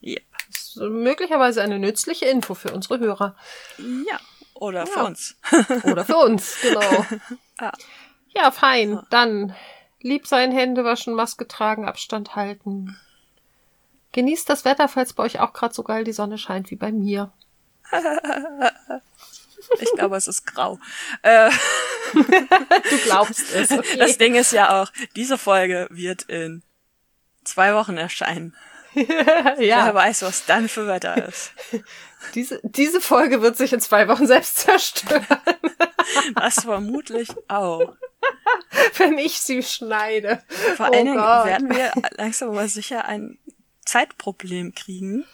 [0.04, 0.22] Yep.
[0.50, 3.36] Ist möglicherweise eine nützliche Info für unsere Hörer.
[3.80, 4.20] Ja,
[4.54, 5.06] oder für Ja.
[5.06, 5.36] uns.
[5.84, 7.06] Oder für uns, genau.
[7.60, 7.72] Ja.
[8.36, 9.00] Ja, fein.
[9.10, 9.56] Dann
[10.02, 12.98] lieb sein, Hände waschen, Maske tragen, Abstand halten.
[14.14, 16.92] Genießt das Wetter, falls bei euch auch gerade so geil die Sonne scheint wie bei
[16.92, 17.32] mir.
[19.80, 20.80] Ich glaube, es ist grau.
[21.22, 21.52] Äh,
[22.14, 23.72] Du glaubst es.
[23.72, 23.98] Okay.
[23.98, 26.64] das Ding ist ja auch, diese Folge wird in
[27.44, 28.56] zwei Wochen erscheinen.
[28.94, 29.56] ja.
[29.58, 31.52] Wer weiß, was dann für Wetter ist.
[32.36, 35.26] Diese, diese Folge wird sich in zwei Wochen selbst zerstören.
[36.36, 37.96] Das vermutlich auch.
[38.98, 40.42] Wenn ich sie schneide.
[40.78, 41.46] Vor Oh allen Dingen Gott.
[41.46, 43.38] werden wir langsam aber sicher ein
[43.86, 45.26] Zeitproblem kriegen.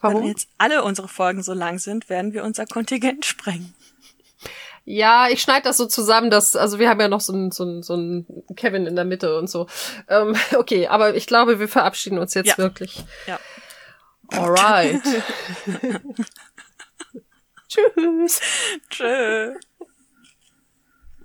[0.00, 0.26] Wenn Warum?
[0.26, 3.74] jetzt alle unsere Folgen so lang sind, werden wir unser Kontingent sprengen.
[4.84, 7.62] Ja, ich schneide das so zusammen, dass, also wir haben ja noch so einen so
[7.62, 8.26] einen- so einen
[8.56, 9.68] Kevin in der Mitte und so.
[10.08, 12.58] Ähm, okay, aber ich glaube, wir verabschieden uns jetzt Ja.
[12.58, 13.04] wirklich.
[13.28, 13.38] Ja.
[14.32, 15.00] Alright.
[17.68, 18.40] Tschüss.
[18.90, 19.54] Tschö.